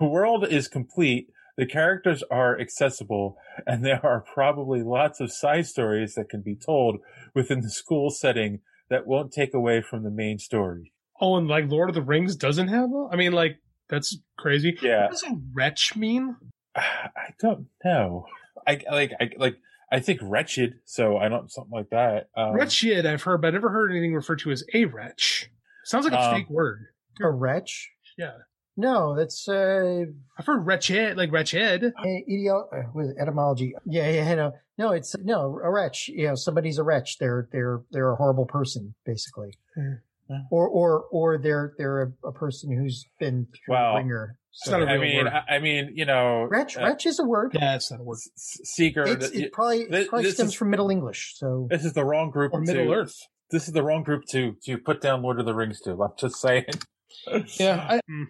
[0.00, 1.28] The world is complete.
[1.56, 3.36] The characters are accessible,
[3.68, 6.96] and there are probably lots of side stories that can be told
[7.36, 10.92] within the school setting that won't take away from the main story.
[11.20, 13.10] Oh, and like Lord of the Rings doesn't have one?
[13.12, 14.76] I mean, like, that's crazy.
[14.82, 15.02] Yeah.
[15.02, 16.34] What does a wretch mean?
[16.74, 18.26] I don't know.
[18.66, 19.56] I like I like
[19.92, 22.28] I think wretched, so I don't something like that.
[22.36, 25.50] Um, Wretched, I've heard, but I never heard anything referred to as a wretch.
[25.84, 26.86] Sounds like a Um, fake word.
[27.22, 27.90] A wretch?
[28.18, 28.32] Yeah.
[28.76, 30.04] No, that's uh,
[30.36, 31.92] I've heard wretched, like wretched.
[32.04, 33.72] idio- uh, with etymology.
[33.84, 36.08] Yeah, yeah, no, no, it's no a wretch.
[36.08, 37.18] You know, somebody's a wretch.
[37.18, 39.56] They're they're they're a horrible person, basically,
[40.50, 44.38] or or or they're they're a, a person who's been through Well, ringer.
[44.56, 45.32] It's not a I real mean, word.
[45.48, 47.52] I, I mean, you know, Wretch, uh, wretch is a word.
[47.54, 48.18] Yeah, it's not a word.
[48.36, 49.02] Seeger.
[49.06, 51.34] It's, it probably, it probably this stems is- from Middle English.
[51.36, 53.16] So This is the wrong group Or to- Middle Earth.
[53.50, 55.90] This is the wrong group to to put down Lord of the Rings to.
[56.02, 56.64] I'm just saying.
[57.58, 57.86] Yeah.
[57.90, 58.24] I, mm.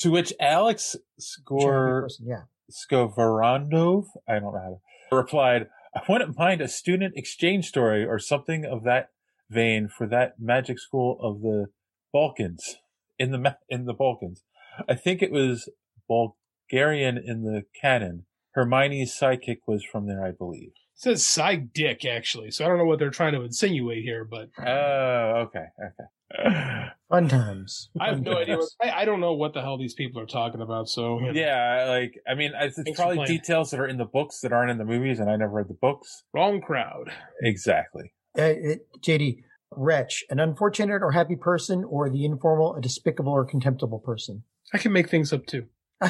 [0.00, 2.42] To which Alex Skor person, yeah.
[2.70, 8.18] Skovarandov, I don't know how to, replied, I wouldn't mind a student exchange story or
[8.18, 9.08] something of that
[9.50, 11.66] vein for that magic school of the
[12.12, 12.76] Balkans
[13.18, 14.42] in the in the Balkans.
[14.88, 15.68] I think it was
[16.08, 18.24] Bulgarian in the canon.
[18.54, 20.70] Hermione's sidekick was from there, I believe.
[20.70, 22.50] It says side dick, actually.
[22.50, 26.04] So I don't know what they're trying to insinuate here, but Oh, okay, okay.
[27.08, 27.88] fun times.
[27.98, 28.58] I have no idea.
[28.58, 30.88] What, I, I don't know what the hell these people are talking about.
[30.88, 31.32] So you know.
[31.32, 34.70] Yeah, like I mean, it's, it's probably details that are in the books that aren't
[34.70, 36.24] in the movies, and I never read the books.
[36.34, 37.10] wrong crowd.
[37.42, 38.12] Exactly.
[38.38, 39.42] Uh, it, JD,
[39.74, 44.44] wretch, an unfortunate or happy person, or the informal, a despicable or contemptible person.
[44.72, 45.66] I can make things up too.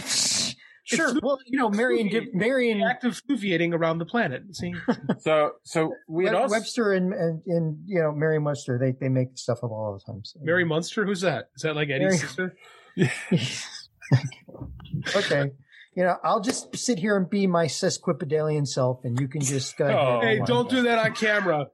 [0.85, 1.15] sure.
[1.23, 4.43] Well, you know, Marion, did, Marion, active fluviating around the planet.
[4.55, 4.75] See,
[5.21, 9.09] So, so we had also Webster and, and and you know Merriam Webster, they they
[9.09, 10.25] make stuff up all the time.
[10.25, 10.41] So.
[10.43, 11.05] Mary Munster.
[11.05, 11.51] Who's that?
[11.57, 12.23] Is that like Eddie's
[12.97, 13.49] Mary- sister?
[15.17, 15.51] okay.
[15.99, 19.77] You know, I'll just sit here and be my sesquipedalian self, and you can just
[19.77, 19.87] go.
[19.87, 21.67] Oh, hey, don't do that on camera.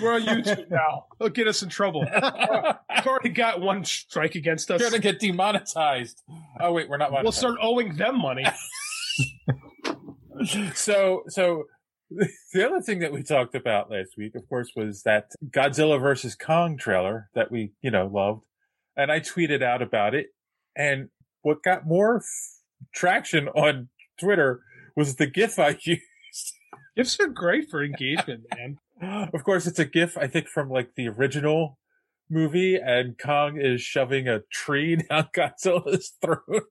[0.00, 1.04] We're on YouTube now.
[1.20, 2.02] It'll get us in trouble.
[2.10, 4.80] I've already got one strike against us.
[4.80, 6.22] We're gonna get demonetized.
[6.58, 7.22] Oh wait, we're not monetized.
[7.24, 8.46] We'll start owing them money.
[10.74, 11.64] so, so
[12.10, 16.34] the other thing that we talked about last week, of course, was that Godzilla versus
[16.34, 18.46] Kong trailer that we, you know, loved,
[18.96, 20.28] and I tweeted out about it.
[20.74, 21.10] And
[21.42, 22.57] what got more f-
[22.94, 23.88] traction on
[24.20, 24.60] Twitter
[24.96, 26.02] was the GIF I used.
[26.96, 28.78] GIFs are great for engagement, man.
[29.32, 31.78] Of course, it's a GIF I think from like the original
[32.28, 36.64] movie, and Kong is shoving a tree down Godzilla's throat.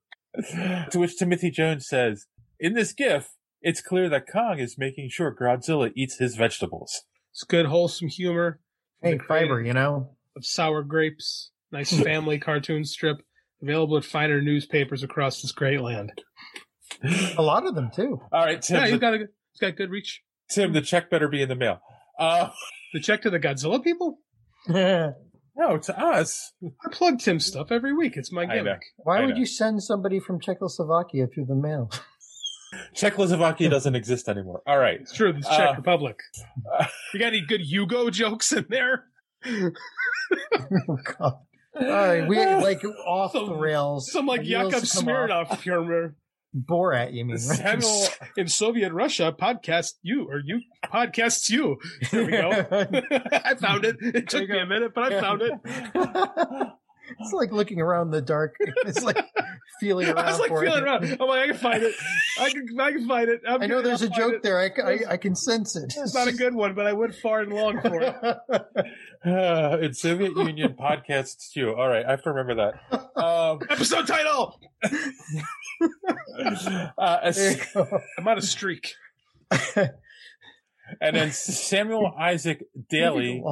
[0.91, 2.25] to which Timothy Jones says,
[2.59, 3.29] "In this GIF,
[3.61, 8.59] it's clear that Kong is making sure Godzilla eats his vegetables." It's good, wholesome humor.
[9.01, 10.17] Hey, fiber, you know.
[10.35, 11.51] Of sour grapes.
[11.71, 13.17] Nice family cartoon strip.
[13.61, 16.11] Available at finer newspapers across this great land.
[17.37, 18.19] A lot of them too.
[18.31, 18.77] All right, Tim.
[18.77, 20.21] Yeah, he's the, got a, he's got good reach.
[20.49, 21.79] Tim, the check better be in the mail.
[22.19, 22.49] Uh,
[22.93, 24.19] The check to the Godzilla people?
[25.59, 26.53] No, to us.
[26.63, 28.13] I plug Tim's stuff every week.
[28.15, 28.79] It's my gimmick.
[28.97, 31.89] Why would you send somebody from Czechoslovakia through the mail?
[32.93, 34.61] Czechoslovakia doesn't exist anymore.
[34.67, 35.01] All right.
[35.01, 35.33] It's true.
[35.35, 36.19] It's Czech Uh, Republic.
[37.11, 39.05] You got any good Hugo jokes in there?
[39.47, 41.39] oh, God.
[41.79, 44.11] All right, we like off the rails.
[44.11, 44.83] Some like Yakov.
[44.83, 46.15] Smirnoff humor.
[46.55, 47.35] Borat, you mean?
[47.35, 47.57] Right?
[47.57, 48.07] Samuel
[48.37, 51.77] in Soviet Russia podcast you or you podcasts you.
[52.11, 52.49] There we go.
[53.31, 53.97] I found it.
[54.01, 56.73] It took me a minute, but I found it.
[57.19, 58.55] It's like looking around the dark.
[58.85, 59.17] It's like
[59.79, 60.83] feeling around I was like for feeling it.
[60.83, 61.03] around.
[61.19, 61.95] I'm like, I can find it.
[62.39, 63.41] I can, I can find it.
[63.47, 64.43] I'm I know gonna there's a joke it.
[64.43, 64.59] there.
[64.59, 65.93] I can sense it.
[65.97, 68.15] It's not a good one, but I went far and long for it.
[69.25, 71.73] Uh, in Soviet Union podcasts too.
[71.75, 72.55] All right, I have to remember
[72.91, 73.21] that.
[73.21, 74.59] Um, Episode title.
[76.97, 77.59] uh, as-
[78.17, 78.93] I'm on a streak.
[81.01, 83.43] and then Samuel Isaac Daly,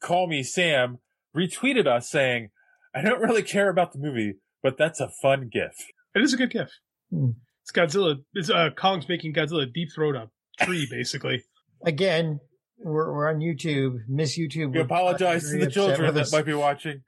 [0.00, 0.98] call me Sam,
[1.36, 2.50] retweeted us saying,
[2.96, 5.74] "I don't really care about the movie, but that's a fun gif."
[6.14, 6.70] It is a good gif.
[7.10, 7.30] Hmm.
[7.62, 8.16] It's Godzilla.
[8.32, 10.30] It's uh, Kong's making Godzilla deep throat a
[10.64, 11.42] tree, basically.
[11.84, 12.40] Again,
[12.78, 13.98] we're, we're on YouTube.
[14.08, 14.72] Miss YouTube.
[14.72, 17.02] We apologize to the children with that might be watching.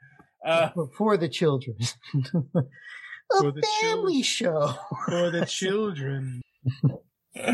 [0.45, 1.76] Uh, for the children.
[2.14, 2.62] a
[3.39, 4.74] For the family show.
[5.07, 6.43] For the children.
[7.36, 7.45] all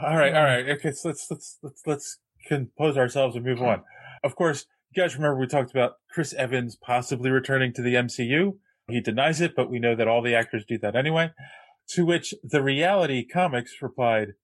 [0.00, 0.68] right, all right.
[0.70, 2.18] Okay, so let's let's let's let's
[2.48, 3.82] compose ourselves and move on.
[4.24, 8.58] Of course, you guys remember we talked about Chris Evans possibly returning to the MCU.
[8.88, 11.30] He denies it, but we know that all the actors do that anyway.
[11.90, 14.34] To which the Reality Comics replied,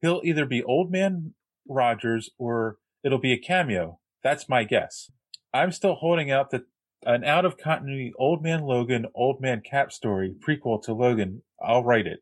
[0.00, 1.34] "He'll either be Old Man
[1.68, 4.00] Rogers or it'll be a cameo.
[4.22, 5.10] That's my guess.
[5.52, 6.62] I'm still holding out that
[7.04, 11.42] an out of continuity Old Man Logan, Old Man Cap story prequel to Logan.
[11.60, 12.20] I'll write it."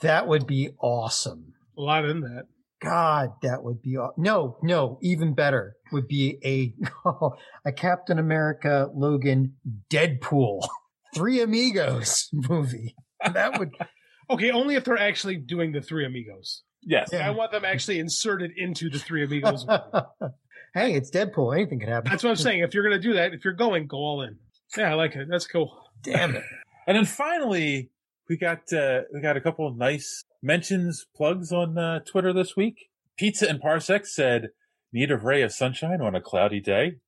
[0.00, 1.54] That would be awesome.
[1.76, 2.46] A lot in that.
[2.84, 4.98] God, that would be aw- no, no.
[5.02, 6.74] Even better would be a
[7.64, 9.54] a Captain America Logan
[9.90, 10.66] Deadpool
[11.14, 12.94] Three Amigos movie.
[13.32, 13.70] That would
[14.30, 16.62] Okay, only if they're actually doing the Three Amigos.
[16.82, 17.12] Yes.
[17.14, 19.66] I want them actually inserted into the Three Amigos.
[20.74, 21.54] hey, it's Deadpool.
[21.54, 22.10] Anything could happen.
[22.10, 22.60] That's what I'm saying.
[22.60, 24.36] If you're going to do that, if you're going, go all in.
[24.76, 25.28] Yeah, I like it.
[25.30, 25.78] That's cool.
[26.02, 26.42] Damn it.
[26.86, 27.90] And then finally,
[28.28, 32.56] we got uh, we got a couple of nice mentions, plugs on uh, Twitter this
[32.56, 32.90] week.
[33.16, 34.50] Pizza and Parsec said,
[34.92, 36.98] "Need a ray of sunshine on a cloudy day."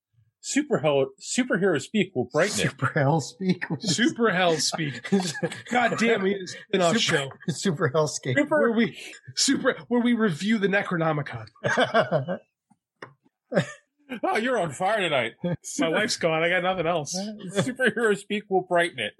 [0.41, 2.71] Super hell, superhero speak will brighten it.
[2.71, 3.65] Super Hell Speak.
[3.81, 5.11] Super Hell Speak.
[5.73, 7.31] God damn, we need a spin-off show.
[7.49, 8.49] Super Hellscape.
[8.49, 8.97] Where we
[9.35, 11.47] super where we review the Necronomicon.
[14.23, 15.33] Oh, you're on fire tonight.
[15.79, 16.43] My wife's gone.
[16.43, 17.17] I got nothing else.
[17.57, 19.15] Superhero speak will brighten it.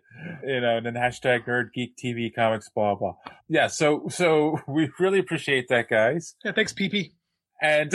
[0.45, 3.15] You know, and then hashtag nerd geek TV comics, blah, blah.
[3.49, 3.67] Yeah.
[3.67, 6.35] So, so we really appreciate that, guys.
[6.45, 7.13] Yeah, thanks, PP.
[7.61, 7.93] And,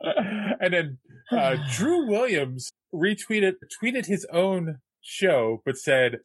[0.00, 0.98] and then,
[1.30, 6.20] uh, Drew Williams retweeted, tweeted his own show, but said,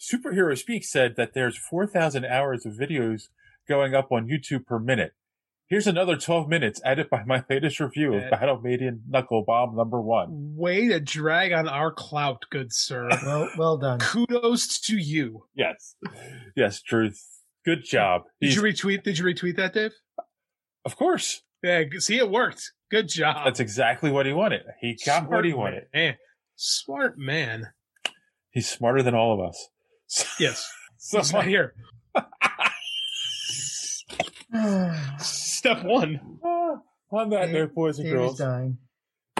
[0.00, 3.28] Superhero Speak said that there's 4,000 hours of videos
[3.68, 5.12] going up on YouTube per minute.
[5.68, 10.00] Here's another 12 minutes added by my latest review of Battle Maiden Knuckle Bomb number
[10.00, 10.54] one.
[10.56, 13.08] Way to drag on our clout, good sir.
[13.24, 13.98] Well, well done.
[13.98, 15.46] Kudos to you.
[15.56, 15.96] Yes.
[16.54, 17.20] Yes, Truth.
[17.64, 18.22] Good job.
[18.40, 19.02] Did He's- you retweet?
[19.02, 19.92] Did you retweet that, Dave?
[20.84, 21.42] of course.
[21.64, 21.82] Yeah.
[21.98, 22.70] See, it worked.
[22.92, 23.44] Good job.
[23.44, 24.62] That's exactly what he wanted.
[24.80, 25.86] He got what he Smart wanted.
[25.92, 26.14] Man.
[26.54, 27.66] Smart man.
[28.50, 29.68] He's smarter than all of us.
[30.38, 30.70] Yes.
[30.98, 31.74] So He's not here.
[35.66, 36.20] Step one.
[36.44, 36.76] Ah,
[37.10, 38.78] on that note, boys and girls, dying.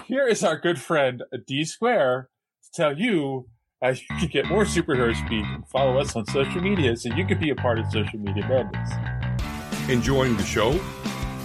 [0.07, 2.29] here is our good friend D Square
[2.63, 3.47] to tell you
[3.81, 7.25] how you can get more superhero speak and follow us on social media so you
[7.25, 9.89] can be a part of social media madness.
[9.89, 10.77] Enjoying the show?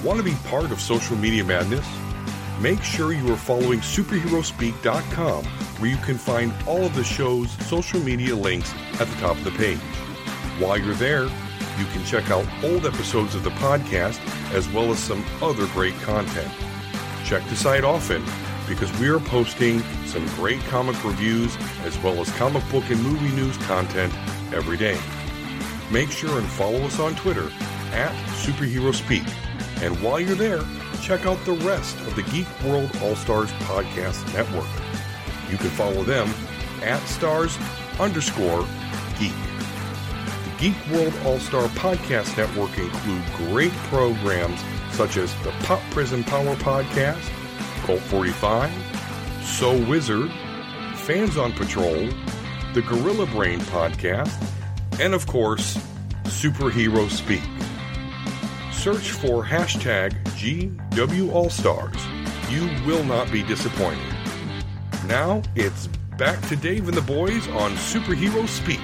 [0.02, 1.86] Want to be part of social media madness?
[2.60, 8.00] Make sure you are following superheroespeak.com where you can find all of the show's social
[8.00, 9.78] media links at the top of the page.
[10.58, 11.28] While you're there,
[11.78, 14.20] you can check out old episodes of the podcast
[14.52, 16.50] as well as some other great content.
[17.24, 18.22] Check the site often
[18.68, 23.34] because we are posting some great comic reviews as well as comic book and movie
[23.34, 24.12] news content
[24.52, 24.98] every day.
[25.90, 27.50] Make sure and follow us on Twitter
[27.92, 29.24] at Superhero Speak.
[29.82, 30.62] And while you're there,
[31.02, 34.68] check out the rest of the Geek World All Stars Podcast Network.
[35.50, 36.28] You can follow them
[36.82, 37.58] at stars
[37.98, 38.66] underscore
[39.18, 39.51] geek.
[40.62, 46.54] Geek World All Star Podcast Network include great programs such as the Pop Prison Power
[46.54, 47.28] Podcast,
[47.82, 48.70] Colt 45,
[49.42, 50.30] So Wizard,
[50.94, 52.08] Fans on Patrol,
[52.74, 54.32] the Gorilla Brain Podcast,
[55.00, 55.76] and of course,
[56.26, 57.42] Superhero Speak.
[58.72, 61.96] Search for hashtag GW All Stars.
[62.48, 64.14] You will not be disappointed.
[65.08, 68.78] Now it's back to Dave and the boys on Superhero Speak.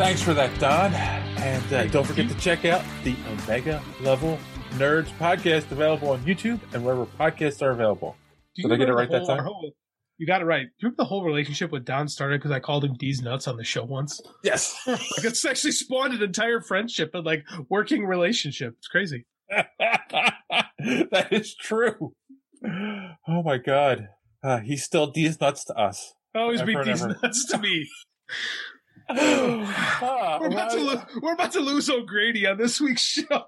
[0.00, 0.94] Thanks for that, Don.
[0.94, 4.38] And uh, don't forget to check out the Omega Level
[4.70, 8.16] Nerds podcast available on YouTube and wherever podcasts are available.
[8.56, 9.44] Do Did I get it right the that time?
[9.44, 9.74] whole-
[10.16, 10.62] you got it right.
[10.62, 13.46] Do you remember the whole relationship with Don started because I called him D's nuts
[13.46, 14.22] on the show once?
[14.42, 14.74] Yes.
[14.86, 18.76] like it's actually spawned an entire friendship and like working relationship.
[18.78, 19.26] It's crazy.
[19.50, 22.14] that is true.
[22.64, 24.08] Oh my god.
[24.42, 26.14] Uh, he's still D's nuts to us.
[26.34, 27.86] Always be Ever and D's nuts to me.
[29.18, 33.46] Ah, we're, about to lo- we're about to lose O'Grady on this week's show.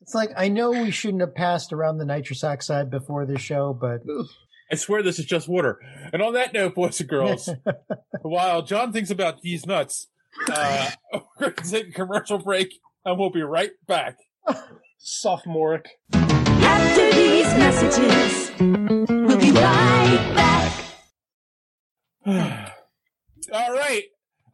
[0.00, 3.72] It's like I know we shouldn't have passed around the nitrous oxide before this show,
[3.72, 4.00] but
[4.70, 5.78] I swear this is just water.
[6.12, 7.48] And on that note, boys and girls,
[8.22, 10.08] while John thinks about these nuts,
[10.50, 12.72] uh, we're going to take a commercial break
[13.04, 14.16] and we'll be right back.
[14.98, 15.88] Sophomoric.
[16.12, 20.84] After these messages, we'll be right back.
[23.52, 24.04] All right.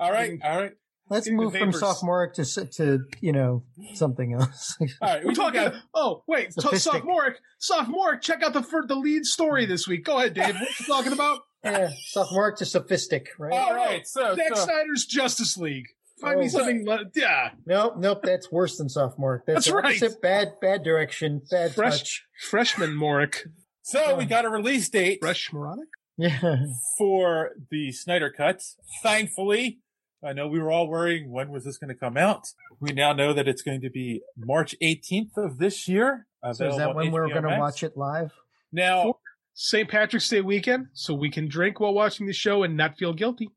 [0.01, 0.33] All right.
[0.33, 0.45] Mm.
[0.45, 0.73] All right.
[1.11, 1.81] let's Getting move from vapors.
[1.81, 4.77] sophomoric to to you know something else.
[4.81, 5.25] All right.
[5.25, 5.69] We're talking.
[5.95, 7.39] oh wait, so sophomoric.
[7.59, 8.23] Sophomoric.
[8.23, 10.05] Check out the fir- the lead story this week.
[10.05, 10.55] Go ahead, Dave.
[10.55, 11.41] What you talking about?
[11.65, 13.53] yeah, sophomoric to sophistic, right?
[13.53, 14.07] All right.
[14.07, 15.87] So, Zack so Snyder's Justice League.
[16.21, 16.49] Find oh, me Oh.
[16.49, 16.85] something.
[16.87, 19.43] le- Yeah, Nope, nope, that's worse than sophomoric.
[19.47, 19.85] That's, That's right.
[20.03, 22.25] opposite, Bad, bad direction, bad fresh touch.
[22.49, 23.45] freshman Moric.
[23.83, 25.87] so we got a release date Fresh moronic.
[26.17, 26.57] Yeah,
[26.97, 28.63] for the Snyder Cut.
[29.05, 29.79] Thankfully,
[30.23, 32.49] I know we were all worrying when was this going to come out.
[32.81, 36.27] We now know that it's going to be March 18th of this year.
[36.53, 38.33] so is that on when we're going to watch it live?
[38.73, 39.15] Now,
[39.55, 39.89] St.
[39.89, 43.51] Patrick's Day weekend, so we can drink while watching the show and not feel guilty.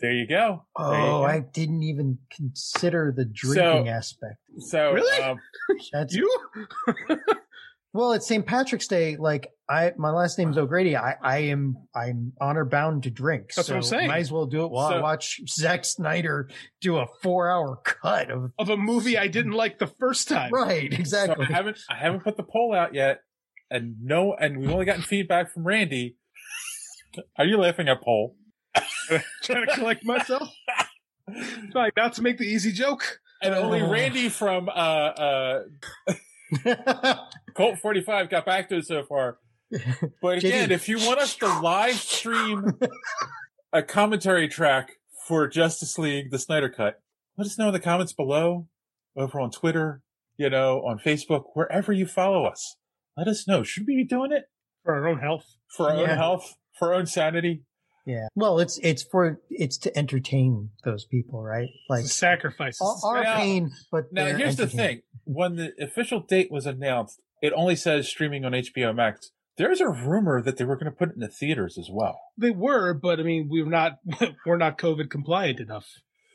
[0.00, 0.64] There you go.
[0.78, 1.24] There you Oh, go.
[1.24, 4.36] I didn't even consider the drinking aspect.
[4.58, 5.22] So Really?
[5.22, 5.38] um,
[5.92, 6.38] That's You?
[7.96, 8.44] well, it's St.
[8.46, 9.16] Patrick's Day.
[9.16, 10.96] Like I, my last name's O'Grady.
[10.96, 13.52] I, I am, I'm honor bound to drink.
[13.54, 14.08] That's what I'm so saying.
[14.08, 16.48] Might as well do it while I So- watch Zack Snyder
[16.80, 18.52] do a four hour cut of.
[18.58, 20.52] Of a movie I didn't like the first time.
[20.52, 21.46] Right, so exactly.
[21.48, 23.20] I haven't I haven't put the poll out yet,
[23.70, 26.16] and no, and we've only gotten feedback from Randy.
[27.38, 28.36] Are you laughing at poll?
[29.42, 30.48] Trying to collect myself.
[31.72, 33.20] Trying not to make the easy joke.
[33.42, 33.90] And only Oh.
[33.90, 35.62] Randy from uh uh
[37.56, 39.38] Colt 45 got back to us so far.
[40.22, 42.78] But again, if you want us to live stream
[43.72, 44.92] a commentary track
[45.26, 47.00] for Justice League, the Snyder Cut,
[47.36, 48.68] let us know in the comments below,
[49.16, 50.02] over on Twitter,
[50.36, 52.76] you know, on Facebook, wherever you follow us.
[53.16, 53.62] Let us know.
[53.62, 54.44] Should we be doing it
[54.84, 55.44] For our own health.
[55.68, 56.12] for our Yeah.
[56.12, 57.64] own health, for our own sanity?
[58.06, 58.28] yeah.
[58.36, 61.68] Well, it's it's for it's to entertain those people, right?
[61.88, 62.78] Like It's a sacrifice.
[62.80, 65.02] our, our Now- pain, but Now, here's the thing.
[65.24, 69.30] When the official date was announced, it only says streaming on HBO Max.
[69.58, 72.20] There's a rumor that they were going to put it in the theaters as well.
[72.36, 73.98] They were, but I mean, we're not
[74.46, 75.86] we're not COVID compliant enough.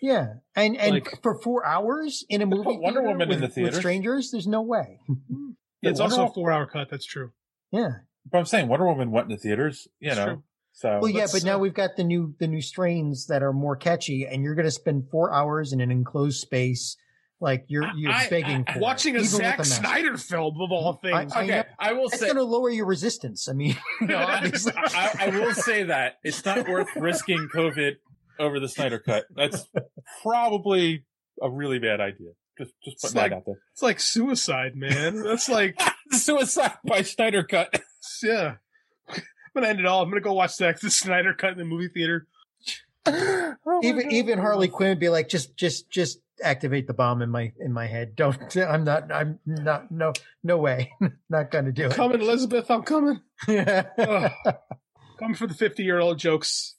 [0.01, 3.41] Yeah, and and Like- for four hours in a movie put Wonder theater Woman in
[3.41, 4.99] with, the with strangers, there's no way.
[5.81, 6.89] Yeah, it's Wonder also a four hour cut.
[6.89, 7.31] That's true.
[7.71, 7.89] Yeah.
[8.31, 10.25] But I'm saying Wonder Woman went in the theaters, you It's know.
[10.25, 10.43] true.
[10.73, 13.53] So Well, yeah, but now uh, we've got the new the new strains that are
[13.53, 16.97] more catchy, and you're going to spend four hours in an enclosed space,
[17.41, 19.65] like you're you're I- begging I- for Watching it, a Zack.
[19.65, 21.33] Snyder film of all things.
[21.33, 21.63] I okay, know.
[21.79, 23.49] I will It's say going to lower your resistance.
[23.49, 24.17] I mean, you know.
[24.27, 27.95] I, I will say that it's not worth risking COVID
[28.39, 29.25] over the Snyder cut.
[29.35, 29.65] That's
[30.21, 31.05] probably
[31.41, 32.29] a really bad idea.
[32.57, 33.59] Just just putting like- that out there.
[33.73, 35.21] it's like suicide, man.
[35.23, 35.79] That's like
[36.11, 37.81] Suicide by Snyder cut.
[38.21, 38.55] yeah.
[39.09, 39.21] I'm
[39.55, 40.01] gonna end it all.
[40.01, 42.27] I'm gonna go watch the Snyder cut in the movie theater.
[43.63, 47.29] Oh even even Harley Quinn would be like, just just just activate the bomb in
[47.29, 48.15] my in my head.
[48.15, 48.57] Don't.
[48.57, 49.11] I'm not.
[49.11, 49.91] I'm not.
[49.91, 50.13] No.
[50.43, 50.91] No way.
[51.29, 51.93] not going to do it.
[51.93, 52.71] Coming, Elizabeth.
[52.71, 53.21] I'm coming.
[53.47, 53.87] Yeah.
[53.97, 54.31] Ugh.
[55.19, 56.75] Come for the 50 year old jokes.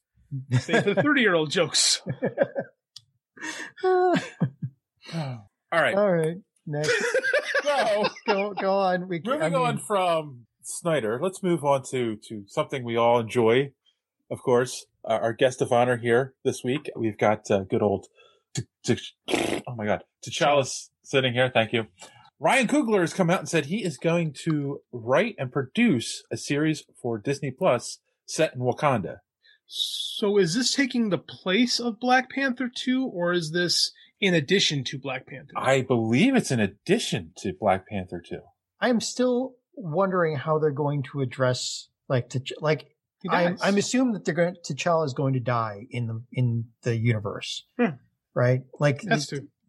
[0.58, 2.02] Stay for the 30 year old jokes.
[3.84, 4.16] All
[5.70, 5.94] right.
[5.94, 6.36] All right.
[6.66, 6.92] Next.
[7.62, 9.08] So go go on.
[9.08, 13.20] We moving I mean, on from Snyder, let's move on to to something we all
[13.20, 13.72] enjoy.
[14.32, 18.06] Of course, uh, our guest of honor here this week, we've got uh, good old.
[18.54, 21.50] T- T- oh my God, T'Challa's sitting here.
[21.52, 21.88] Thank you.
[22.40, 26.38] Ryan Coogler has come out and said he is going to write and produce a
[26.38, 29.18] series for Disney Plus set in Wakanda.
[29.66, 34.82] So is this taking the place of Black Panther 2 or is this in addition
[34.84, 35.52] to Black Panther?
[35.56, 38.38] I believe it's in addition to Black Panther 2.
[38.80, 42.86] I am still wondering how they're going to address like to like.
[43.30, 43.56] I'm.
[43.62, 47.64] I'm assuming that they're going T'Challa is going to die in the in the universe,
[47.78, 47.96] Hmm.
[48.34, 48.62] right?
[48.78, 49.02] Like.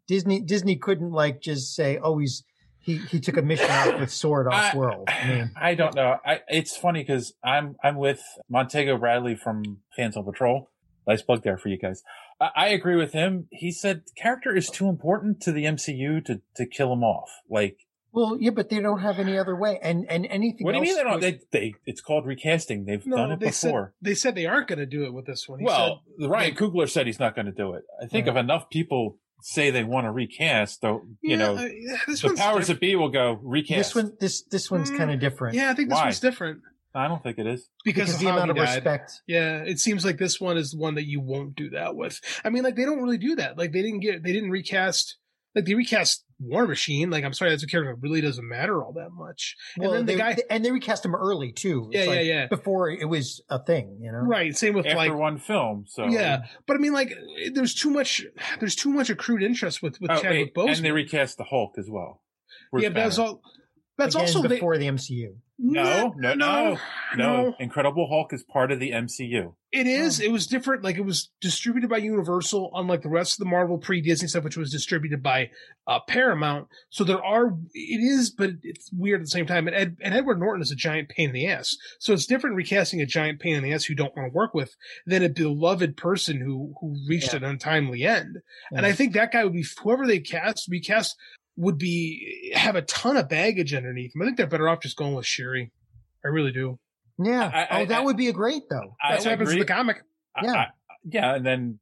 [0.06, 2.44] Disney Disney couldn't like just say, oh, he's
[2.82, 5.08] he he took a mission out with Sword off world.
[5.08, 6.18] I mean, I don't know.
[6.26, 10.70] I, it's funny because I'm I'm with Montego Bradley from Fans on Patrol.
[11.08, 12.04] Nice plug there for you guys.
[12.42, 13.48] I, I agree with him.
[13.52, 17.30] He said character is too important to the MCU to to kill him off.
[17.50, 17.78] Like,
[18.14, 20.66] well, yeah, but they don't have any other way, and and anything.
[20.66, 21.14] what do you mean they don't?
[21.14, 22.86] would- They, they it's called recasting.
[22.86, 23.94] They've No, done it they before.
[24.00, 25.60] said they said they aren't going to do it with this one.
[25.60, 27.84] He well, said, Ryan Coogler said he's not going to do it.
[28.02, 28.34] I think Yeah.
[28.34, 32.22] if enough people say they want to recast, though, you yeah, know, uh, yeah, this
[32.22, 33.94] the powers diff- that be will go recast.
[33.94, 35.56] this one this this one's Mm, kind of different.
[35.56, 36.04] Yeah, I think this Why?
[36.06, 36.62] one's different
[36.96, 37.68] I don't think it is.
[37.84, 38.76] because, because of the amount of died.
[38.76, 39.22] respect.
[39.26, 42.22] Yeah, it seems like this one is the one that you won't do that with.
[42.46, 43.58] I mean, like they don't really do that.
[43.58, 45.18] Like they didn't get, they didn't recast.
[45.56, 47.10] Like they recast War Machine.
[47.10, 49.56] Like I'm sorry, that's a character that really doesn't matter all that much.
[49.78, 51.90] Well, and then they, the guy, and they recast him early too.
[51.92, 52.48] It's Yeah, yeah, like yeah.
[52.48, 54.20] Before it was a thing, you know.
[54.20, 54.56] right?
[54.56, 57.14] Same with After like one film, so Yeah, but I mean, like,
[57.54, 58.26] there's too much.
[58.60, 60.78] There's too much accrued interest with with Oh, Chadwick Boseman.
[60.78, 62.22] and they recast the Hulk as well.
[62.72, 63.42] Bruce yeah, but that's all.
[63.98, 65.36] That's Again, also they, before the MCU.
[65.60, 66.78] No, no, no, no,
[67.16, 67.56] no.
[67.60, 69.54] Incredible Hulk is part of the MCU.
[69.72, 70.20] It is.
[70.20, 70.84] It was different.
[70.84, 74.58] Like it was distributed by Universal, unlike the rest of the Marvel pre-Disney stuff, which
[74.58, 75.52] was distributed by
[75.88, 76.68] uh, Paramount.
[76.90, 77.56] So there are.
[77.74, 79.68] It is, but it's weird at the same time.
[79.68, 81.78] And, Ed, and Edward Norton is a giant pain in the ass.
[82.00, 84.36] So it's different recasting a giant pain in the ass who you don't want to
[84.36, 84.76] work with
[85.06, 87.38] than a beloved person who who reached Yeah.
[87.38, 88.38] an untimely end.
[88.72, 91.16] And I think that guy would be whoever they cast recast
[91.56, 94.22] would be have a ton of baggage underneath him.
[94.22, 95.72] I think they're better off just going with Shuri.
[96.26, 96.80] I really do.
[97.20, 97.52] Yeah.
[97.54, 98.96] I- I- oh, that I- would be a great though.
[99.04, 99.64] I That's what happens in agree.
[99.66, 100.02] the comic.
[100.36, 100.54] I- Yeah.
[100.54, 100.68] I-
[101.06, 101.80] yeah, and then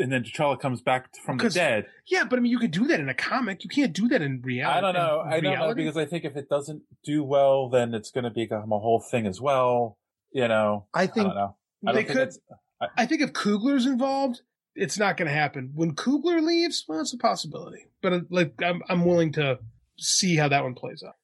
[0.00, 1.86] and then T'Challa comes back from the dead.
[2.06, 3.64] Yeah, but I mean, you could do that in a comic.
[3.64, 4.78] You can't do that in reality.
[4.78, 5.20] I don't know.
[5.26, 8.30] I don't know because I think if it doesn't do well, then it's going to
[8.30, 9.98] become a whole thing as well.
[10.30, 11.56] You know, I I think don't know.
[11.84, 12.32] I They don't could-
[12.80, 14.42] I- I think if Coogler's involved,
[14.78, 15.72] it's not going to happen.
[15.74, 17.86] When Coogler leaves, well, it's a possibility.
[18.00, 19.58] But uh, like, I'm I'm willing to
[19.98, 21.14] see how that one plays out.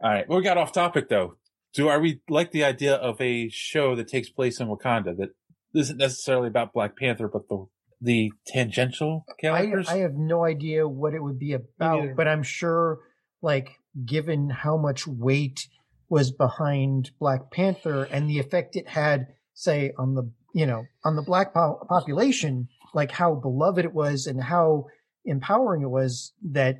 [0.00, 1.36] All right, well, we got off topic though.
[1.74, 5.30] Do are we like the idea of a show that takes place in Wakanda that
[5.74, 7.66] isn't necessarily about Black Panther, but the
[8.00, 9.88] the tangential I, characters?
[9.88, 11.64] I have no idea what it would be neither.
[11.76, 13.00] about, but I'm sure,
[13.42, 13.70] like,
[14.04, 15.68] given how much weight
[16.08, 21.16] was behind Black Panther and the effect it had, say, on the you know on
[21.16, 24.86] the black po- population, like how beloved it was and how
[25.24, 26.76] empowering it was, that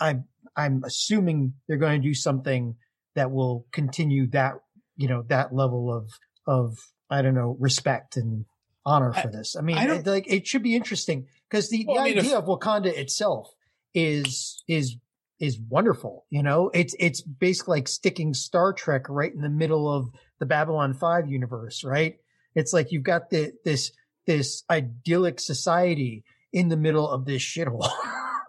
[0.00, 0.24] I'm
[0.56, 2.76] I'm assuming they're going to do something
[3.14, 4.54] that will continue that
[4.96, 6.10] you know that level of
[6.46, 6.78] of
[7.10, 8.44] I don't know respect and
[8.84, 9.54] honor for this.
[9.56, 12.18] I mean, I it, like it should be interesting because the, Well, the I mean,
[12.18, 13.52] if- idea of Wakanda itself
[13.94, 14.96] is is
[15.38, 16.24] is wonderful.
[16.30, 20.08] You know, it's it's basically like sticking Star Trek right in the middle of
[20.40, 22.16] the Babylon Five universe, right?
[22.54, 23.92] It's like you've got the this
[24.26, 27.90] this idyllic society in the middle of this shithole,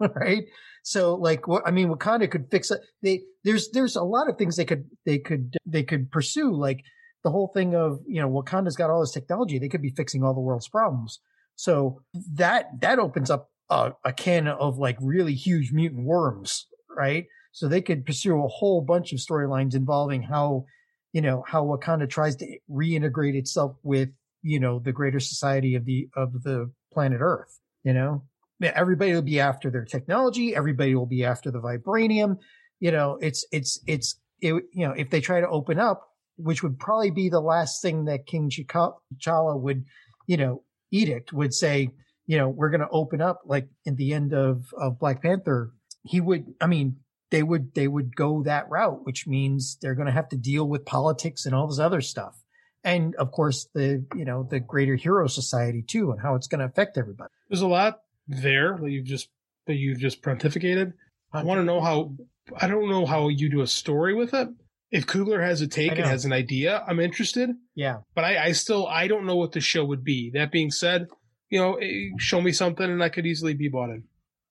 [0.14, 0.44] right?
[0.82, 2.80] So like what I mean, Wakanda could fix it.
[3.02, 6.84] They there's there's a lot of things they could they could they could pursue, like
[7.22, 9.58] the whole thing of you know Wakanda's got all this technology.
[9.58, 11.20] They could be fixing all the world's problems.
[11.56, 12.02] So
[12.34, 17.26] that that opens up a, a can of like really huge mutant worms, right?
[17.52, 20.66] So they could pursue a whole bunch of storylines involving how
[21.14, 24.10] you know how Wakanda tries to reintegrate itself with
[24.42, 27.60] you know the greater society of the of the planet Earth.
[27.84, 28.24] You know,
[28.60, 30.56] everybody will be after their technology.
[30.56, 32.38] Everybody will be after the vibranium.
[32.80, 36.02] You know, it's it's it's it, you know if they try to open up,
[36.36, 39.84] which would probably be the last thing that King T'Challa would,
[40.26, 41.90] you know, edict would say,
[42.26, 45.72] you know, we're going to open up like in the end of of Black Panther.
[46.02, 46.96] He would, I mean,
[47.34, 50.68] they would they would go that route, which means they're going to have to deal
[50.68, 52.40] with politics and all this other stuff,
[52.84, 56.60] and of course the you know the greater hero society too, and how it's going
[56.60, 57.32] to affect everybody.
[57.48, 59.30] There's a lot there that you've just
[59.66, 60.92] that you've just pontificated.
[61.32, 62.14] I want to know how.
[62.56, 64.48] I don't know how you do a story with it.
[64.92, 67.50] If Coogler has a take and has an idea, I'm interested.
[67.74, 70.30] Yeah, But I, I still I don't know what the show would be.
[70.30, 71.08] That being said,
[71.50, 74.04] you know, eh, show me something and I could easily be bought in.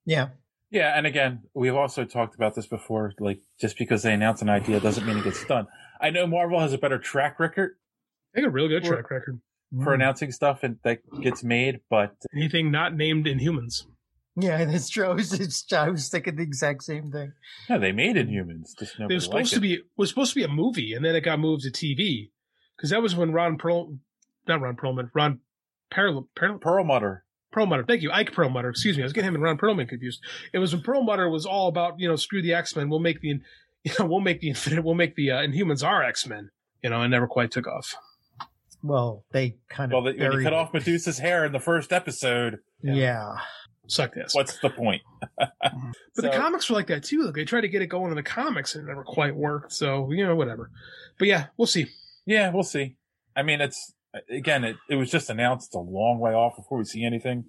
[0.06, 0.30] yeah,
[0.74, 3.14] Yeah, and again, we've also talked about this before.
[3.20, 5.68] Like, just because they announce an idea doesn't mean it gets done.
[6.02, 7.76] I know Marvel has a better track record
[8.34, 9.40] They got a real good For- track record.
[9.72, 9.94] for mm-hmm.
[9.94, 13.86] announcing stuff and that gets made, but Anything not named Inhumans.
[14.36, 15.06] yeah, that's true.
[15.12, 17.34] I was, it's, I was thinking the exact same thing.
[17.70, 18.76] Yeah, they made Inhumans.
[18.80, 19.62] Just It was supposed liked to it.
[19.62, 22.32] be was supposed to be a movie, and then it got moved to TV
[22.76, 23.96] because that was when Ron Perl,
[24.48, 25.40] not Ron Perlman, Ron
[25.92, 27.26] Perl, Perl, Perlmutter.
[27.54, 27.86] Perlmutter.
[27.86, 28.70] Thank you, Ike Perlmutter.
[28.70, 30.22] Excuse me, I was getting him and Ron Perlman confused.
[30.52, 33.22] It was when Perlmutter was all about you know screw the X Men, we'll make
[33.22, 33.28] the
[33.84, 36.50] you know we'll make the Infinite, we'll make the uh, Inhumans are X Men.
[36.82, 37.96] You know, and never quite took off.
[38.82, 40.54] Well, they kind of Well, they, when you cut it.
[40.54, 43.36] off Medusa's hair in the first episode, Yeah.
[43.88, 44.34] Suck this.
[44.34, 45.02] what's the point?
[46.16, 47.24] But the comics were like that too.
[47.24, 49.72] Like they tried to get it going in the comics and it never quite worked.
[49.74, 50.70] So you know, whatever.
[51.18, 51.88] But yeah, we'll see.
[52.26, 52.96] Yeah, we'll see.
[53.36, 53.94] I mean, it's
[54.30, 57.46] again, it, it was just announced a long way off before we see anything.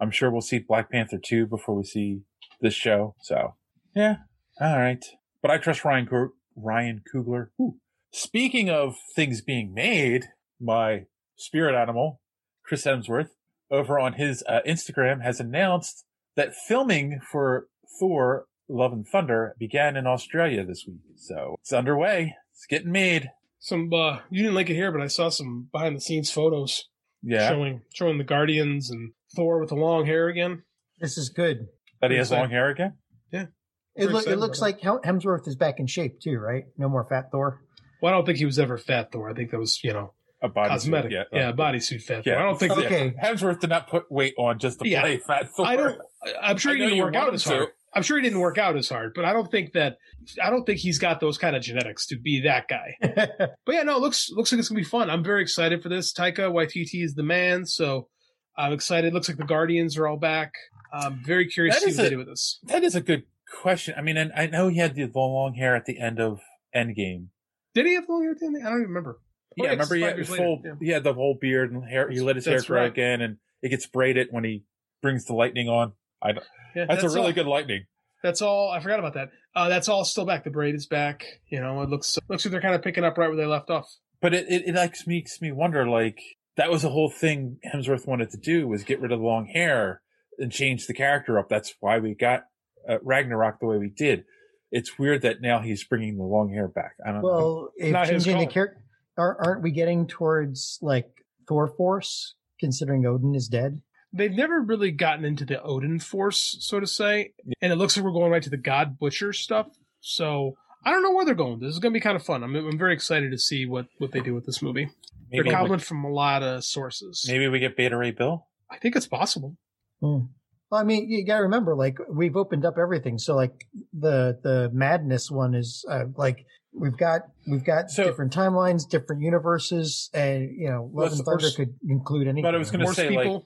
[0.00, 2.22] I'm sure we'll see Black Panther 2 before we see
[2.60, 3.14] this show.
[3.22, 3.54] So,
[3.94, 4.16] yeah,
[4.60, 5.04] all right.
[5.40, 7.48] But I trust Ryan Coo- Ryan Coogler.
[7.60, 7.76] Ooh.
[8.12, 10.26] Speaking of things being made,
[10.60, 11.04] my
[11.36, 12.20] spirit animal,
[12.64, 13.30] Chris Hemsworth,
[13.70, 16.04] over on his uh, Instagram has announced
[16.36, 17.66] that filming for
[17.98, 21.00] Thor Love and Thunder began in Australia this week.
[21.16, 22.34] So it's underway.
[22.52, 23.30] It's getting made.
[23.62, 26.88] Some uh you didn't like it here, but I saw some behind the scenes photos
[27.22, 27.48] Yeah.
[27.48, 30.62] showing showing the Guardians and Thor with the long hair again.
[30.98, 31.68] This is good.
[32.00, 32.94] That he has long hair again?
[33.32, 33.46] Yeah.
[33.94, 36.64] It, Very loo- it looks like Hem- Hemsworth is back in shape too, right?
[36.76, 37.62] No more fat Thor.
[38.02, 39.30] Well, I don't think he was ever fat Thor.
[39.30, 41.12] I think that was, you know, A body cosmetic.
[41.12, 42.32] Suit, yeah, bodysuit fat Thor.
[42.32, 42.40] Yeah.
[42.40, 43.14] I don't think Okay.
[43.22, 45.02] Hemsworth did not put weight on just to Yeah.
[45.02, 45.66] play Fat Thor.
[45.66, 47.48] I don't I- I'm sure I he didn't you work out him as to.
[47.50, 47.68] hard.
[47.94, 49.98] I'm sure he didn't work out as hard, but I don't think that
[50.42, 52.96] I don't think he's got those kind of genetics to be that guy.
[53.64, 55.10] But yeah, no, it looks looks like it's gonna be fun.
[55.10, 56.12] I'm very excited for this.
[56.12, 58.08] Taika Waititi is the man, so
[58.56, 59.12] I'm excited.
[59.14, 60.52] Looks like the Guardians are all back.
[60.92, 62.58] I'm very curious That to see what they do with this.
[62.64, 63.24] That is a good
[63.60, 63.94] question.
[63.96, 66.40] I mean, and I know he had the long hair at the end of
[66.74, 67.28] Endgame.
[67.74, 68.56] Did he have long hair at the end?
[68.58, 69.18] I don't even remember.
[69.58, 70.72] Oh, Yeah, remember he had his full, Yeah.
[70.80, 72.10] he had the whole beard and hair.
[72.10, 72.90] He let his hair grow right.
[72.90, 74.64] again, and it gets braided when he
[75.02, 75.92] brings the lightning on.
[76.22, 77.32] I don't- Yeah, that's, a really all.
[77.32, 77.84] good lightning.
[78.22, 78.70] That's all.
[78.70, 79.30] I forgot about that.
[79.54, 80.44] Uh, that's all still back.
[80.44, 81.24] The braid is back.
[81.50, 83.68] You know, it looks looks like they're kind of picking up right where they left
[83.68, 83.86] off.
[84.20, 86.18] But it, it, it like makes me wonder, like,
[86.56, 89.46] that was the whole thing Hemsworth wanted to do was get rid of the long
[89.46, 90.00] hair
[90.38, 91.48] and change the character up.
[91.48, 92.44] That's why we got
[92.88, 94.24] uh, Ragnarok the way we did.
[94.70, 96.92] It's weird that now he's bringing the long hair back.
[97.04, 97.28] I don't know.
[97.28, 98.52] well, if Not his changing the call.
[98.52, 98.78] character,
[99.18, 101.10] aren't we getting towards like
[101.48, 103.82] Thor Force, considering Odin is dead?
[104.12, 108.04] They've never really gotten into the Odin Force, so to say, and it looks like
[108.04, 109.68] we're going right to the God Butcher stuff.
[110.00, 111.60] So I don't know where they're going.
[111.60, 112.42] This is going to be kind of fun.
[112.42, 114.88] I'm, I'm very excited to see what what they do with this movie.
[115.30, 117.24] Maybe they're we- from a lot of sources.
[117.26, 118.46] Maybe we get Beta Ray Bill.
[118.70, 119.56] I think it's possible.
[120.00, 120.26] Hmm.
[120.70, 123.18] Well, I mean, you got to remember, like we've opened up everything.
[123.18, 128.88] So, like the the madness one is uh, like we've got we've got different timelines,
[128.88, 132.42] different universes, and you know, Love and Thunder could include anything.
[132.42, 133.42] But I was going to say, like,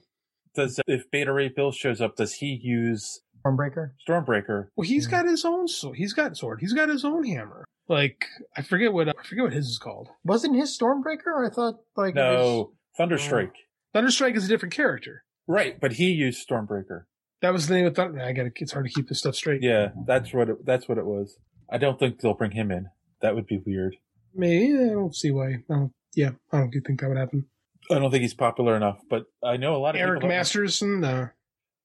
[0.57, 3.91] does if Beta Ray Bill shows up, does he use Stormbreaker?
[4.07, 4.67] Stormbreaker.
[4.75, 5.97] Well, he's got his own sword.
[5.97, 6.59] He's got sword.
[6.59, 7.63] He's got his own hammer.
[7.87, 8.25] Like
[8.57, 10.09] I forget what I forget what his is called.
[10.25, 11.45] wasn't his Stormbreaker?
[11.45, 13.51] I thought like it was- No, Thunderstrike.
[13.55, 13.99] Oh.
[14.01, 15.23] Thunderstrike is a different character.
[15.47, 17.03] Right, but he used Stormbreaker.
[17.41, 18.19] That was the name of Thunder.
[18.21, 19.61] I got it's hard to keep this stuff straight.
[19.63, 21.37] Yeah, that's what it, that's what it was.
[21.71, 22.87] I don't think they'll bring him in.
[23.21, 23.95] That would be weird.
[24.33, 25.47] Maybe I don't see why.
[25.47, 27.45] I don't, yeah, I don't think that would happen.
[27.91, 28.99] I don't think he's popular enough.
[29.09, 30.29] But I know a lot of Eric people.
[30.29, 31.03] Masterson.
[31.03, 31.27] Uh,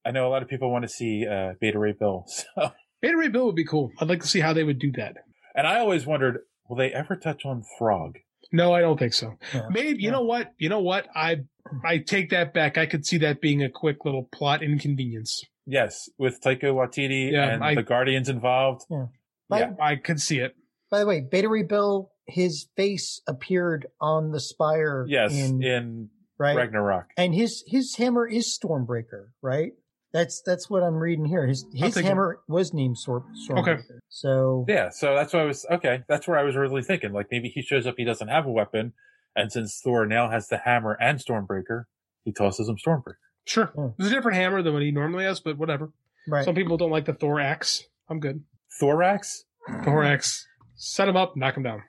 [0.05, 2.25] I know a lot of people want to see uh, Beta Ray Bill.
[2.55, 3.91] So, Beta Ray Bill would be cool.
[3.99, 5.17] I'd like to see how they would do that.
[5.55, 6.39] and I always wondered,
[6.69, 8.17] will they ever touch on Frog?
[8.53, 9.33] No, I don't think so.
[9.69, 10.51] Maybe you know what?
[10.57, 11.07] You know what?
[11.15, 11.37] I
[11.83, 12.77] I take that back.
[12.77, 15.41] I could see that being a quick little plot inconvenience.
[15.65, 18.83] Yes, with Taika Waititi Yeah, and I- the Guardians involved.
[18.89, 19.05] Yeah.
[19.51, 20.55] Yeah, I could see it.
[20.91, 25.05] By the way, Beta Ray Bill, his face appeared on the spire.
[25.07, 26.55] Yes, in, in right?
[26.55, 27.09] Ragnarok.
[27.17, 29.73] and his his hammer is Stormbreaker, right?
[30.11, 31.47] That's that's what I'm reading here.
[31.47, 32.07] His his take it.
[32.07, 33.79] hammer was named Storm, Stormbreaker.
[33.79, 33.81] Okay.
[34.09, 36.03] So Yeah, so that's what I was okay.
[36.07, 37.13] That's where I was originally thinking.
[37.13, 38.93] Like maybe he shows up, he doesn't have a weapon,
[39.35, 41.85] and since Thor now has the hammer and Stormbreaker,
[42.23, 43.15] he tosses him Stormbreaker.
[43.45, 43.87] Sure, hmm.
[43.99, 45.91] it's a different hammer than what he normally has, but whatever.
[46.27, 46.45] Right.
[46.45, 47.83] Some people don't like the Thorax.
[48.07, 48.43] I'm good.
[48.79, 49.43] Thorax.
[49.83, 50.45] Thorax.
[50.75, 51.83] Set him up, knock him down.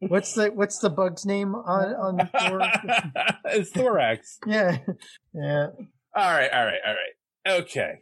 [0.00, 2.60] What's the what's the bug's name on on Thor?
[3.46, 4.38] it's Thorax.
[4.46, 4.78] yeah,
[5.32, 5.66] yeah.
[6.14, 7.60] All right, all right, all right.
[7.60, 8.00] Okay.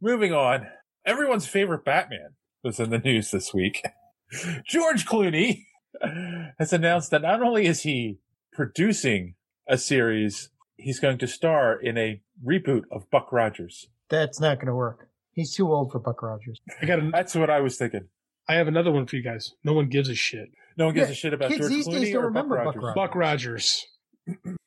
[0.00, 0.66] Moving on.
[1.06, 3.82] Everyone's favorite Batman was in the news this week.
[4.66, 5.64] George Clooney
[6.58, 8.18] has announced that not only is he
[8.52, 9.34] producing
[9.68, 13.88] a series, he's going to star in a reboot of Buck Rogers.
[14.10, 15.08] That's not going to work.
[15.32, 16.60] He's too old for Buck Rogers.
[16.80, 17.00] I got.
[17.10, 18.08] That's what I was thinking.
[18.48, 19.52] I have another one for you guys.
[19.64, 20.50] No one gives a shit.
[20.76, 22.44] No one gives Yeah, a shit about kids George these days Clooney don't or Buck
[22.44, 22.82] remember Buck Rogers.
[22.82, 22.94] Rogers.
[22.94, 23.86] Buck Rogers.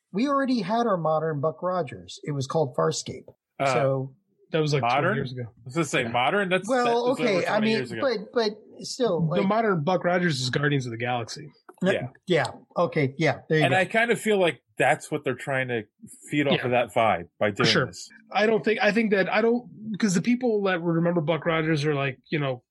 [0.10, 2.18] We already had our modern Buck Rogers.
[2.24, 3.26] It was called Farscape.
[3.60, 4.14] Uh, so
[4.52, 5.42] that was like 20 modern years ago.
[5.42, 6.48] I was going to say modern.
[6.48, 7.46] That's well, that was over okay.
[7.46, 8.52] 20 I mean, but but
[8.86, 11.52] still, like, the modern Buck Rogers is Guardians of the Galaxy.
[11.82, 12.08] Yeah.
[12.26, 12.46] yeah.
[12.76, 13.38] Okay, yeah.
[13.48, 13.78] There you and go.
[13.78, 15.82] I kind of feel like that's what they're trying to
[16.30, 16.64] feed off Yeah.
[16.66, 17.86] of that vibe by doing Sure.
[17.86, 18.08] this.
[18.32, 21.84] I don't think I think that I don't because the people that remember Buck Rogers
[21.84, 22.62] are like you know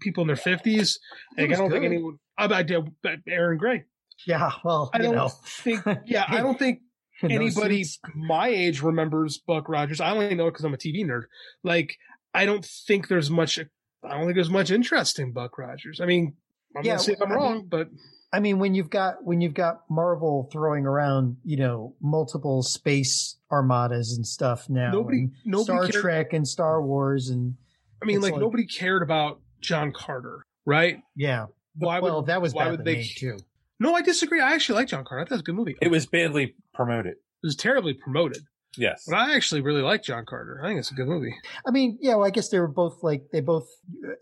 [0.00, 0.98] people in their fifties.
[1.38, 1.92] Like, I don't think good.
[1.92, 2.18] anyone.
[2.36, 2.84] I, I did
[3.28, 3.84] Aaron Gray.
[4.26, 4.50] yeah.
[4.64, 5.28] Well, I you don't know.
[5.28, 5.82] think.
[6.06, 6.80] Yeah, I don't think
[7.22, 7.84] anybody
[8.14, 10.00] my age remembers Buck Rogers.
[10.00, 11.22] I only know it because I'm a TV nerd.
[11.62, 11.96] Like
[12.34, 13.58] I don't think there's much.
[13.58, 16.00] I don't think there's much interest in Buck Rogers.
[16.00, 16.34] I mean,
[16.76, 17.88] I'm Yeah, gonna say if I'm I mean- wrong, but
[18.34, 23.36] I mean, when you've got when you've got Marvel throwing around, you know, multiple space
[23.52, 27.54] armadas and stuff now, Nobody- and nobody Star cared- Trek and Star Wars, and
[28.02, 31.00] I mean, like, like- nobody cared about John Carter, right?
[31.14, 31.46] yeah.
[31.76, 32.96] Why well, would that was why bad would they?
[32.96, 33.36] me, too.
[33.80, 34.40] No, I disagree.
[34.40, 35.22] I actually like John Carter.
[35.22, 35.76] I thought it was a good movie.
[35.80, 37.12] It was badly promoted.
[37.14, 38.42] It was terribly promoted,
[38.76, 39.04] Yes.
[39.08, 40.60] but I actually really like John Carter.
[40.62, 41.34] I think it's a good movie.
[41.66, 42.14] I mean, yeah.
[42.16, 43.68] Well, I guess they were both like they both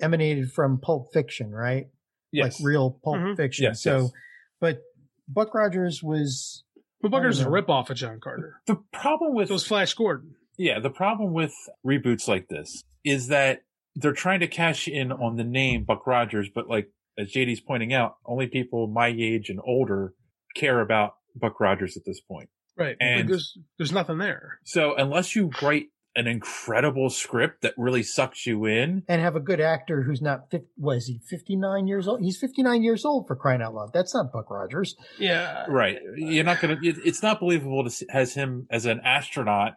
[0.01, 1.89] emanated from Pulp Fiction, right?
[2.33, 2.59] Yes.
[2.61, 3.37] Like real Pulp Mhm.
[3.37, 3.65] Fiction.
[3.65, 4.13] Yes, so, yes.
[4.61, 4.83] but
[5.29, 6.65] Buck Rogers was
[7.01, 8.61] But Buck Rogers is a ripoff of John Carter.
[8.67, 10.35] The problem with So was Flash Gordon.
[10.57, 11.53] yeah, the problem with
[11.87, 13.63] reboots like this is that
[13.95, 17.93] they're trying to cash in on the name Buck Rogers, but like as JD's pointing
[17.93, 20.15] out, only people my age and older
[20.57, 22.49] care about Buck Rogers at this point.
[22.77, 22.97] Right.
[23.01, 24.59] And- there's there's nothing there.
[24.65, 29.41] So unless you write an incredible script that really sucks you in, and have a
[29.41, 30.51] good actor who's not.
[30.51, 32.21] 50, was he fifty nine years old?
[32.21, 33.93] He's fifty nine years old for crying out loud.
[33.93, 34.97] That's not Buck Rogers.
[35.19, 35.65] Yeah.
[35.69, 35.99] right?
[36.17, 39.75] You're not gonna it's not believable to see, has him as an astronaut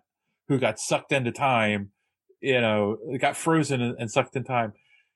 [0.47, 1.91] who got sucked into time.
[2.41, 4.73] You know, got frozen and, and sucked in time.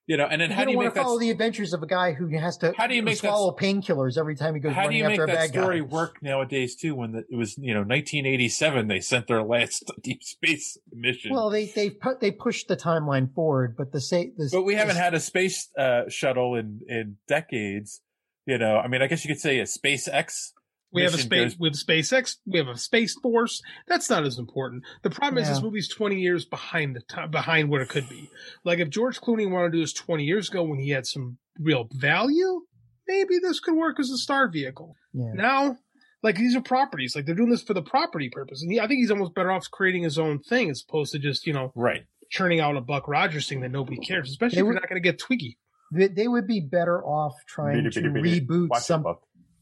[0.10, 1.04] You know, and then you how do you want make to that?
[1.04, 3.56] follow the adventures of a guy who has to How do you make that- swallow
[3.56, 5.86] painkillers every time he goes How do you make that story guy?
[5.86, 6.96] work nowadays too?
[6.96, 11.32] When the, it was you know 1987, they sent their last deep space mission.
[11.32, 14.74] Well, they they put they pushed the timeline forward, but the say this, but we
[14.74, 18.02] haven't this- had a space uh, shuttle in in decades.
[18.48, 20.54] You know, I mean, I guess you could say a SpaceX.
[20.92, 22.38] We have a space goes- with SpaceX.
[22.46, 23.62] We have a space force.
[23.88, 24.84] That's not as important.
[25.04, 28.30] The problem is this movie's twenty years behind the time behind what it could be.
[28.64, 31.38] Like if George Clooney wanted to do this twenty years ago when he had some
[31.60, 32.62] real value,
[33.08, 34.96] maybe this could work as a star vehicle.
[35.14, 35.32] Yeah.
[35.34, 35.78] Now,
[36.24, 37.16] Like these are properties.
[37.16, 38.62] Like they're doing this for the property purpose.
[38.62, 41.20] And he, I think he's almost better off creating his own thing as opposed to
[41.20, 42.02] just you know right
[42.32, 44.30] churning out a Buck Rogers thing that nobody cares.
[44.30, 45.58] Especially They if were- you're not going to get Twiki.
[45.92, 49.04] They, they would be better off trying Beat it, to beat it, beat reboot some.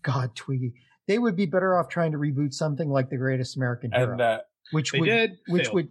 [0.01, 0.73] God, Twiki.
[1.07, 4.21] They would be better off trying to reboot something like The Greatest American Hero, And
[4.21, 4.39] uh,
[4.71, 5.73] which They would, did, which failed.
[5.75, 5.87] would.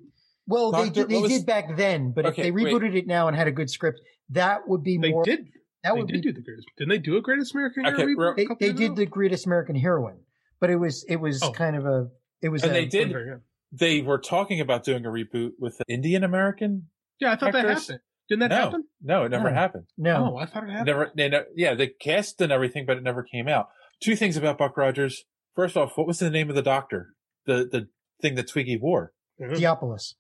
[0.47, 2.67] Well, they Doctor- did, they was- did back then, but Okay, if they wait.
[2.67, 5.25] rebooted it now and had a good script, that would be They more.
[5.25, 5.47] did.
[5.83, 6.21] That they would did be.
[6.21, 6.69] do the greatest.
[6.79, 8.59] Didn't they do a Greatest American Okay, Hero reboot?
[8.59, 8.95] They, they did ago?
[8.97, 10.19] the Greatest American Heroine,
[10.61, 11.53] but it was it was Oh.
[11.53, 12.09] kind of a
[12.43, 13.41] it was and a, they did Very good.
[13.73, 16.89] they were talking about doing a reboot with an Indian American
[17.21, 18.01] Yeah, I thought that happened.
[18.29, 18.85] Didn't that no, happen?
[19.01, 19.55] no, it never No.
[19.55, 19.85] happened.
[19.97, 20.33] no.
[20.35, 20.87] Oh, I thought it happened.
[20.87, 23.69] Never, they, ne- yeah, they cast and everything, but it never came out.
[24.03, 25.25] Two things about Buck Rogers.
[25.55, 27.15] First off, what was the name of the doctor?
[27.47, 27.89] The the
[28.21, 29.55] thing that Twiki wore, mm-hmm.
[29.55, 30.15] Theopolis.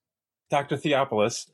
[0.51, 1.49] Doctor Theopolis,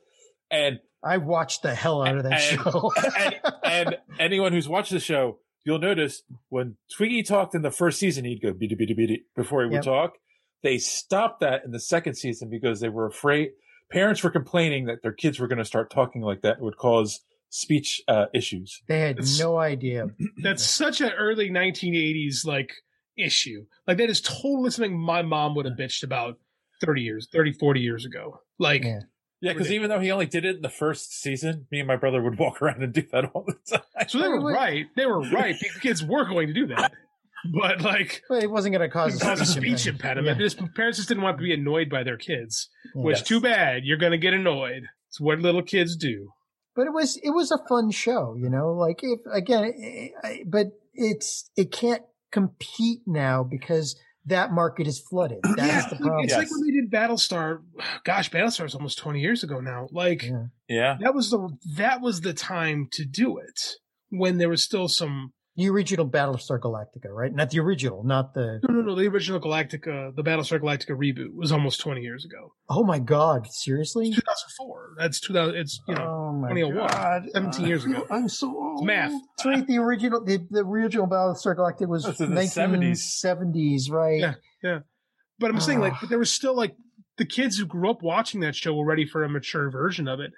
[0.51, 2.91] and I watched the hell out of that and, show.
[3.25, 7.99] and, and anyone who's watched the show, you'll notice when Twiki talked in the first
[7.99, 9.83] season, he'd go beady beady beady before he would Yep.
[9.83, 10.13] talk.
[10.61, 13.49] They stopped that in the second season because they were afraid.
[13.91, 16.57] Parents were complaining that their kids were going to start talking like that.
[16.57, 17.19] It would cause
[17.53, 18.81] speech uh, issues.
[18.87, 20.07] they had It's- no idea.
[20.41, 22.73] That's such an early 1980s like
[23.15, 23.65] issue.
[23.87, 26.39] Like that is totally something my mom would have bitched about
[26.81, 28.39] 30 years, 30, 40 years ago.
[28.59, 29.01] Like Yeah.
[29.41, 31.97] Yeah, because even though he only did it in the first season, me and my
[31.97, 34.07] brother would walk around and do that all the time.
[34.07, 34.85] so they were right.
[34.95, 35.55] They were right.
[35.59, 36.93] The kids were going to do that.
[37.53, 40.39] But like Well, it wasn't going to cause it a speech speech impediment.
[40.39, 40.45] Yeah.
[40.45, 42.69] Just parents just didn't want to be annoyed by their kids.
[42.95, 43.27] Which Yes.
[43.27, 43.83] too bad.
[43.83, 44.83] You're gonna get annoyed.
[45.09, 46.31] It's what little kids do.
[46.75, 48.73] But it was it was a fun show, you know.
[48.73, 53.95] Like if again, it, I, but it's it can't compete now because
[54.25, 55.39] that market is flooded.
[55.55, 56.23] That's yeah, the problem.
[56.25, 57.59] it's like when they did Battlestar.
[58.03, 59.87] Gosh, Battlestar is almost 20 years ago now.
[59.91, 60.45] Like Yeah.
[60.67, 60.97] Yeah.
[61.01, 63.59] that was the that was the time to do it
[64.09, 67.31] when there was still some The original Battlestar Galactica, right?
[67.31, 68.59] Not the original, not the.
[68.67, 72.53] no no no the original Galactica the Battlestar Galactica reboot was almost 20 years ago
[72.69, 73.45] Oh my God!
[73.51, 74.09] Seriously?
[74.11, 77.23] 2004 that's 2000 it's you know Oh my 2001 God!
[77.33, 78.79] 17 years ago I'm so old.
[78.79, 79.11] It's math.
[79.11, 79.67] That's right.
[79.67, 84.19] The original, the, the original Battlestar Galactica was That's in the 1970s, right?
[84.19, 84.79] yeah yeah
[85.39, 86.75] but I'm saying like but there was still like
[87.17, 90.19] the kids who grew up watching that show were ready for a mature version of
[90.19, 90.31] it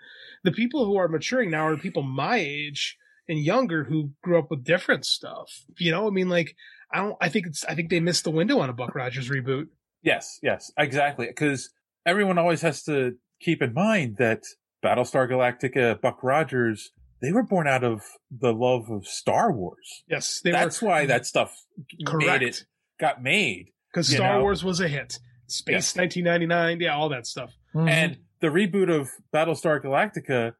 [0.44, 2.98] the people who are maturing now are people my age
[3.28, 6.56] and younger who grew up with different stuff you know I mean like
[6.92, 9.30] I don't I think it's I think they missed the window on a Buck Rogers
[9.30, 9.68] reboot
[10.04, 11.26] Yes, yes, exactly.
[11.26, 11.72] Because
[12.06, 14.44] everyone always has to keep in mind that
[14.84, 16.92] Battlestar Galactica, Buck Rogers,
[17.24, 20.04] they were born out of the love of Star Wars.
[20.08, 21.58] yes they That's were why that stuff
[22.06, 22.28] Correct.
[22.42, 22.66] made it
[23.00, 23.72] got made.
[23.92, 24.42] because Star know?
[24.42, 25.18] Wars was a hit.
[25.48, 25.96] Space Yes.
[25.98, 27.54] 1999, yeah, all that stuff.
[27.74, 27.90] Mhm.
[27.90, 30.54] And the reboot of Battlestar Galactica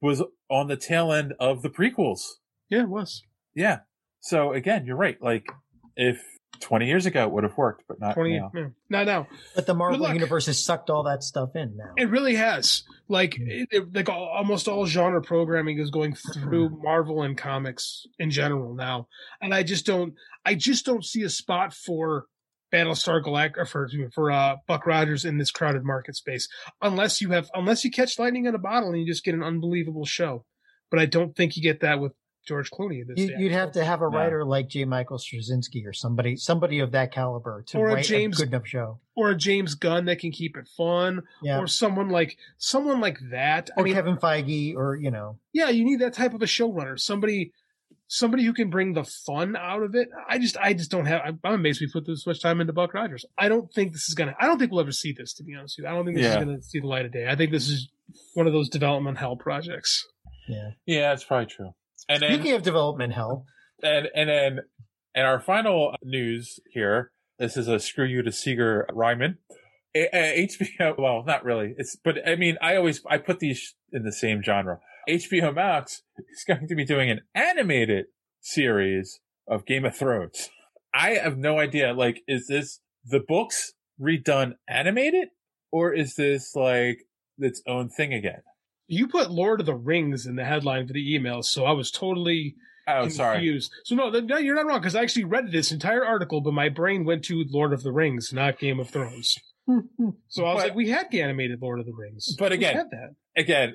[0.00, 2.20] was on the tail end of the prequels.
[2.68, 3.22] Yeah, it was
[3.54, 3.80] Yeah.
[4.20, 5.20] So again, you're right.
[5.20, 5.46] Like
[5.96, 6.20] if
[6.60, 8.38] 20 years ago it would have worked, but not 20.
[8.38, 8.50] now.
[8.54, 8.66] Yeah.
[8.88, 10.14] Now, now but the Marvel luck.
[10.14, 11.92] universe has sucked all that stuff in now.
[11.96, 13.50] it really has like mm-hmm.
[13.50, 16.82] it, it- like al- almost all genre programming is going through mm-hmm.
[16.82, 19.08] Marvel and comics in general now,
[19.40, 20.14] and I just don't
[20.44, 22.26] I just don't see a spot for
[22.72, 26.48] Battlestar Galactica for for uh, Buck Rogers in this crowded market space
[26.82, 29.42] unless you have unless you catch lightning in a bottle and you just get an
[29.42, 30.44] unbelievable show.
[30.90, 32.12] But I don't think you get that with
[32.46, 34.84] George Clooney this you, you'd have to have a writer like J.
[34.84, 38.52] Michael Straczynski or somebody, somebody of that caliber to Or a write James- a good
[38.54, 39.00] enough show.
[39.16, 41.58] or a James Gunn that can keep it fun, Yeah.
[41.58, 43.70] or someone like someone like that.
[43.76, 46.46] I Or mean, Kevin Feige, or you know, yeah, you need that type of a
[46.46, 47.52] showrunner, somebody,
[48.08, 50.08] somebody who can bring the fun out of it.
[50.28, 51.20] I just, I just don't have.
[51.24, 53.24] I'm I'm amazed we put this much time into Buck Rogers.
[53.38, 54.34] I don't think this is gonna.
[54.40, 55.32] I don't think we'll ever see this.
[55.34, 56.38] To be honest with you, I don't think this Yeah.
[56.38, 57.26] is gonna see the light of day.
[57.28, 57.88] I think this is
[58.34, 60.06] one of those development hell projects.
[60.48, 60.70] yeah.
[60.86, 61.74] Yeah, that's probably true.
[62.08, 63.44] And then Speaking of development hell,
[63.82, 64.60] and and then
[65.14, 67.10] and our final news here.
[67.38, 69.36] This is a screw you to Seeger Ryman.
[69.94, 71.74] A- uh, a- HBO, well, not really.
[71.76, 74.78] It's but I mean, I always I put these in the same genre.
[75.08, 76.02] HBO Max
[76.32, 78.06] is going to be doing an animated
[78.40, 80.50] series of Game of Thrones.
[80.94, 81.92] I have no idea.
[81.92, 85.28] Like, is this the books redone animated,
[85.70, 86.98] or is this like
[87.38, 88.42] its own thing again?
[88.88, 91.90] You put Lord of the Rings in the headline for the email, so I was
[91.90, 92.54] totally
[92.88, 93.38] Oh, sorry.
[93.38, 93.72] confused.
[93.84, 96.68] So no, no, you're not wrong because I actually read this entire article, but my
[96.68, 99.36] brain went to Lord of the Rings, not Game of Thrones.
[100.28, 102.58] So I was But- like, we had the animated Lord of the Rings, But We
[102.58, 103.14] again, had that.
[103.36, 103.74] again,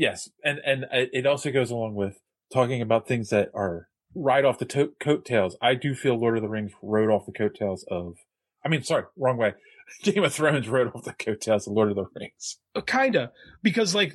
[0.00, 2.18] yes, and and it also goes along with
[2.52, 5.56] talking about things that are right off the to- coattails.
[5.62, 8.16] I do feel Lord of the Rings rode off the coattails of.
[8.64, 9.54] I mean, sorry, wrong way.
[10.02, 12.58] Game of Thrones rode off the coattails of Lord of the Rings.
[12.74, 13.32] Uh, kinda
[13.62, 14.14] because like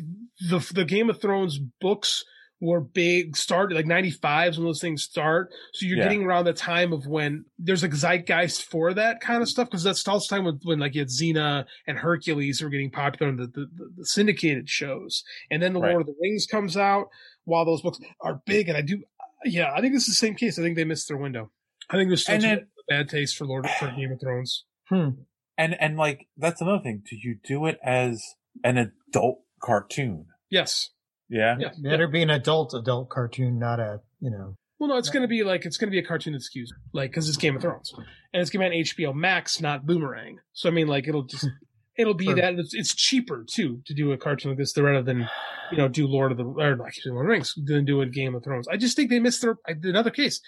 [0.49, 2.25] the the Game of Thrones books
[2.65, 5.51] were big started like 95s when those things start.
[5.73, 6.03] So you're Yeah.
[6.05, 9.83] getting around the time of when there's a zeitgeist for that kind of stuff because
[9.83, 13.29] that's also the time when, when like you had Xena and Hercules were getting popular
[13.31, 15.23] in the, the, the, syndicated shows.
[15.51, 15.91] And then the Right.
[15.91, 17.07] Lord of the Rings comes out
[17.45, 18.67] while those books are big.
[18.69, 19.03] And I do,
[19.43, 20.57] yeah, I think this is the same case.
[20.59, 21.51] I think they missed their window.
[21.89, 24.65] I think there's still then- bad taste for Lord for Game of Thrones.
[24.89, 25.09] Hmm.
[25.57, 27.01] And and like that's another thing.
[27.09, 28.21] Do you do it as
[28.63, 30.25] an adult cartoon?
[30.49, 30.89] Yes.
[31.29, 31.55] Yeah.
[31.59, 31.69] Yeah.
[31.81, 34.55] Better be an adult adult cartoon, not a you know.
[34.79, 36.71] Well, no, it's going to be like it's going to be a cartoon that's excuse
[36.93, 37.93] like because it's Game of Thrones,
[38.33, 40.39] and it's going to be on HBO Max, not Boomerang.
[40.53, 41.47] So I mean, like it'll just
[41.97, 42.35] it'll be Sure.
[42.35, 45.29] that it's, it's cheaper too to do a cartoon like this rather than
[45.71, 48.05] you know do Lord of the or like Lord of the Rings than do a
[48.05, 48.67] Game of Thrones.
[48.67, 50.41] I just think they missed their another case.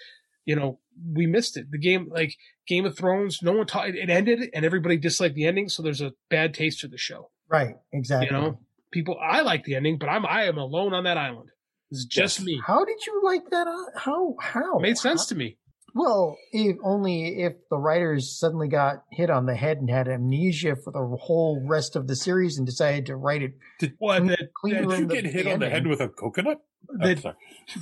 [0.44, 0.78] You know,
[1.14, 1.70] we missed it.
[1.70, 2.34] The game like
[2.66, 6.00] Game of Thrones, no one taught it ended, and everybody disliked the ending, so there's
[6.00, 7.30] a bad taste to the show.
[7.50, 7.74] Right.
[7.92, 8.26] Exactly.
[8.28, 8.60] You know,
[8.92, 11.50] people I like the ending, but I'm I am alone on that island.
[11.90, 12.60] It's just me.
[12.66, 13.66] How did you like that?
[13.66, 14.34] uh, How?
[14.40, 14.78] How?
[14.78, 15.56] Made sense to me.
[15.94, 20.76] Well, if only if the writers suddenly got hit on the head and had amnesia
[20.76, 23.52] for the whole rest of the series and decided to write it.
[23.80, 26.58] Did, What that, Did you get hit on the head with a coconut?
[26.90, 27.34] Oh, that- sorry.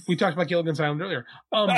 [0.06, 1.26] we talked about Gilligan's Island earlier.
[1.52, 1.68] Um,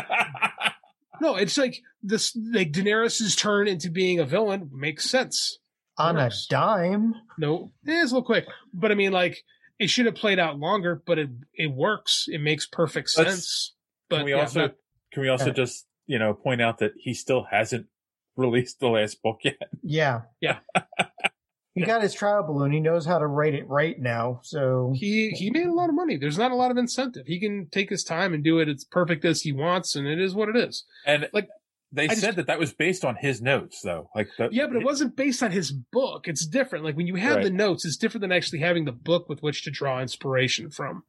[1.20, 2.36] no, it's like this.
[2.52, 5.58] Like Daenerys's turn into being a villain makes sense.
[5.98, 7.14] On a dime?
[7.38, 9.44] No, eh, it is a little quick, but I mean, like
[9.78, 12.26] it should have played out longer, but it it works.
[12.28, 13.74] It makes perfect Let's- sense.
[14.08, 14.74] But Can we yeah, also not-
[15.12, 15.52] can we also Yeah.
[15.52, 17.86] just you know point out that he still hasn't
[18.36, 19.58] released the last book yet?
[19.82, 20.22] Yeah.
[20.40, 20.58] Yeah.
[21.74, 22.72] he got his trial balloon.
[22.72, 24.40] He knows how to write it right now.
[24.42, 26.16] So he he made a lot of money.
[26.16, 27.26] There's not a lot of incentive.
[27.26, 30.18] He can take his time and do it as perfect as he wants, and it
[30.20, 30.84] is what it is.
[31.06, 31.48] And Like,
[31.92, 34.10] they I said just- that that was based on his notes, though.
[34.14, 36.28] Like the, Yeah, but it wasn't based on his book.
[36.28, 36.84] It's different.
[36.84, 37.44] Like when you have Right.
[37.44, 41.04] the notes, it's different than actually having the book with which to draw inspiration from.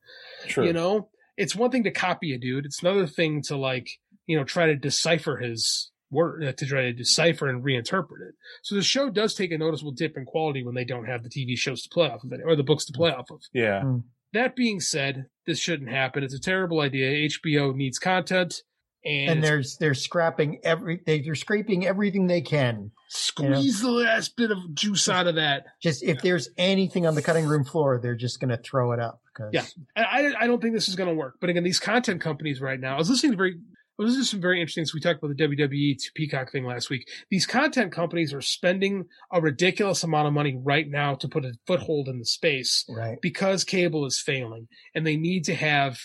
[0.48, 0.66] True.
[0.66, 2.66] You know, it's one thing to copy a dude.
[2.66, 3.90] It's another thing to like,
[4.26, 8.36] you know, try to decipher his word, uh, to try to decipher and reinterpret it.
[8.64, 11.30] So the show does take a noticeable dip in quality when they don't have the
[11.30, 13.42] TV shows to play off of it or the books to play off of.
[13.54, 13.82] Yeah.
[13.82, 13.98] Hmm.
[14.34, 16.24] That being said, this shouldn't happen.
[16.24, 17.28] It's a terrible idea.
[17.30, 18.62] HBO needs content
[19.06, 22.92] and, and it's- they're they're scrapping every they, they're scraping everything they can.
[23.10, 25.66] squeeze the last bit of juice out of that.
[25.82, 29.00] Just if there's anything on the cutting room floor, they're just going to throw it
[29.00, 29.22] up.
[29.36, 29.66] Cause Yeah,
[29.96, 31.36] I, I- I don't think this is going to work.
[31.42, 34.24] But again, these content companies right now, I was listening to very, I was listening
[34.24, 34.86] to some very interesting.
[34.86, 37.08] So we talked about the WWE to Peacock thing last week.
[37.30, 41.54] These content companies are spending a ridiculous amount of money right now to put a
[41.66, 43.18] foothold in the space Right.
[43.22, 45.98] because cable is failing, and they need to have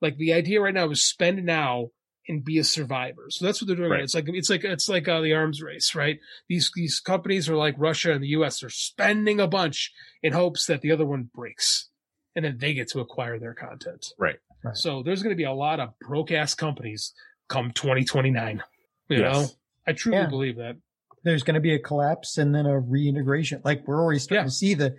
[0.00, 1.88] like the idea right now is spend now
[2.28, 3.26] and be a survivor.
[3.30, 3.90] So that's what they're doing.
[3.90, 3.96] Right.
[3.96, 4.04] Right.
[4.04, 6.18] It's like it's like it's like uh, the arms race, right?
[6.48, 8.60] These these companies are like Russia and the U.S.
[8.60, 9.92] They're spending a bunch
[10.22, 11.88] in hopes that the other one breaks,
[12.34, 14.06] and then they get to acquire their content.
[14.18, 14.36] Right.
[14.62, 14.76] Right.
[14.76, 17.12] So there's going to be a lot of broke ass companies
[17.48, 18.62] come 2029.
[19.10, 19.32] You Yes.
[19.34, 19.46] know,
[19.86, 20.26] I truly Yeah.
[20.28, 20.76] believe that.
[21.24, 23.60] There's going to be a collapse and then a reintegration.
[23.64, 24.48] Like we're already starting Yeah.
[24.48, 24.96] to see the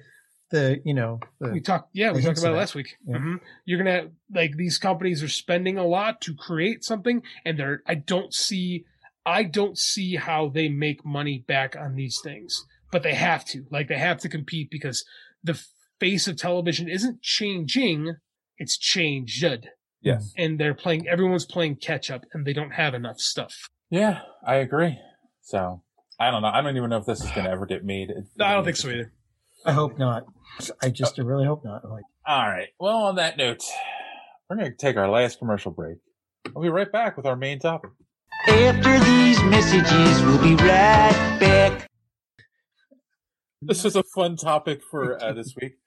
[0.52, 2.96] the you know the, We talked, yeah, we talked about it last week.
[3.08, 3.18] Yeah.
[3.18, 3.36] hmm
[3.66, 7.82] You're gonna like these companies are spending a lot to create something, and they're.
[7.88, 8.86] I don't see,
[9.26, 13.66] I don't see how they make money back on these things, but they have to.
[13.72, 15.04] Like they have to compete because
[15.44, 15.60] the
[16.00, 18.16] face of television isn't changing;
[18.58, 19.44] it's changed,
[20.02, 20.34] Yes.
[20.38, 21.08] and they're playing.
[21.08, 23.70] Everyone's playing catch up, and they don't have enough stuff.
[23.90, 25.00] Yeah, I agree.
[25.42, 25.82] So
[26.20, 26.50] I don't know.
[26.50, 28.10] I don't even know if this is going to ever get made.
[28.10, 29.12] It- No, I don't think so either.
[29.66, 30.26] I hope not.
[30.82, 31.90] I just really hope not.
[31.90, 32.68] Like All right.
[32.80, 33.64] Well, on that note,
[34.50, 35.98] we're going to take our last commercial break.
[36.54, 37.90] We'll be right back with our main topic.
[38.48, 41.90] After these messages, we'll be right back.
[43.62, 45.78] This was a fun topic for uh, this week.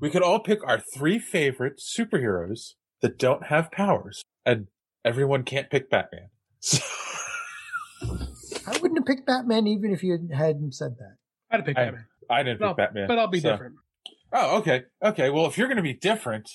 [0.00, 4.66] we could all pick our three favorite superheroes that don't have powers, and
[5.04, 6.30] everyone can't pick Batman.
[8.66, 11.19] I wouldn't have picked Batman even if you hadn't said that.
[11.50, 13.74] I'd I, Batman, I didn't pick No, Batman, but I'll be so- different.
[14.32, 15.28] Oh, okay, okay.
[15.30, 16.48] Well, if you're going to be different,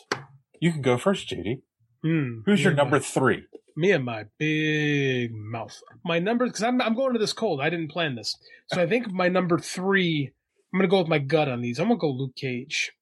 [0.61, 1.61] you can go first, JD.
[2.03, 2.39] Hmm.
[2.45, 3.43] Who's your number three?
[3.76, 5.77] Me and my big mouth.
[6.05, 7.59] My number, because I'm, I'm going to this cold.
[7.59, 8.34] I didn't plan this.
[8.72, 10.31] So I think my number three,
[10.73, 11.77] I'm going to go with my gut on these.
[11.77, 12.93] I'm going to go Luke Cage.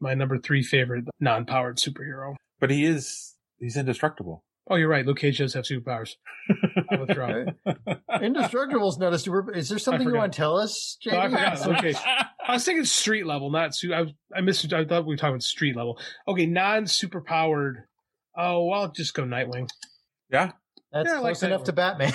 [0.00, 2.36] My number three favorite non powered superhero.
[2.60, 4.44] But he is he's indestructible.
[4.70, 5.04] Oh, you're right.
[5.04, 6.14] Luke Cage does have superpowers.
[6.90, 7.44] I withdraw.
[8.22, 9.52] Indestructible's not a super.
[9.52, 11.12] Is there something you want to tell us, JD?
[11.12, 11.66] No, I forgot.
[11.66, 11.96] Luke Cage.
[12.46, 14.72] I was thinking street level, not su- I, was- I missed.
[14.72, 15.98] I thought we were talking street level.
[16.28, 17.84] Okay, non super powered.
[18.36, 19.68] Oh, well, I'll just go Nightwing.
[20.30, 20.52] Yeah.
[20.92, 21.64] That's Yeah, I like close enough Nightwing.
[21.66, 22.12] to Batman.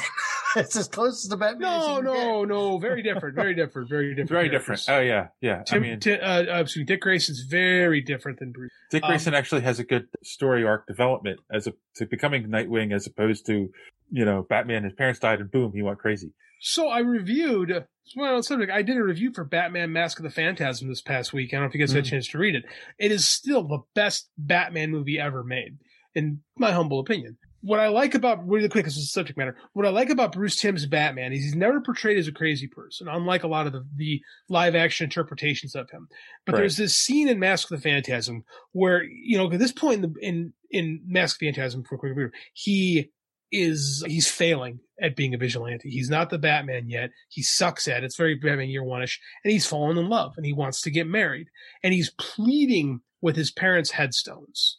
[0.62, 1.68] it's as close as the Batman.
[1.72, 2.78] as No, can no, no.
[2.78, 3.36] Very different.
[3.36, 3.90] Very different.
[3.90, 4.30] Very different.
[4.30, 4.86] Very characters.
[4.86, 5.00] different.
[5.00, 5.64] Oh yeah, yeah.
[5.64, 8.72] Tim, I mean, Ti- uh, uh, excuse me, Dick Grayson's very different than Bruce.
[8.92, 12.94] Dick Um, Grayson actually has a good story arc development as a to becoming Nightwing
[12.94, 13.70] as opposed to
[14.12, 14.84] you know Batman.
[14.84, 16.32] His parents died and boom, he went crazy.
[16.62, 17.86] So I reviewed.
[18.16, 18.72] Well, subject.
[18.72, 21.54] I did a review for Batman: Mask of the Phantasm this past week.
[21.54, 22.10] I don't know if you guys had a Mhm.
[22.12, 22.64] chance to read it.
[23.00, 25.78] It is still the best Batman movie ever made,
[26.14, 27.38] in my humble opinion.
[27.66, 29.58] What I like about really quick this is subject matter.
[29.74, 33.08] What I like about Bruce Timm's Batman is he's never portrayed as a crazy person,
[33.08, 36.08] unlike a lot of the, the live action interpretations of him.
[36.46, 36.60] But Right.
[36.60, 38.44] there's this scene in Mask of the Phantasm
[38.74, 41.98] where you know at this point in the, in in Mask of the Phantasm for
[41.98, 43.12] quick review, he
[43.52, 45.90] is he's failing at being a vigilante.
[45.90, 47.10] He's not the Batman yet.
[47.30, 48.06] He sucks at it.
[48.06, 49.20] It's very Batman year one ish.
[49.44, 51.48] And he's fallen in love and he wants to get married.
[51.84, 54.78] And he's pleading with his parents' headstones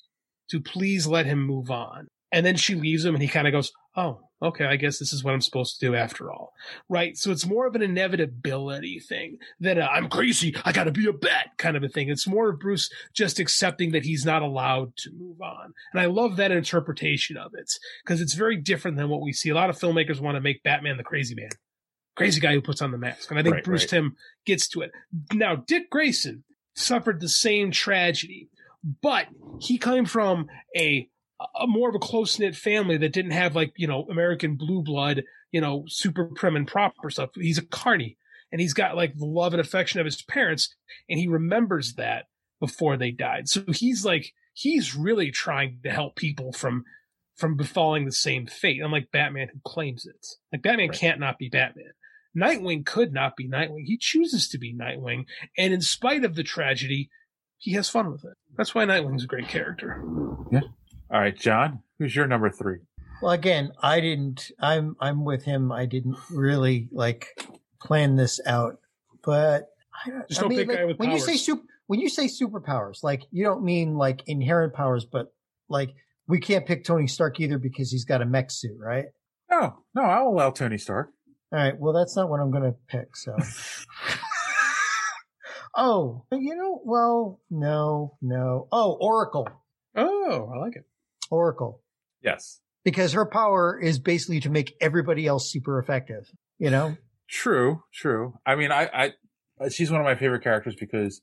[0.51, 2.09] to please let him move on.
[2.37, 5.15] And then she leaves him and he kind of goes, Oh, okay, I guess this
[5.15, 6.53] is what I'm supposed to do after all.
[6.87, 7.17] Right.
[7.17, 10.55] So it's more of an inevitability thing than I'm crazy.
[10.63, 12.11] I got to be a bat kind of a thing.
[12.11, 15.73] It's more of Bruce just accepting that he's not allowed to move on.
[15.95, 17.73] And I love that interpretation of it
[18.05, 19.49] because it's very different than what we see.
[19.49, 21.49] A lot of filmmakers want to make Batman the crazy man,
[22.17, 23.31] crazy guy who puts on the mask.
[23.31, 23.89] And I think Right, Bruce right.
[23.89, 24.91] Timm gets to it.
[25.33, 26.45] Now, Dick Grayson
[26.75, 28.51] suffered the same tragedy,
[29.03, 29.27] but
[29.59, 31.09] he came from a,
[31.59, 34.83] a more of a close knit family that didn't have like, you know, American blue
[34.83, 35.23] blood,
[35.53, 37.31] you know, super prim and proper stuff.
[37.35, 38.17] He's a carny
[38.51, 40.75] and he's got like the love and affection of his parents
[41.09, 42.27] and he remembers that
[42.61, 43.49] before they died.
[43.49, 46.85] So he's like, he's really trying to help people from
[47.37, 50.27] from befalling the same fate, unlike Batman who claims it.
[50.51, 51.93] Like Batman can't not be Batman.
[52.35, 53.85] Nightwing could not be Nightwing.
[53.85, 55.25] He chooses to be Nightwing,
[55.57, 57.11] and in spite of the tragedy,
[57.59, 58.35] he has fun with it.
[58.57, 60.03] That's why Nightwing's a great character.
[60.51, 60.61] Yeah.
[61.11, 62.79] All right, John, who's your number three?
[63.23, 64.51] Well, again, I didn't.
[64.61, 65.73] I'm I'm with him.
[65.73, 67.29] I didn't really like
[67.83, 68.79] plan this out,
[69.25, 69.69] but
[70.05, 72.01] I don't, Just I don't mean, pick like, guy with when you say super, when
[72.01, 75.33] you say superpowers, like you don't mean like inherent powers, but
[75.69, 75.95] like
[76.29, 79.07] we can't pick Tony Stark either because he's got a mech suit, right?
[79.51, 81.11] No, no, I'll allow Tony Stark.
[81.53, 81.79] All right.
[81.79, 83.17] Well, that's not what I'm going to pick.
[83.17, 83.37] So.
[85.77, 88.67] oh, you know, well, no, no.
[88.73, 89.49] Oh, Oracle.
[89.95, 90.85] Oh, I like it.
[91.31, 91.83] Oracle.
[92.23, 92.61] Yes.
[92.85, 96.31] Because her power is basically to make everybody else super effective.
[96.59, 96.97] You know?
[97.29, 98.35] True, true.
[98.47, 99.13] I mean, I,
[99.61, 101.21] I, she's one of my favorite characters because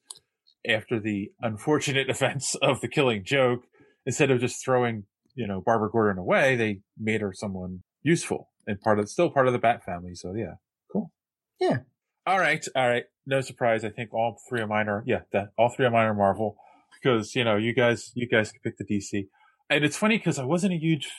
[0.68, 3.64] after the unfortunate events of the killing joke,
[4.06, 5.06] instead of just throwing,
[5.36, 9.48] you know, Barbara Gordon away, they made her someone useful and part of, still part
[9.48, 10.16] of the Bat family.
[10.16, 10.56] So yeah,
[10.92, 11.12] cool.
[11.60, 11.80] Yeah.
[12.26, 12.66] All right.
[12.76, 13.04] All right.
[13.26, 13.84] No surprise.
[13.84, 16.58] I think all three of mine are, yeah, that all three of mine are Marvel
[17.02, 19.28] because, you know, you guys, you guys can pick the DC.
[19.76, 21.10] And it's funny because I wasn't a huge,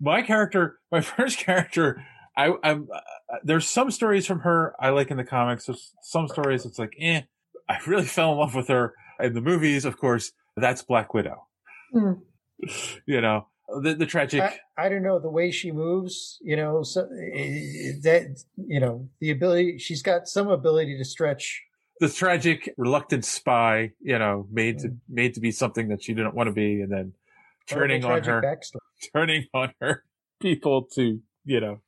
[0.00, 2.02] my character, my first character,
[2.36, 5.66] I, I'm, uh, there's some stories from her I like in the comics.
[5.66, 7.22] There's some stories it's like, eh,
[7.68, 9.84] I really fell in love with her in the movies.
[9.84, 11.46] Of course, that's Black Widow.
[13.06, 13.46] You know,
[13.82, 14.42] the, the tragic.
[14.42, 19.08] I, I don't know the way she moves, you know, so eh, that, you know,
[19.20, 21.62] the ability, she's got some ability to stretch.
[22.00, 26.34] the tragic reluctant spy, you know, made to made to be something that she didn't
[26.34, 27.14] want to be, and then
[27.74, 28.80] turning on her, backstory.
[29.14, 30.04] turning on her
[30.40, 31.80] people to, you know,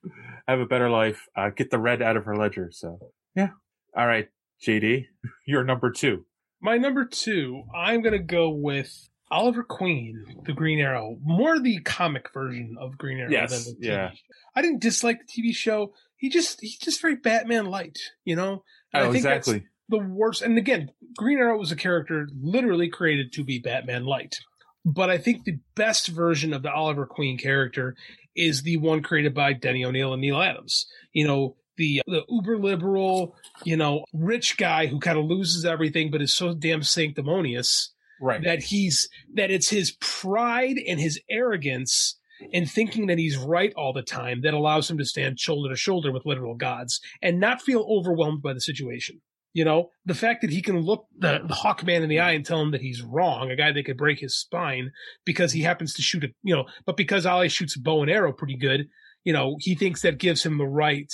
[0.49, 2.71] have a better life, uh, get the red out of her ledger.
[2.73, 2.99] So,
[3.35, 3.51] yeah.
[3.97, 4.29] All right,
[4.67, 5.07] JD,
[5.47, 6.25] you're number two.
[6.61, 11.17] My number two, I'm going to go with Oliver Queen, the Green Arrow.
[11.25, 14.11] More the comic version of Green Arrow Yes, than the TV yeah.
[14.55, 15.93] I didn't dislike the TV show.
[16.17, 18.63] He just he's just very Batman light, you know?
[18.93, 19.69] And Oh, I think that's exactly.
[19.89, 20.43] the worst.
[20.43, 24.39] And again, Green Arrow was a character literally created to be Batman light.
[24.85, 27.95] But I think the best version of the Oliver Queen character
[28.35, 30.87] is the one created by Denny O'Neil and Neal Adams.
[31.13, 36.11] You know, the the uber liberal, you know, rich guy who kind of loses everything
[36.11, 38.43] but is so damn sanctimonious right.
[38.45, 42.19] that he's that it's his pride and his arrogance
[42.53, 45.77] and thinking that he's right all the time that allows him to stand shoulder to
[45.77, 49.21] shoulder with literal gods and not feel overwhelmed by the situation.
[49.55, 52.45] You know, the fact that he can look the, the Hawkman in the eye and
[52.45, 54.93] tell him that he's wrong, a guy that could break his spine
[55.27, 58.33] because he happens to shoot a, you know, but because Ollie shoots bow and arrow
[58.33, 58.89] pretty good,
[59.24, 61.12] you know, he thinks that gives him the right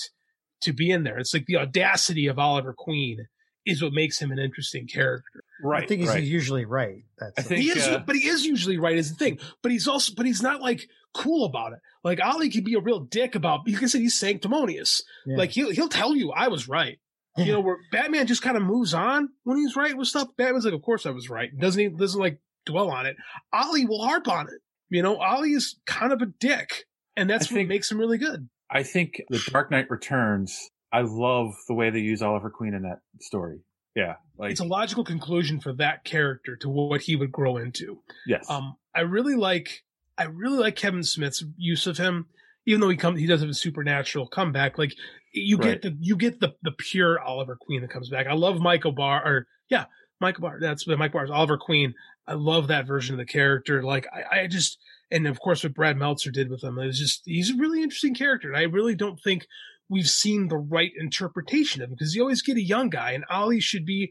[0.63, 1.19] to be in there.
[1.19, 3.27] It's like the audacity of Oliver Queen
[3.67, 5.43] is what makes him an interesting character.
[5.63, 5.85] Right.
[5.85, 7.03] I think he's usually right.
[7.19, 9.39] That's he is, uh, but he is usually right is the thing.
[9.63, 11.81] But he's also, but he's not like cool about it.
[12.03, 13.61] Like Ollie can be a real dick about.
[13.67, 15.03] You can say he's sanctimonious.
[15.27, 15.37] Yeah.
[15.37, 16.99] Like he'll he'll tell you I was right.
[17.47, 20.29] You know, where Batman just kind of moves on when he's right with stuff.
[20.37, 21.51] Batman's like, of course I was right.
[21.59, 21.89] Doesn't he?
[21.89, 23.17] Doesn't like dwell on it.
[23.53, 24.61] Ollie will harp on it.
[24.91, 26.85] You know, Ollie is kind of a dick,
[27.17, 28.49] and that's what makes him really good.
[28.71, 30.71] I think the Dark Knight Returns.
[30.93, 33.61] I love the way they use Oliver Queen in that story.
[33.95, 38.01] Yeah, like it's a logical conclusion for that character to what he would grow into.
[38.27, 39.83] yes, Um, I really like
[40.17, 42.27] I really like Kevin Smith's use of him,
[42.69, 44.79] even though he comes he does have a supernatural comeback.
[44.79, 44.95] Like
[45.33, 45.81] you Right.
[45.81, 48.27] get the you get the the pure Oliver Queen that comes back.
[48.27, 49.87] I love Michael Barr or yeah,
[50.21, 50.59] Michael Barr.
[50.61, 51.95] That's what Mike Barr's Oliver Queen.
[52.27, 53.83] I love that version of the character.
[53.83, 54.79] Like I, I just
[55.11, 56.79] and of course what Brad Meltzer did with him.
[56.79, 58.49] It was just he's a really interesting character.
[58.49, 59.47] And I really don't think
[59.89, 63.25] we've seen the right interpretation of him because you always get a young guy and
[63.31, 64.11] Ollie should be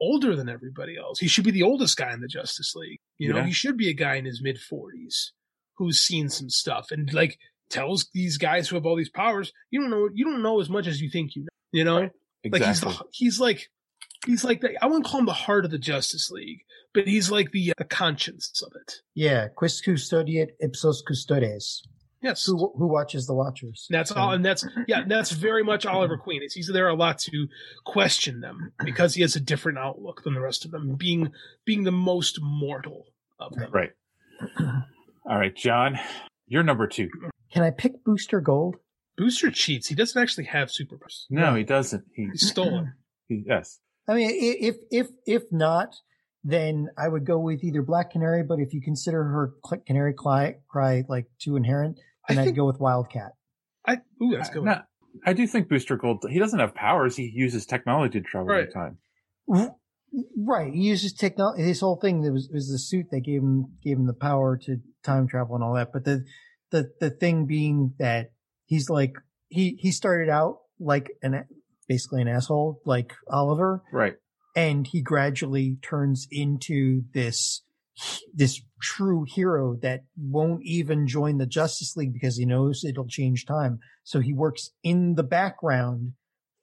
[0.00, 1.18] older than everybody else.
[1.18, 3.00] He should be the oldest guy in the Justice League.
[3.18, 3.46] You know, Yeah.
[3.46, 5.32] he should be a guy in his mid forties
[5.78, 7.38] who's seen some stuff and like
[7.70, 10.68] tells these guys who have all these powers, you don't know you don't know as
[10.68, 11.48] much as you think you know.
[11.72, 12.10] You know?
[12.50, 13.70] Like he's the, he's like
[14.24, 16.60] he's like the, I wouldn't call him the heart of the Justice League,
[16.94, 19.00] but he's like the uh, the conscience of it.
[19.14, 21.82] Yeah, quis custodiet ipsos custodes.
[22.22, 22.46] Yes.
[22.46, 23.86] Who who watches the watchers?
[23.90, 26.42] That's all, and that's yeah, that's very much Oliver Queen.
[26.42, 27.46] It's he's there a lot to
[27.84, 31.30] question them because he has a different outlook than the rest of them, being
[31.64, 33.06] being the most mortal
[33.38, 33.70] of them.
[33.70, 33.90] right.
[35.28, 35.98] All right, John,
[36.46, 37.08] you're number two.
[37.52, 38.76] Can I pick Booster Gold?
[39.16, 39.88] Booster cheats.
[39.88, 41.24] He doesn't actually have superpowers.
[41.30, 42.04] No, he doesn't.
[42.14, 42.84] He, He stole it.
[43.28, 43.80] he yes.
[44.08, 45.96] I mean, if if if not,
[46.44, 48.42] then I would go with either Black Canary.
[48.42, 49.54] But if you consider her
[49.86, 51.98] Canary cry, cry like too inherent,
[52.28, 53.32] then I I'd think- go with Wildcat.
[53.86, 54.64] I ooh, that's good.
[54.64, 54.80] No,
[55.24, 56.24] I do think Booster Gold.
[56.28, 57.16] He doesn't have powers.
[57.16, 58.66] He uses technology to travel Right.
[58.66, 58.98] in time.
[60.36, 61.62] Right, he uses technology.
[61.62, 64.56] His whole thing that was was the suit that gave him gave him the power
[64.64, 65.92] to time travel and all that.
[65.92, 66.24] But the
[66.76, 68.32] the the thing being that
[68.66, 69.14] he's like
[69.48, 71.44] he he started out like an
[71.88, 74.14] basically an asshole like Oliver, Right.
[74.54, 77.62] and he gradually turns into this
[78.34, 83.46] this true hero that won't even join the Justice League because he knows it'll change
[83.46, 83.78] time.
[84.04, 86.12] So he works in the background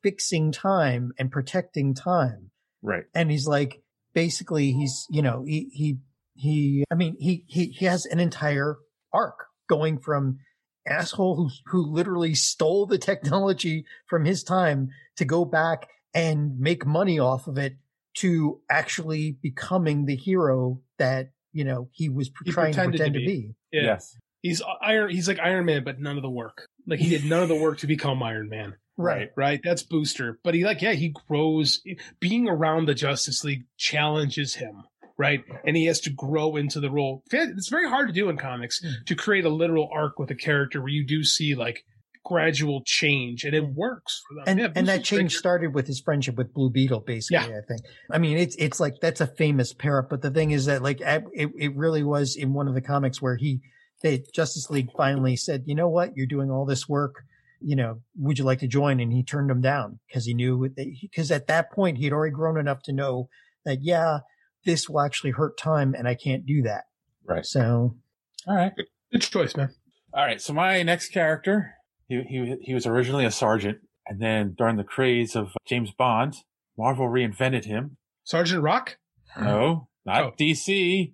[0.03, 2.52] fixing time and protecting time.
[2.84, 3.06] Right.
[3.15, 3.81] And he's like
[4.14, 5.98] basically he's you know he he
[6.35, 8.77] he I mean he he he has an entire
[9.11, 10.37] arc going from
[10.87, 16.85] asshole who who literally stole the technology from his time to go back and make
[16.85, 17.73] money off of it
[18.15, 23.19] to actually becoming the hero that you know he was He trying to pretend to
[23.19, 23.25] to be.
[23.25, 23.55] be.
[23.71, 23.83] Yeah.
[23.83, 24.17] Yes.
[24.41, 25.09] He's Iron.
[25.09, 26.67] He's like Iron Man, but none of the work.
[26.85, 28.75] Like he did none of the work to become Iron Man.
[28.97, 29.29] Right.
[29.37, 29.61] Right.
[29.63, 30.37] That's Booster.
[30.43, 31.81] But he like yeah he grows.
[32.19, 34.83] Being around the Justice League challenges him.
[35.18, 35.44] Right.
[35.65, 37.23] And he has to grow into the role.
[37.31, 39.03] It's very hard to do in comics hmm.
[39.06, 41.85] to create a literal arc with a character where you do see like
[42.23, 43.73] gradual change and it hmm.
[43.76, 44.44] works for them.
[44.48, 47.53] And Yeah, and that change started with his friendship with Blue Beetle, basically.
[47.57, 47.81] I think.
[48.11, 50.10] I mean, it's it's like that's a famous pair up.
[50.10, 53.22] But the thing is that like it it really was in one of the comics
[53.22, 53.61] where he,
[54.02, 57.23] they Justice League finally said, you know what, you're doing all this work.
[57.65, 58.99] You know, would you like to join?
[58.99, 60.69] And he turned him down because he knew
[61.02, 63.30] because at that point he had already grown enough to know
[63.64, 64.19] that yeah,
[64.65, 66.84] this will actually hurt time, and I can't do that.
[67.26, 67.45] Right.
[67.45, 67.95] So,
[68.48, 68.73] All right.
[69.11, 69.69] Good choice, man.
[70.14, 70.41] All right.
[70.41, 71.73] So my next character,
[72.07, 76.35] he he he was originally a sergeant, and then during the craze of James Bond,
[76.77, 77.98] Marvel reinvented him.
[78.23, 78.98] Sergeant Rock.
[79.40, 80.31] No, not Oh.
[80.40, 81.14] DC.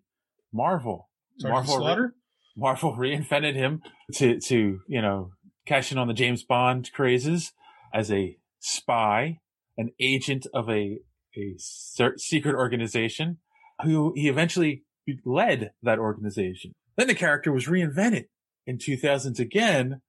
[0.53, 1.09] Marvel.
[1.37, 2.15] Sergeant Marvel re- Slaughter.
[2.57, 3.81] Marvel reinvented him
[4.15, 5.31] to to you know
[5.65, 7.51] cash in on the James Bond crazes
[7.93, 9.39] as a spy,
[9.77, 10.99] an agent of a
[11.37, 11.55] a
[12.17, 13.37] secret organization,
[13.83, 14.83] who he eventually
[15.25, 16.73] led that organization.
[16.97, 18.25] Then the character was reinvented
[18.67, 20.01] in 2000s again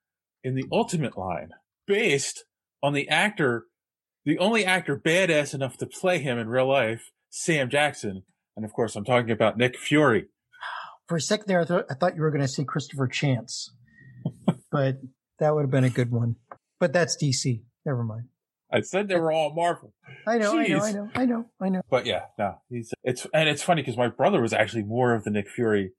[0.42, 1.50] in the Ultimate line,
[1.86, 2.44] based
[2.82, 3.64] on the actor,
[4.24, 8.22] the only actor badass enough to play him in real life, Sam Jackson.
[8.56, 10.26] And of course, I'm talking about Nick Fury.
[11.06, 13.72] for a second there, I thought I thought you were going to say Christopher Chance,
[14.70, 14.96] but
[15.38, 16.36] that would have been a good one.
[16.78, 17.62] But that's DC.
[17.84, 18.28] Never mind.
[18.72, 19.92] I said they were all Marvel.
[20.26, 21.82] I know, I know, I know, I know, I know.
[21.90, 25.24] But yeah, no, he's it's and it's funny because my brother was actually more of
[25.24, 25.92] the Nick Fury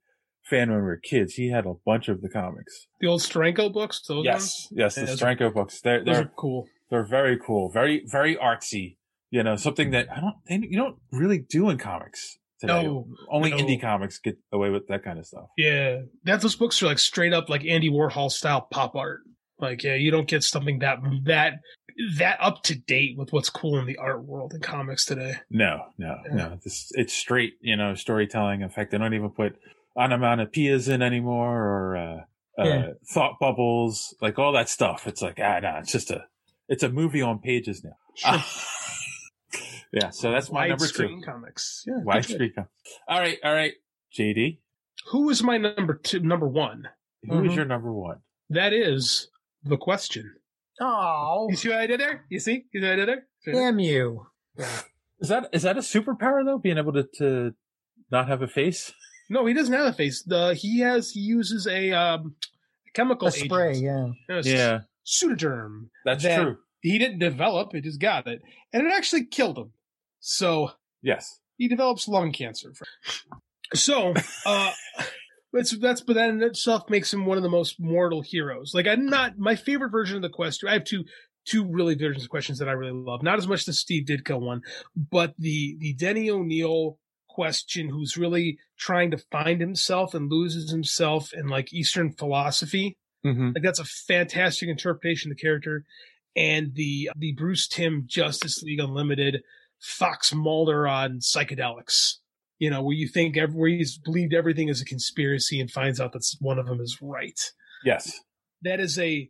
[0.48, 1.34] fan when we were kids.
[1.34, 2.86] He had a bunch of the comics.
[3.00, 4.00] The old Steranko books.
[4.06, 4.72] Those yes, ones?
[4.72, 5.80] yes, the Yeah, those- Steranko books.
[5.80, 6.66] They're they're are cool.
[6.90, 8.96] they're very cool, very very artsy.
[9.30, 12.82] You know, something that I don't they, you don't really do in comics today.
[12.84, 13.56] No, Only no.
[13.56, 15.46] indie comics get away with that kind of stuff.
[15.56, 19.20] Yeah, that those books are like straight up like Andy Warhol style pop art.
[19.58, 21.54] Like, yeah, you don't get something that that
[22.18, 25.34] that up to date with what's cool in the art world and comics today.
[25.50, 26.58] No, no, no.
[26.62, 28.60] This it's straight, you know, storytelling.
[28.62, 29.56] In fact, they don't even put
[29.96, 32.20] onomatopoeias in anymore or uh,
[32.64, 32.64] Yeah.
[32.76, 35.06] uh, thought bubbles, like all that stuff.
[35.06, 36.24] It's like ah, no, it's just a
[36.68, 37.96] it's a movie on pages now.
[38.24, 38.46] Ah.
[39.92, 41.02] yeah, so that's my number two.
[41.04, 41.84] Widescreen comics.
[41.86, 42.34] Yeah, Wide good.
[42.34, 42.52] screen.
[42.54, 42.68] com-
[43.08, 43.74] All right, all right.
[44.18, 44.58] JD,
[45.10, 46.20] Who is my number two?
[46.20, 46.88] Number one.
[47.28, 47.56] who is Mhm.
[47.56, 48.18] your number one?
[48.50, 49.28] That is
[49.62, 50.34] the question.
[50.80, 52.24] Oh, You see what I did there?
[52.28, 52.64] You see?
[52.72, 53.26] You see what I did there?
[53.52, 54.26] damn you!
[55.20, 56.58] Is that is that a superpower though?
[56.58, 57.54] Being able to, to
[58.10, 58.92] not have a face?
[59.30, 60.22] No, he doesn't have a face.
[60.22, 62.34] The he has he uses a um,
[62.94, 63.84] chemical A spray, agent.
[64.28, 64.36] yeah.
[64.36, 64.46] Yes.
[64.46, 64.78] Yeah.
[65.06, 65.88] pseudoderm.
[66.04, 66.56] That's that true.
[66.80, 68.42] He didn't develop; it just got it,
[68.72, 69.72] and it actually killed him.
[70.20, 70.72] So
[71.02, 71.38] Yes.
[71.56, 72.72] he develops lung cancer.
[73.74, 74.14] So,
[74.46, 74.72] uh,
[75.52, 78.72] it's that's but that in itself makes him one of the most mortal heroes.
[78.74, 80.68] Like I'm not my favorite version of the question.
[80.68, 81.04] I have two
[81.44, 83.22] two really versions of questions that I really love.
[83.22, 84.62] Not as much the Steve Ditko one,
[84.96, 86.98] but the the Denny O'Neil
[87.28, 92.96] question, who's really trying to find himself and loses himself in like Eastern philosophy.
[93.24, 93.50] Mm-hmm.
[93.54, 95.84] Like that's a fantastic interpretation of the character.
[96.34, 99.42] And the the Bruce Timm Justice League Unlimited
[99.80, 102.18] Fox Mulder on psychedelics.
[102.58, 106.00] You know, where you think every, where he's believed everything is a conspiracy and finds
[106.00, 107.38] out that one of them is right.
[107.84, 108.20] Yes.
[108.62, 109.28] That is a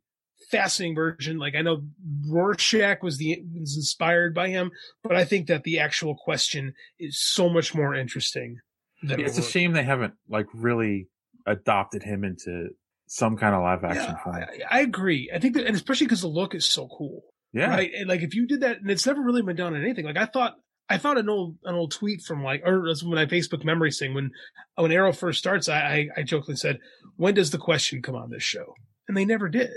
[0.50, 1.38] fascinating version.
[1.38, 1.82] Like I know
[2.28, 4.70] Rorschach was the was inspired by him,
[5.02, 8.58] but I think that the actual question is so much more interesting.
[9.02, 11.08] Than it's a shame they haven't like really
[11.46, 12.68] adopted him into
[13.06, 14.36] some kind of live action Yeah, form.
[14.36, 15.30] I, I agree.
[15.34, 17.22] I think that, and especially because the look is so cool.
[17.52, 17.68] Yeah.
[17.68, 17.90] Right.
[17.94, 20.04] And like if you did that, and it's never really been done in anything.
[20.04, 20.54] Like I thought,
[20.88, 24.14] I found an old an old tweet from like, or when I Facebook memory thing
[24.14, 24.30] when
[24.74, 26.80] when Arrow first starts, I, I I jokingly said,
[27.16, 28.74] "When does the question come on this show?"
[29.08, 29.70] And they never did.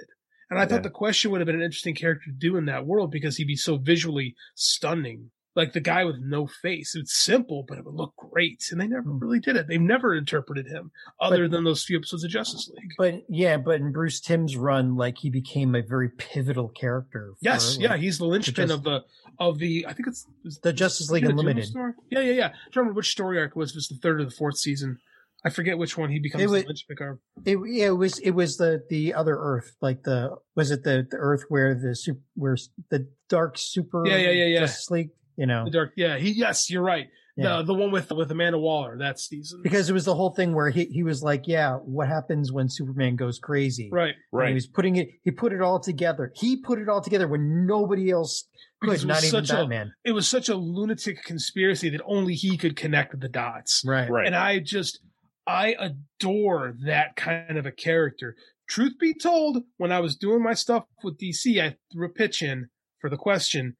[0.49, 2.85] And I thought the question would have been an interesting character to do in that
[2.85, 5.31] world because he'd be so visually stunning.
[5.55, 6.95] Like the guy with no face.
[6.95, 8.63] It's simple, but it would look great.
[8.71, 9.19] And they never hmm.
[9.19, 9.67] really did it.
[9.67, 12.91] They've never interpreted him other than those few episodes of Justice League.
[12.97, 17.31] But yeah, but in Bruce Timm's run, like he became a very pivotal character.
[17.33, 19.03] for, Yes, like, yeah, he's the linchpin of the
[19.39, 19.85] of the.
[19.87, 20.25] I think it's
[20.61, 21.69] the Justice League Is it a Unlimited.
[22.09, 22.47] Yeah, yeah, yeah.
[22.47, 23.71] I don't remember which story arc it was.
[23.71, 24.99] If it's the third or the fourth season.
[25.45, 27.19] I forget which one he becomes It was- the linchpin of.
[27.45, 31.07] It, yeah, it was it was the the other Earth, like the was it the
[31.09, 32.57] the Earth where the super where
[32.89, 34.59] the Dark Super Yeah, yeah, yeah, yeah.
[34.61, 35.93] Justice League, you know, The dark.
[35.95, 36.31] Yeah, he.
[36.31, 37.07] Yes, you're right.
[37.37, 37.57] Yeah.
[37.57, 38.97] The the one with with Amanda Waller.
[38.97, 39.59] That season.
[39.61, 42.69] because it was the whole thing where he he was like, yeah, what happens when
[42.69, 43.89] Superman goes crazy?
[43.91, 44.15] Right.
[44.31, 45.09] And He was putting it.
[45.23, 46.31] He put it all together.
[46.35, 48.47] He put it all together when nobody else
[48.79, 49.91] Because could, it was not even such Batman.
[50.05, 53.83] A, it was such a lunatic conspiracy that only he could connect the dots.
[53.85, 54.09] Right.
[54.09, 54.25] Right.
[54.27, 54.99] And I just,
[55.45, 58.37] I adore that kind of a character.
[58.69, 62.41] Truth be told, when I was doing my stuff with DC, I threw a pitch
[62.41, 62.67] in
[62.99, 63.75] for the question,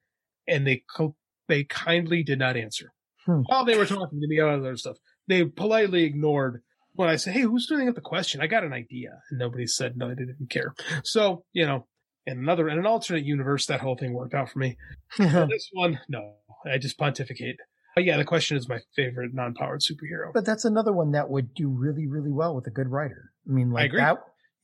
[0.48, 1.15] and they co-
[1.47, 2.91] they kindly did not answer.
[3.26, 3.41] Hmm.
[3.45, 4.97] While they were talking to me about other stuff,
[5.27, 6.61] they politely ignored
[6.93, 9.67] when I said, "Hey, who's doing up the question?" I got an idea, and nobody
[9.67, 10.09] said no.
[10.09, 10.73] They didn't care.
[11.03, 11.88] So you know,
[12.26, 14.77] in another in an alternate universe, that whole thing worked out for me.
[15.17, 16.35] This one, no,
[16.65, 17.57] I just pontificate.
[17.95, 20.34] But yeah, the question is my favorite non-powered superhero.
[20.34, 23.31] But that's another one that would do really, really well with a good writer.
[23.47, 24.01] I mean, like agree.
[24.01, 24.17] that.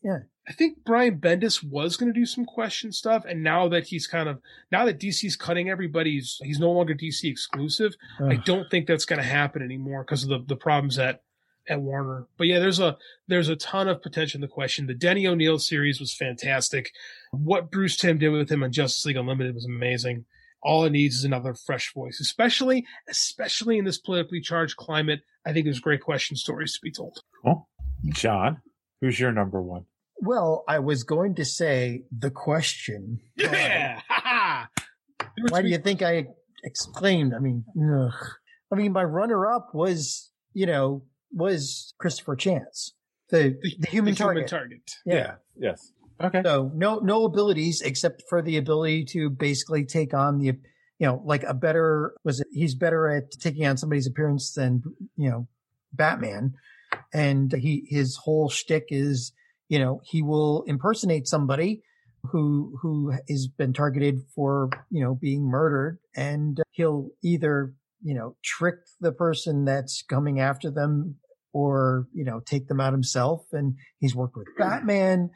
[0.03, 0.19] Yeah.
[0.47, 4.07] I think Brian Bendis was going to do some question stuff, and now that he's
[4.07, 4.41] kind of
[4.71, 7.93] now that DC's cutting everybody's, he's no longer DC exclusive.
[8.19, 11.21] I don't think that's going to happen anymore because of the the problems at
[11.69, 12.27] at Warner.
[12.37, 12.97] But yeah, there's a
[13.27, 14.87] there's a ton of potential in the question.
[14.87, 16.91] The Denny O'Neil series was fantastic.
[17.31, 20.25] What Bruce Timm did with him on Justice League Unlimited was amazing.
[20.63, 25.21] All it needs is another fresh voice, especially especially in this politically charged climate.
[25.45, 27.19] I think there's great question stories to be told.
[27.43, 27.67] Cool.
[28.09, 28.61] John,
[28.99, 29.85] who's your number one?
[30.21, 33.19] Well, I was going to say the question.
[33.35, 33.99] Yeah.
[35.49, 36.27] Why do you think I
[36.63, 37.33] exclaimed?
[37.33, 38.13] I mean, ugh.
[38.71, 41.03] I mean, my runner-up was, you know,
[41.33, 42.93] was Christopher Chance,
[43.29, 44.49] the the, human the target.
[44.49, 44.91] human target.
[45.05, 45.35] Yeah.
[45.57, 45.91] Yes.
[46.21, 46.41] Okay.
[46.43, 51.21] So no no abilities except for the ability to basically take on the you know
[51.25, 54.83] like a better was it he's better at taking on somebody's appearance than
[55.15, 55.47] you know
[55.93, 56.53] Batman,
[57.13, 59.33] and he his whole shtick is
[59.71, 61.81] you know he will impersonate somebody
[62.31, 67.73] who who has been targeted for you know being murdered, and he'll either
[68.03, 71.15] you know trick the person that's coming after them
[71.53, 74.61] or you know take them out himself, and he's worked with hmm.
[74.61, 75.29] Batman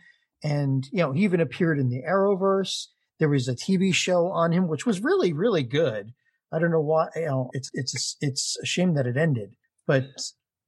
[0.44, 2.88] and you know he even appeared in the Arrowverse.
[3.20, 6.12] There was a TV show on him, which was really really good.
[6.52, 7.08] I don't know why.
[7.16, 9.56] You know, it's it's it's a shame that it ended,
[9.88, 10.04] but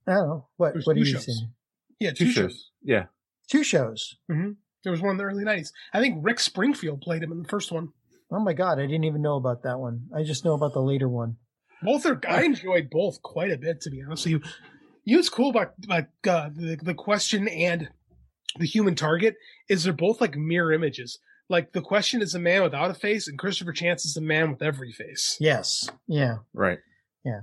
[0.08, 1.26] I don't know what There's what do you shows.
[1.26, 1.38] think?
[2.00, 2.72] Yeah, two, shows.
[2.82, 3.06] Yeah.
[3.50, 4.18] Two shows.
[4.30, 4.52] hmm
[4.84, 5.74] There was one in the early nineties.
[5.94, 7.90] I think Rick Springfield played him in the first one.
[8.32, 10.08] Oh my god, I didn't even know about that one.
[10.16, 11.38] I just know about the later one.
[11.82, 12.20] Both are.
[12.28, 14.42] I enjoyed both quite a bit, to be honest with you.
[15.06, 17.90] You know what's cool about, about uh, the the question and
[18.60, 19.36] the human target
[19.70, 21.20] is they're both like mirror images.
[21.50, 24.52] Like the question is a man without a face, and Christopher Chance is a man
[24.52, 25.38] with every face.
[25.40, 25.90] Yes.
[26.08, 26.40] Yeah.
[26.54, 26.80] Right.
[27.24, 27.42] Yeah.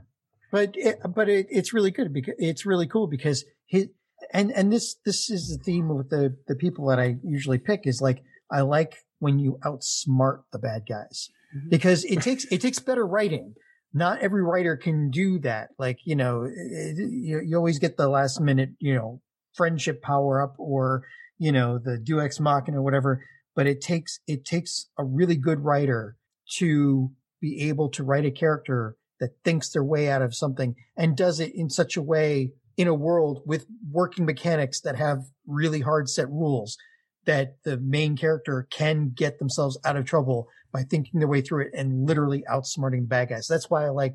[0.50, 3.88] But it, but it, it's really good because it's really cool because he
[4.34, 7.86] and and this this is the theme with the the people that I usually pick
[7.86, 11.68] is like I like when you outsmart the bad guys Mm-hmm.
[11.68, 13.54] because it takes it takes better writing.
[13.92, 15.68] Not every writer can do that.
[15.78, 19.20] Like you know, it, you, you always get the last minute, you know,
[19.54, 21.04] friendship power up or
[21.38, 23.24] you know the deus ex machina or whatever.
[23.54, 26.16] But it takes it takes a really good writer
[26.56, 31.16] to be able to write a character that thinks their way out of something and
[31.16, 35.80] does it in such a way in a world with working mechanics that have really
[35.80, 36.76] hard set rules
[37.24, 41.62] that the main character can get themselves out of trouble by thinking their way through
[41.62, 43.46] it and literally outsmarting the bad guys.
[43.46, 44.14] That's why I like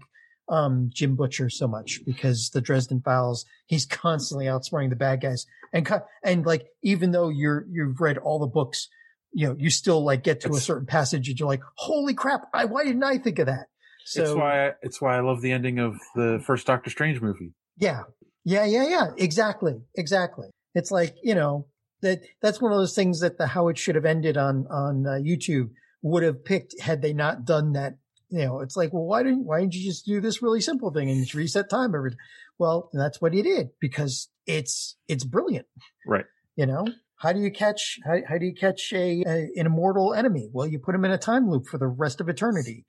[0.50, 5.46] um, Jim Butcher so much because the Dresden Files, he's constantly outsmarting the bad guys.
[5.72, 5.88] And
[6.24, 8.90] and like even though you're you've read all the books,
[9.32, 12.48] you know, you still like get to a certain passage and you're like, holy crap,
[12.54, 13.68] I, why didn't I think of that?
[14.06, 17.54] So it's why it's why I love the ending of the first Doctor Strange movie.
[17.78, 18.04] Yeah.
[18.46, 19.08] Yeah, yeah, yeah.
[19.18, 19.82] Exactly.
[19.96, 20.48] Exactly.
[20.76, 21.68] It's like, you know,
[22.02, 25.06] that that's one of those things that the how it should have ended on on
[25.06, 25.70] uh, YouTube
[26.02, 27.98] would have picked had they not done that.
[28.30, 30.92] You know, it's like, well, why didn't why didn't you just do this really simple
[30.92, 32.12] thing and just reset time every?
[32.58, 35.66] Well, that's what he did because it's it's brilliant.
[36.08, 36.26] Right.
[36.56, 36.86] You know,
[37.18, 40.50] how do you catch how, how do you catch a, a an immortal enemy?
[40.54, 42.86] Well, you put him in a time loop for the rest of eternity.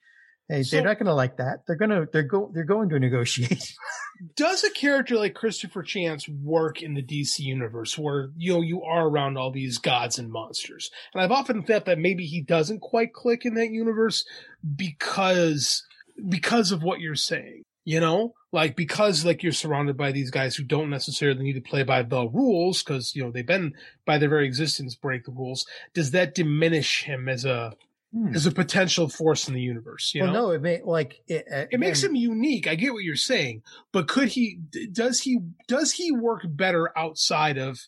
[0.51, 1.62] Hey, So- they're not going to like that.
[1.66, 3.72] They're going to they're go they're going to negotiate.
[4.36, 8.82] Does a character like Christopher Chance work in the DC universe where you know you
[8.82, 10.90] are around all these gods and monsters?
[11.14, 14.24] And I've often thought that maybe he doesn't quite click in that universe
[14.77, 15.85] because
[16.28, 17.62] because of what you're saying.
[17.85, 21.60] You know, like because like you're surrounded by these guys who don't necessarily need to
[21.60, 23.72] play by the rules because you know they've been
[24.05, 25.64] by their very existence break the rules.
[25.94, 27.74] Does that diminish him as a
[28.35, 30.12] as a potential force in the universe?
[30.15, 30.47] You well, know?
[30.49, 32.66] no, it may like it, uh, it makes again, him unique.
[32.66, 33.62] I get what you're saying,
[33.93, 34.61] but could he?
[34.93, 35.41] Does he?
[35.69, 37.78] Does he work better outside of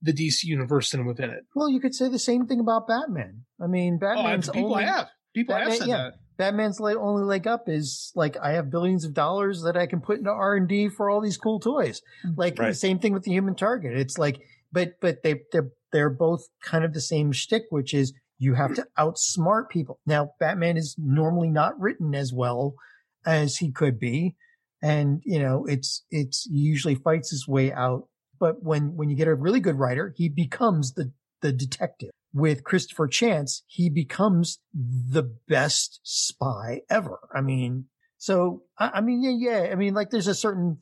[0.00, 1.44] the DC universe than within it?
[1.54, 3.44] Well, you could say the same thing about Batman.
[3.60, 5.08] I mean, Batman's Oh, people only, have.
[5.34, 6.14] People have said yeah, that.
[6.36, 10.00] Batman's like only leg up is like I have billions of dollars that I can
[10.00, 12.02] put into R and D for all these cool toys.
[12.36, 13.96] Like the same thing with the Human Target.
[13.96, 14.40] It's like,
[14.72, 18.12] but but they they're they're both kind of the same shtick, which is
[18.42, 20.00] you have to outsmart people.
[20.04, 22.74] Now, Batman is normally not written as well
[23.24, 24.34] as he could be,
[24.82, 28.08] and you know it's it's he usually fights his way out.
[28.40, 32.10] But when when you get a really good writer, he becomes the the detective.
[32.34, 37.20] With Christopher Chance, he becomes the best spy ever.
[37.32, 37.84] I mean,
[38.18, 39.70] so I, I mean, yeah, yeah.
[39.70, 40.78] I mean, like there's a certain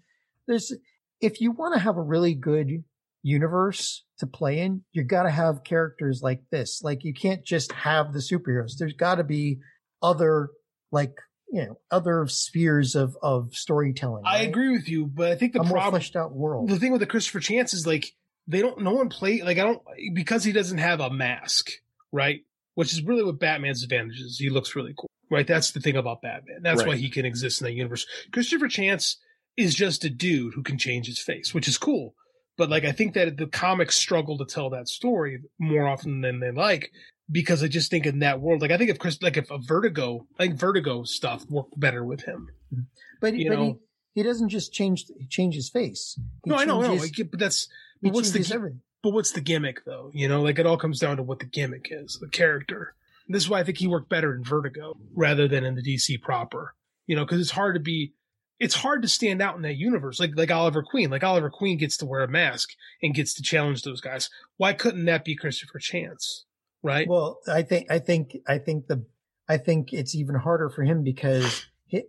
[0.46, 0.72] there's
[1.20, 2.84] if you want to have a really good
[3.22, 6.80] universe to play in, you got to have characters like this.
[6.82, 8.76] Like you can't just have the superheroes.
[8.78, 9.58] There's got to be
[10.02, 10.50] other
[10.92, 11.12] like
[11.50, 14.22] you know other spheres of of storytelling.
[14.24, 16.68] I agree with you, but I think the a more problem, fleshed out world.
[16.68, 18.12] the thing with the Christopher Chance is like
[18.46, 18.80] they don't.
[18.80, 19.82] No one play like I don't
[20.14, 21.70] because he doesn't have a mask,
[22.12, 22.40] right?
[22.74, 24.38] Which is really what Batman's advantage is.
[24.38, 25.46] He looks really cool, right?
[25.46, 26.60] That's the thing about Batman.
[26.62, 28.06] That's why he can exist in that universe.
[28.32, 29.18] Christopher Chance
[29.56, 32.14] is just a dude who can change his face, which is cool.
[32.60, 36.40] But like I think that the comics struggle to tell that story more often than
[36.40, 36.92] they like
[37.32, 39.56] because I just think in that world, like I think if Chris, like if a
[39.56, 42.50] Vertigo, like Vertigo stuff worked better with him.
[42.70, 42.82] Mm-hmm.
[43.18, 43.78] but you but know-
[44.12, 46.20] he, he doesn't just change change his face.
[46.44, 46.88] He no, I know, I know.
[46.88, 47.66] changes- I get, but that's
[48.02, 48.82] but what's the changes everything.
[49.02, 50.10] but what's the gimmick though?
[50.12, 52.94] You know, like it all comes down to what the gimmick is, the character.
[53.26, 56.20] This is why I think he worked better in Vertigo rather than in the DC
[56.20, 56.74] proper.
[57.06, 58.12] You know, because it's hard to be,
[58.60, 60.20] it's hard to stand out in that universe.
[60.20, 62.68] Like like Oliver Queen, like Oliver Queen gets to wear a mask
[63.02, 64.28] and gets to challenge those guys.
[64.58, 66.44] Why couldn't that be Christopher Chance?
[66.82, 67.08] Right?
[67.08, 69.04] Well, I think I think I think the
[69.48, 72.02] I think it's even harder for him because he,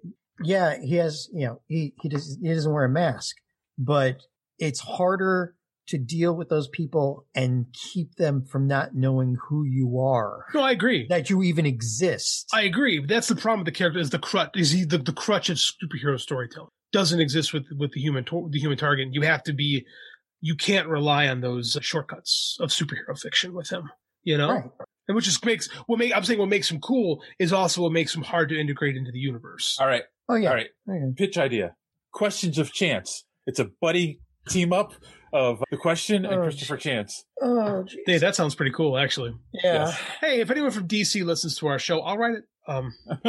[0.44, 3.38] yeah, he has you know he he does he doesn't wear a mask,
[3.78, 4.18] but
[4.60, 5.56] it's harder
[5.88, 10.46] to deal with those people and keep them from not knowing who you are.
[10.54, 12.48] No, I agree that you even exist.
[12.54, 13.06] I agree.
[13.06, 14.52] That's the problem with the character is the crutch.
[14.56, 16.70] Is he the, the crutch of superhero storytelling?
[16.94, 19.10] Doesn't exist with with the human tor- the human target.
[19.12, 19.86] You have to be.
[20.44, 23.90] You can't rely on those shortcuts of superhero fiction with him.
[24.24, 24.64] You know, Right.
[25.08, 27.92] and which just makes what make I'm saying what makes him cool is also what
[27.92, 29.78] makes him hard to integrate into the universe.
[29.80, 30.04] All right.
[30.30, 30.50] Oh yeah.
[30.50, 31.16] All right.
[31.16, 31.76] Pitch idea.
[32.14, 33.24] Questions of Chance.
[33.48, 34.20] It's a buddy
[34.50, 34.94] team up
[35.34, 37.24] of the question and Oh, Christopher Chance.
[37.42, 39.34] Oh, Hey, that sounds pretty cool, actually.
[39.54, 39.92] Yeah.
[40.20, 42.44] Hey, if anyone from DC listens to our show, I'll write it.
[42.68, 42.94] Um,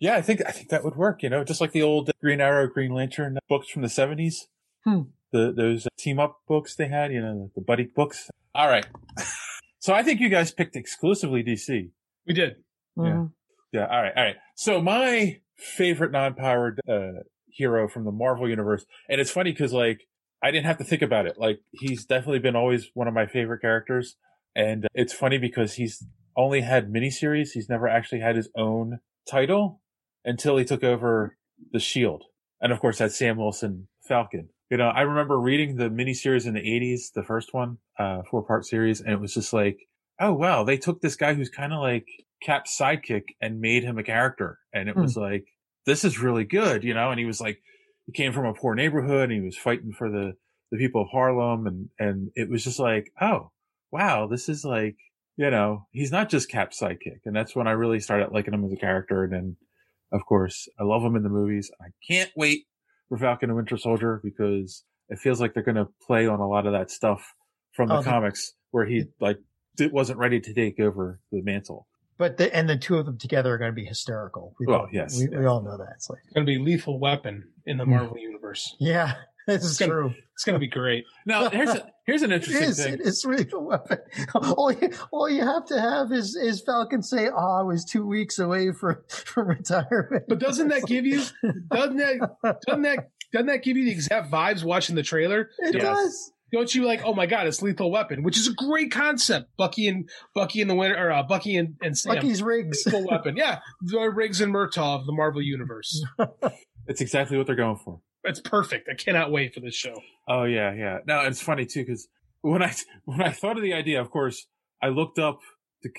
[0.00, 1.22] yeah, I think I think that would work.
[1.22, 4.46] You know, just like the old Green Arrow, Green Lantern books from the seventies.
[4.84, 5.02] Hmm.
[5.32, 7.12] The those team up books they had.
[7.12, 8.30] You know, the buddy books.
[8.54, 8.86] All right.
[9.80, 11.90] so I think you guys picked exclusively DC.
[12.26, 12.56] we did.
[12.98, 13.32] Mhm.
[13.72, 13.86] Yeah.
[13.86, 14.12] All right.
[14.16, 14.36] All right.
[14.54, 17.22] So my favorite non-powered uh,
[17.58, 20.00] hero from the Marvel universe, and it's funny because like
[20.42, 21.36] I didn't have to think about it.
[21.38, 24.16] Like he's definitely been always one of my favorite characters,
[24.56, 26.06] And it's funny because he's
[26.36, 27.50] only had miniseries.
[27.54, 29.82] He's never actually had his own title
[30.24, 31.36] until he took over
[31.72, 32.24] the Shield.
[32.62, 34.48] And of course, that's Sam Wilson Falcon.
[34.70, 38.44] You know, I remember reading the miniseries in the 80s, the first one, uh, four
[38.44, 39.78] part series, and it was just like,
[40.20, 42.06] oh, wow, they took this guy who's kind of like
[42.42, 44.58] Cap's sidekick and made him a character.
[44.72, 45.02] And it Hmm.
[45.02, 45.46] was like,
[45.86, 47.10] this is really good, you know?
[47.10, 47.58] And he was like,
[48.06, 50.34] he came from a poor neighborhood and he was fighting for the,
[50.70, 51.66] the people of Harlem.
[51.66, 53.50] And, and it was just like, oh,
[53.90, 54.96] wow, this is like,
[55.36, 57.20] you know, he's not just Cap's sidekick.
[57.24, 59.24] And that's when I really started liking him as a character.
[59.24, 59.56] And then,
[60.12, 61.70] of course, I love him in the movies.
[61.80, 62.64] I can't wait
[63.08, 66.48] for Falcon and Winter Soldier because it feels like they're going to play on a
[66.48, 67.34] lot of that stuff
[67.72, 69.38] from the Oh, comics where he like
[69.92, 71.86] wasn't ready to take over the mantle.
[72.18, 74.54] But the, and the two of them together are going to be hysterical.
[74.58, 75.92] We Well, both- yes, we, we all know that.
[75.94, 77.86] It's like, It's going to be lethal weapon in the.
[77.86, 78.74] Marvel universe.
[78.80, 79.14] yeah,
[79.46, 80.14] this is gonna- true.
[80.34, 81.04] It's going to be great.
[81.26, 82.82] Now, here's a, here's an interesting is.
[82.82, 82.94] thing.
[82.94, 83.98] It is really a weapon.
[84.34, 88.06] All you, all you have to have is, is Falcon say, "Oh, I was two
[88.06, 91.18] weeks away from from retirement." But doesn't that give you
[91.72, 95.50] doesn't that doesn't that doesn't that give you the exact vibes watching the trailer?
[95.58, 96.32] It Don't- does.
[96.52, 97.02] Don't you like?
[97.04, 99.50] Oh my god, it's Lethal Weapon, which is a great concept.
[99.56, 102.14] Bucky and Bucky in the winter, or uh, Bucky and, and Sam.
[102.14, 102.84] Bucky's Riggs.
[102.86, 106.04] Lethal Weapon, yeah, the Riggs and Murtaugh of the Marvel universe.
[106.88, 108.00] It's exactly what they're going for.
[108.24, 108.88] It's perfect.
[108.90, 110.00] I cannot wait for this show.
[110.26, 110.98] Oh yeah, yeah.
[111.06, 112.08] Now it's funny too because
[112.40, 114.46] when I when I thought of the idea, of course,
[114.82, 115.40] I looked up
[115.82, 115.90] to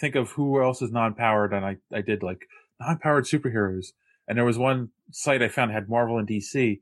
[0.00, 2.46] think of who else is non-powered, and I I did like
[2.80, 3.88] non-powered superheroes,
[4.26, 6.80] and there was one site I found had Marvel and DC,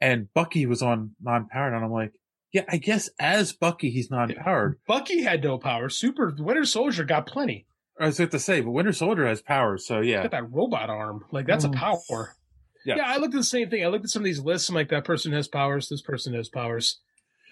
[0.00, 2.12] and Bucky was on non-powered, and I'm like,
[2.52, 4.78] yeah, I guess as Bucky he's non-powered.
[4.86, 5.88] Bucky had no power.
[5.88, 7.66] Super Winter Soldier got plenty.
[7.98, 10.88] I was going to say, but Winter Soldier has powers, so yeah, Got that robot
[10.90, 11.24] arm.
[11.32, 11.74] Like that's a Mm.
[11.76, 12.34] power.
[12.86, 12.96] Yeah.
[12.96, 13.04] Yeah.
[13.06, 13.84] I looked at the same thing.
[13.84, 14.68] I looked at some of these lists.
[14.70, 15.88] I'm like, that person has powers.
[15.90, 16.98] This person has powers.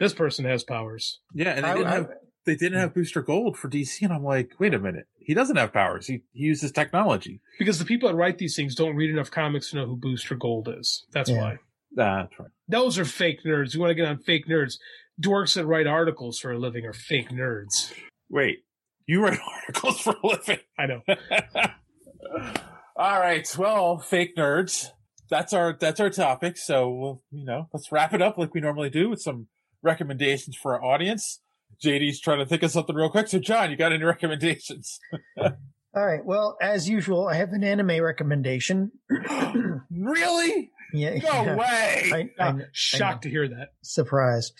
[0.00, 1.20] This person has powers.
[1.34, 2.10] yeah, and they I- didn't I- have
[2.46, 5.56] they didn't have Booster Gold for DC, and I'm like, wait a minute, he doesn't
[5.56, 6.06] have powers.
[6.06, 7.42] He he uses technology.
[7.58, 10.34] Because the people that write these things don't read enough comics to know who Booster
[10.34, 11.04] Gold is.
[11.12, 11.40] That's Yeah.
[11.42, 11.58] why.
[11.92, 12.50] That's right.
[12.68, 13.74] Those are fake nerds.
[13.74, 14.74] You want to get on fake nerds.
[15.20, 17.92] Dorks that write articles for a living are fake nerds.
[18.28, 18.58] Wait,
[19.06, 20.58] you write articles for a living?
[20.78, 21.02] I know.
[22.96, 23.48] All right.
[23.56, 24.88] Well, fake nerds.
[25.30, 26.56] That's our that's our topic.
[26.56, 29.48] So we'll, you know, let's wrap it up like we normally do with some
[29.82, 31.40] recommendations for our audience.
[31.84, 33.28] JD's trying to think of something real quick.
[33.28, 34.98] So John, you got any recommendations?
[35.38, 36.24] All right.
[36.24, 38.92] Well, as usual, I have an anime recommendation.
[39.90, 40.70] really?
[40.94, 41.16] Yeah.
[41.16, 41.54] No yeah.
[41.56, 42.10] way.
[42.14, 43.74] I, I, I'm shocked to hear that.
[43.82, 44.52] surprise.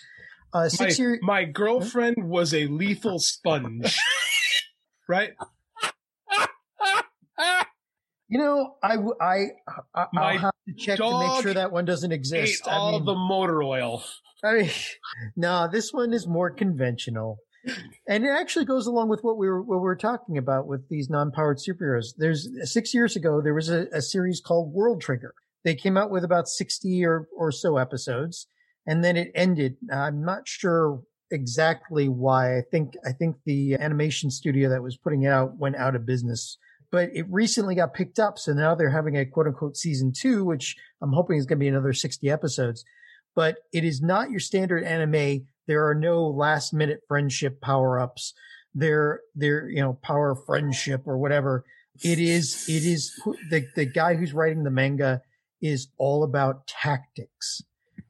[0.53, 1.17] Uh, My, six year.
[1.23, 3.95] my girlfriend was a lethal sponge.
[5.07, 5.31] right?
[8.29, 9.45] You know, I I
[9.95, 12.67] I'll have to check to make sure that one doesn't Ate exist.
[12.67, 14.03] I all mean, the motor oil.
[14.43, 14.69] I mean,
[15.35, 17.39] no, this one is more conventional,
[18.07, 20.87] and it actually goes along with what we were what we were talking about with
[20.89, 22.13] these non-powered superheroes.
[22.17, 25.33] There's six years ago there was a, a series called World Trigger.
[25.63, 28.47] They came out with about sixty or or so episodes,
[28.87, 29.77] and then it ended.
[29.91, 32.57] I'm not sure exactly why.
[32.57, 36.05] I think I think the animation studio that was putting it out went out of
[36.05, 36.57] business.
[36.91, 40.43] But it recently got picked up, so now they're having a quote unquote season two,
[40.43, 42.83] which I'm hoping is going to be another 60 episodes
[43.39, 45.47] but it is not your standard anime.
[45.65, 48.33] There are no last minute friendship power ups.
[48.75, 51.63] There, there, you know, power friendship or whatever.
[52.03, 53.15] It is, it is
[53.49, 55.21] the, the guy who's writing the manga
[55.61, 57.61] is all about tactics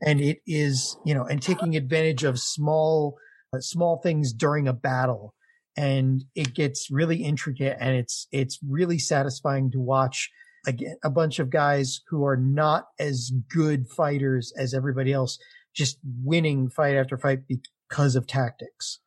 [0.02, 3.18] and it is, you know, and taking advantage of small,
[3.54, 5.34] uh, small things during a battle.
[5.78, 10.30] And it gets really intricate and it's, it's really satisfying to watch
[10.68, 15.40] again, a bunch of guys who are not as good fighters as everybody else,
[15.74, 19.00] just winning fight after fight because of tactics.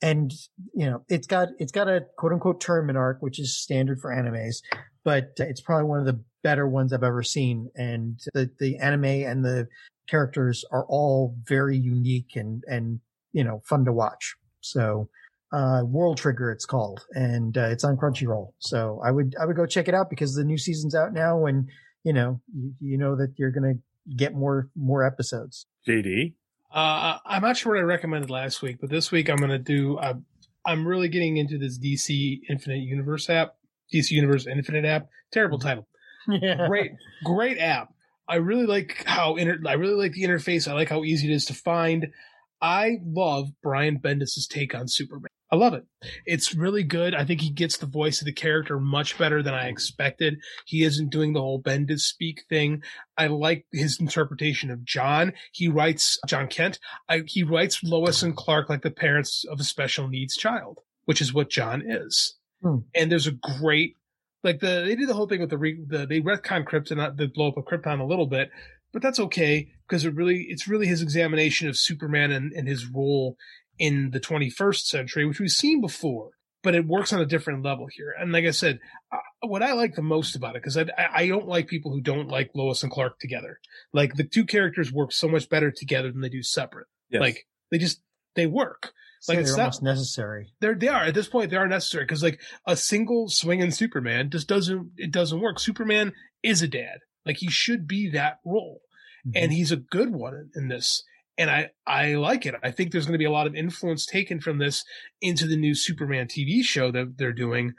[0.00, 0.32] And,
[0.74, 4.10] you know, it's got, it's got a quote unquote tournament arc, which is standard for
[4.10, 4.62] animes,
[5.04, 7.70] but it's probably one of the better ones I've ever seen.
[7.76, 9.68] And the, the anime and the
[10.08, 13.00] characters are all very unique and, and,
[13.32, 14.34] you know, fun to watch.
[14.60, 15.08] So,
[15.52, 18.52] uh, World Trigger, it's called, and uh, it's on Crunchyroll.
[18.58, 21.46] So I would I would go check it out because the new season's out now,
[21.46, 21.68] and
[22.04, 23.76] you know you, you know that you're gonna
[24.16, 25.66] get more more episodes.
[25.86, 26.34] JD.
[26.70, 29.58] Uh, I'm not sure what I recommended last week, but this week I'm going to
[29.58, 29.96] do.
[29.96, 30.14] Uh,
[30.66, 33.54] I'm really getting into this DC Infinite Universe app,
[33.92, 35.08] DC Universe Infinite app.
[35.32, 35.88] Terrible title.
[36.28, 36.92] Yeah, Great,
[37.24, 37.92] great app.
[38.28, 40.68] I really like how inter- I really like the interface.
[40.68, 42.08] I like how easy it is to find.
[42.60, 45.28] I love Brian Bendis' take on Superman.
[45.50, 45.86] I love it.
[46.26, 47.14] It's really good.
[47.14, 50.36] I think he gets the voice of the character much better than I expected.
[50.66, 52.82] He isn't doing the whole Bendis speak thing.
[53.16, 55.32] I like his interpretation of John.
[55.52, 56.78] He writes Jon Kent.
[57.08, 60.80] I, he writes Lois and Clark like the parents of a special needs child.
[61.06, 62.34] which is what John is.
[62.60, 62.78] Hmm.
[62.94, 63.94] And there's a great,
[64.44, 67.28] like the they did the whole thing with the re, the they retcon Krypton, the
[67.28, 68.50] blow up of Krypton a little bit,
[68.92, 72.86] but that's okay because it really it's really his examination of Superman and, and his
[72.86, 73.36] role
[73.78, 76.30] in the 21st century, which we've seen before,
[76.62, 78.12] but it works on a different level here.
[78.18, 78.80] And like I said,
[79.12, 81.92] uh, what I like the most about it, because I, I I don't like people
[81.92, 83.58] who don't like Lois and Clark together.
[83.92, 86.86] Like the two characters work so much better together than they do separate.
[87.10, 87.20] Yes.
[87.20, 88.00] Like they just
[88.38, 88.92] they work.
[89.20, 90.52] So Like they're it's not almost necessary.
[90.60, 94.30] they're they are at this point they are necessary because like a single swinging Superman
[94.30, 95.58] just doesn't it doesn't work.
[95.58, 96.12] Superman
[96.42, 98.80] is a dad, like he should be that role,
[99.34, 101.02] and he's a good one in, in this.
[101.36, 102.54] And I I like it.
[102.62, 104.84] I think there's going to be a lot of influence taken from this
[105.20, 107.74] into the new Superman TV show that they're doing.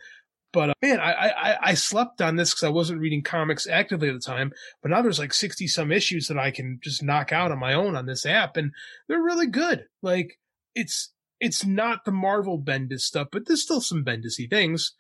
[0.51, 4.07] But uh, man, I, I I slept on this because I wasn't reading comics actively
[4.09, 4.51] at the time.
[4.81, 7.73] But now there's like sixty some issues that I can just knock out on my
[7.73, 8.71] own on this app, and
[9.07, 9.85] they're really good.
[10.01, 10.38] Like
[10.75, 14.93] it's it's not the Marvel Bendis stuff, but there's still some Bendisy things.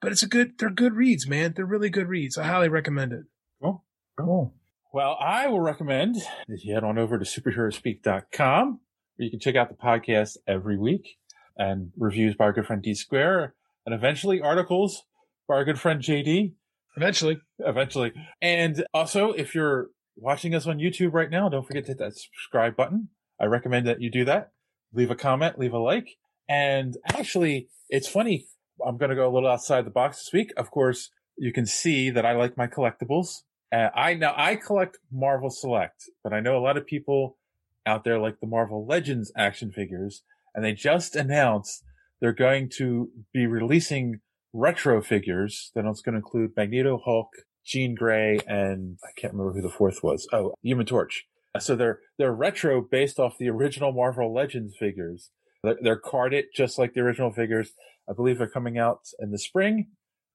[0.00, 1.54] But it's a good they're good reads, man.
[1.54, 2.36] They're really good reads.
[2.36, 3.24] I highly recommend it.
[3.62, 3.84] Cool.
[4.18, 4.54] Cool.
[4.92, 6.16] Well, I will recommend
[6.48, 8.80] that you head on over to superheroespeak.com
[9.16, 11.18] where you can check out the podcast every week
[11.56, 13.54] and reviews by our good friend D Square
[13.84, 15.04] and eventually articles
[15.48, 16.54] by our good friend JD.
[16.96, 17.38] Eventually.
[17.58, 18.12] Eventually.
[18.40, 22.16] And also, if you're watching us on YouTube right now, don't forget to hit that
[22.16, 23.08] subscribe button.
[23.40, 24.52] I recommend that you do that.
[24.92, 26.16] Leave a comment, leave a like.
[26.48, 28.46] And actually, it's funny.
[28.86, 30.52] I'm going to go a little outside the box this week.
[30.56, 33.42] Of course, you can see that I like my collectibles.
[33.72, 37.36] Uh, I now I collect Marvel Select, but I know a lot of people
[37.84, 40.22] out there like the Marvel Legends action figures,
[40.54, 41.82] and they just announced
[42.20, 44.20] they're going to be releasing
[44.52, 47.28] retro figures that is going to include Magneto, Hulk,
[47.64, 50.28] Jean Grey, and I can't remember who the fourth was.
[50.32, 51.26] Oh, Human Torch.
[51.58, 55.30] So they're they're retro based off the original Marvel Legends figures.
[55.62, 57.72] They're, they're carded just like the original figures.
[58.08, 59.88] I believe they're coming out in the spring.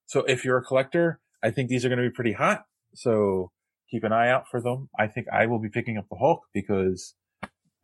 [0.06, 2.64] So if you're a collector, I think these are going to be pretty hot.
[2.94, 3.52] So
[3.90, 4.90] keep an eye out for them.
[5.00, 7.16] I think I will be picking up the Hulk because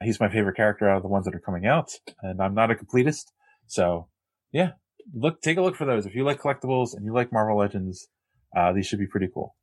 [0.03, 1.91] he's my favorite character out of the ones that are coming out,
[2.21, 3.25] and I'm not a completist.
[3.67, 4.09] So
[4.51, 4.71] yeah,
[5.13, 6.05] look, take a look for those.
[6.05, 8.07] If you like collectibles and you like Marvel Legends,
[8.55, 9.55] uh, these should be pretty cool.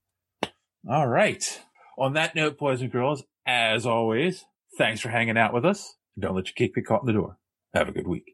[0.89, 1.61] All right.
[1.97, 4.45] On that note, boys and girls, as always,
[4.77, 5.97] thanks for hanging out with us.
[6.19, 7.39] Don't let your cake be caught in the door.
[7.73, 8.33] Have a good week.